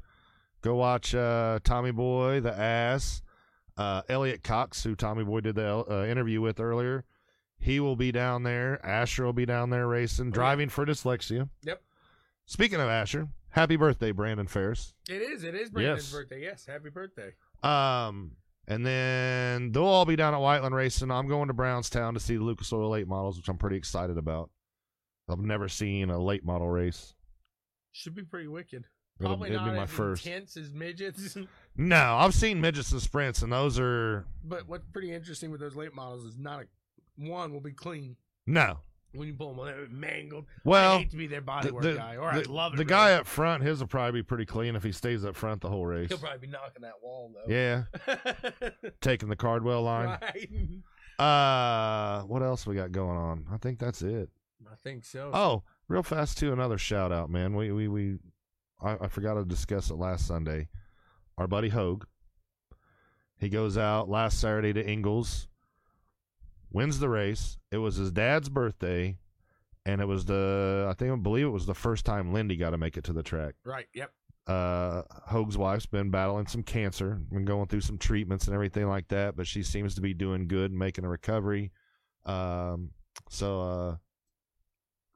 [0.61, 3.21] go watch uh, Tommy Boy, the Ass,
[3.77, 7.03] uh, Elliot Cox, who Tommy Boy did the uh, interview with earlier.
[7.59, 8.83] He will be down there.
[8.85, 11.47] Asher will be down there racing, driving for dyslexia.
[11.63, 11.81] Yep.
[12.45, 14.95] Speaking of Asher, happy birthday, Brandon Ferris.
[15.07, 15.43] It is.
[15.43, 16.11] It is Brandon's Yes.
[16.11, 16.41] birthday.
[16.41, 16.65] Yes.
[16.65, 17.33] Happy birthday.
[17.61, 18.31] Um,
[18.67, 21.11] and then they'll all be down at Whiteland racing.
[21.11, 24.17] I'm going to Brownstown to see the Lucas Oil late models, which I'm pretty excited
[24.17, 24.49] about.
[25.31, 27.13] I've never seen a late model race.
[27.93, 28.85] Should be pretty wicked.
[29.19, 30.25] It'll, Probably it'll not be my as first.
[30.25, 31.37] intense as midgets.
[31.77, 35.75] No, I've seen midgets and sprints, and those are but what's pretty interesting with those
[35.75, 36.65] late models is not a
[37.15, 38.79] one will be clean no.
[39.13, 39.65] when you pull them.
[39.65, 40.45] They're mangled.
[40.65, 42.77] Well, I Well, hate to be their bodywork the, guy, or the, I'd love it.
[42.77, 45.61] the guy up front, his will probably be pretty clean if he stays up front
[45.61, 46.09] the whole race.
[46.09, 47.53] He'll probably be knocking that wall though.
[47.53, 47.83] Yeah,
[49.01, 50.17] taking the Cardwell line.
[50.21, 50.49] right.
[51.19, 53.45] Uh, what else we got going on?
[53.51, 54.29] I think that's it.
[54.71, 55.31] I think so.
[55.33, 56.51] Oh, real fast too.
[56.53, 57.55] Another shout out, man.
[57.55, 58.17] We we we.
[58.81, 60.69] I, I forgot to discuss it last Sunday.
[61.37, 62.05] Our buddy Hogue.
[63.37, 65.47] He goes out last Saturday to Ingles.
[66.71, 67.57] Wins the race.
[67.71, 69.17] It was his dad's birthday,
[69.85, 72.69] and it was the I think I believe it was the first time Lindy got
[72.71, 73.55] to make it to the track.
[73.65, 73.87] Right.
[73.93, 74.11] Yep.
[74.47, 79.07] Uh, Hogue's wife's been battling some cancer, been going through some treatments and everything like
[79.09, 81.71] that, but she seems to be doing good, making a recovery.
[82.25, 82.89] Um,
[83.29, 83.95] so uh,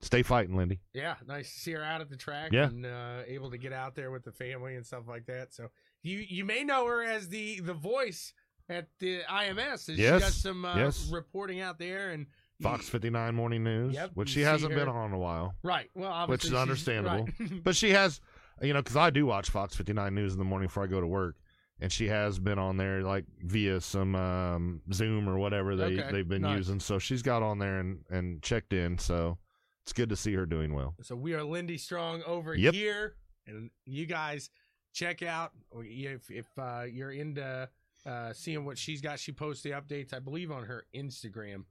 [0.06, 0.80] stay fighting, Lindy.
[0.94, 1.16] Yeah.
[1.28, 2.66] Nice to see her out at the track Yeah.
[2.68, 5.54] and uh, able to get out there with the family and stuff like that.
[5.54, 5.70] So
[6.04, 8.34] you you may know her as the the voice
[8.70, 9.86] at the IMS.
[9.88, 10.22] She Yes.
[10.22, 11.10] got some uh, Yes.
[11.12, 12.28] reporting out there and
[12.62, 15.54] Fox 59 Morning News, Yep, which she hasn't her- been on in a while.
[15.64, 15.90] Right.
[15.94, 17.28] Well, Which is understandable.
[17.40, 17.64] right.
[17.64, 18.22] But she has,
[18.62, 21.02] you know, because I do watch Fox 59 News in the morning before I go
[21.02, 21.36] to work.
[21.82, 26.08] And she has been on there like via some um, Zoom or whatever they, Okay,
[26.10, 26.60] they've been nice.
[26.60, 26.80] using.
[26.80, 28.98] So she's got on there and, and checked in.
[28.98, 29.38] So
[29.86, 30.96] it's good to see her doing well.
[31.04, 32.74] So we are Lindy Strong over Yep.
[32.74, 34.50] here, and you guys
[34.94, 37.70] check out if if uh, you're into
[38.06, 39.20] uh, seeing what she's got.
[39.20, 41.66] She posts the updates, I believe, on her Instagram.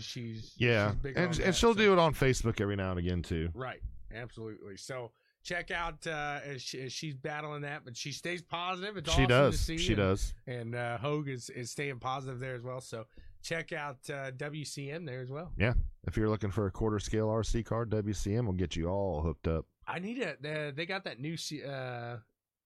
[0.00, 0.92] She's Yeah.
[1.02, 3.50] she's And, and that, she'll so- do it on Facebook every now and again, too.
[3.54, 3.80] right.
[4.12, 4.76] Absolutely.
[4.76, 5.12] So
[5.44, 8.96] check out uh, as, she, as she's battling that, but she stays positive.
[8.96, 9.56] It's she awesome does.
[9.58, 10.34] To see She and, does.
[10.48, 12.80] And uh, Hogue is, is staying positive there as well.
[12.80, 13.06] So
[13.42, 15.52] check out uh, WCM there as well.
[15.58, 15.74] Yeah,
[16.06, 19.48] if you're looking for a quarter scale RC card, WCM will get you all hooked
[19.48, 19.66] up.
[19.86, 20.38] I need it.
[20.44, 21.36] Uh, they got that new
[21.66, 22.16] uh,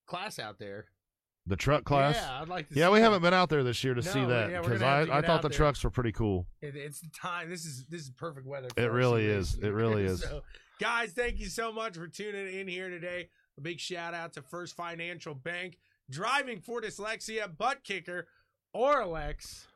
[0.06, 0.86] class out there.
[1.46, 2.14] The truck class.
[2.16, 2.74] Yeah, I'd like to.
[2.74, 3.04] Yeah, we that.
[3.04, 5.42] haven't been out there this year to No, see that because gonna I, I thought
[5.42, 5.56] the there.
[5.56, 6.46] trucks were pretty cool.
[6.62, 7.50] It, it's the time.
[7.50, 8.68] This is this is perfect weather.
[8.78, 9.54] It really is.
[9.60, 10.22] It really is.
[10.22, 10.42] So,
[10.80, 13.28] guys, thank you so much for tuning in here today.
[13.58, 15.76] A big shout out to First Financial Bank,
[16.10, 18.26] driving for dyslexia, butt kicker,
[18.74, 19.66] Oralex,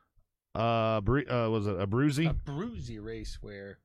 [0.55, 2.33] Uh, Bru- uh was it a a Bruzy?
[2.45, 3.75] Bruzy Racewear,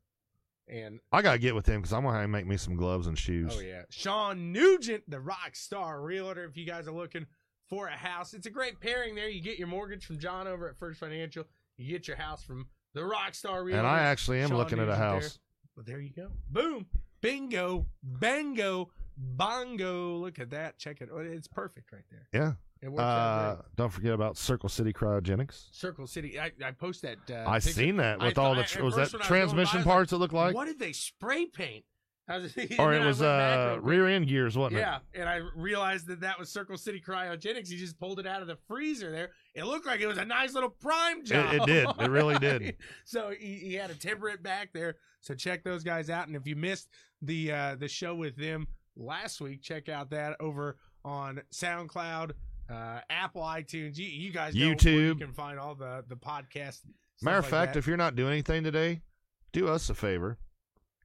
[0.69, 3.53] and I gotta get with him because I'm gonna make me some gloves and shoes.
[3.57, 6.45] oh yeah, Sean Nugent, the rock star realtor.
[6.45, 7.27] If you guys are looking
[7.69, 9.29] for a house, it's a great pairing there.
[9.29, 11.45] You get your mortgage from John over at First Financial.
[11.77, 13.79] You get your house from the rock star realtor.
[13.81, 15.21] and I actually am Sean looking at a Nugent there.
[15.21, 15.39] house.
[15.77, 16.29] Well, there you go.
[16.51, 16.87] Boom.
[17.21, 17.87] Bingo.
[18.03, 18.91] Bango.
[19.17, 20.17] Bongo.
[20.17, 20.79] Look at that.
[20.79, 21.09] Check it.
[21.13, 22.29] Oh, It's perfect right there.
[22.33, 22.53] Yeah.
[22.85, 23.77] It works out Uh, great.
[23.77, 25.69] don't forget about Circle City Cryogenics.
[25.73, 26.39] Circle City.
[26.39, 27.17] I, I post that.
[27.31, 27.71] Uh, I picture.
[27.71, 29.41] seen that I with thought- all the tr- was first that when I was going
[29.41, 31.85] by, transmission I was parts it looked like, What did they spray paint?
[32.29, 33.91] I was, and or then it I was went back uh real quick.
[33.91, 37.69] rear end gears, wasn't Yeah, and I realized that that was Circle City Cryogenics.
[37.69, 39.33] He just pulled it out of the freezer there.
[39.55, 41.53] It looked like it was a nice little prime job.
[41.55, 41.87] it did.
[42.01, 42.77] It really did.
[43.05, 44.97] so he, he had to temper it back there.
[45.21, 46.27] So check those guys out.
[46.27, 46.89] And if you missed
[47.21, 52.31] the uh, the show with them last week, check out that over on SoundCloud,
[52.71, 53.99] uh, Apple iTunes.
[53.99, 55.19] You, you guys know where you YouTube.
[55.21, 56.81] can find all the the podcast.
[57.23, 57.79] Matter of like fact, that.
[57.79, 59.03] if you're not doing anything today,
[59.53, 60.39] do us a favor.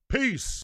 [0.09, 0.59] Peace.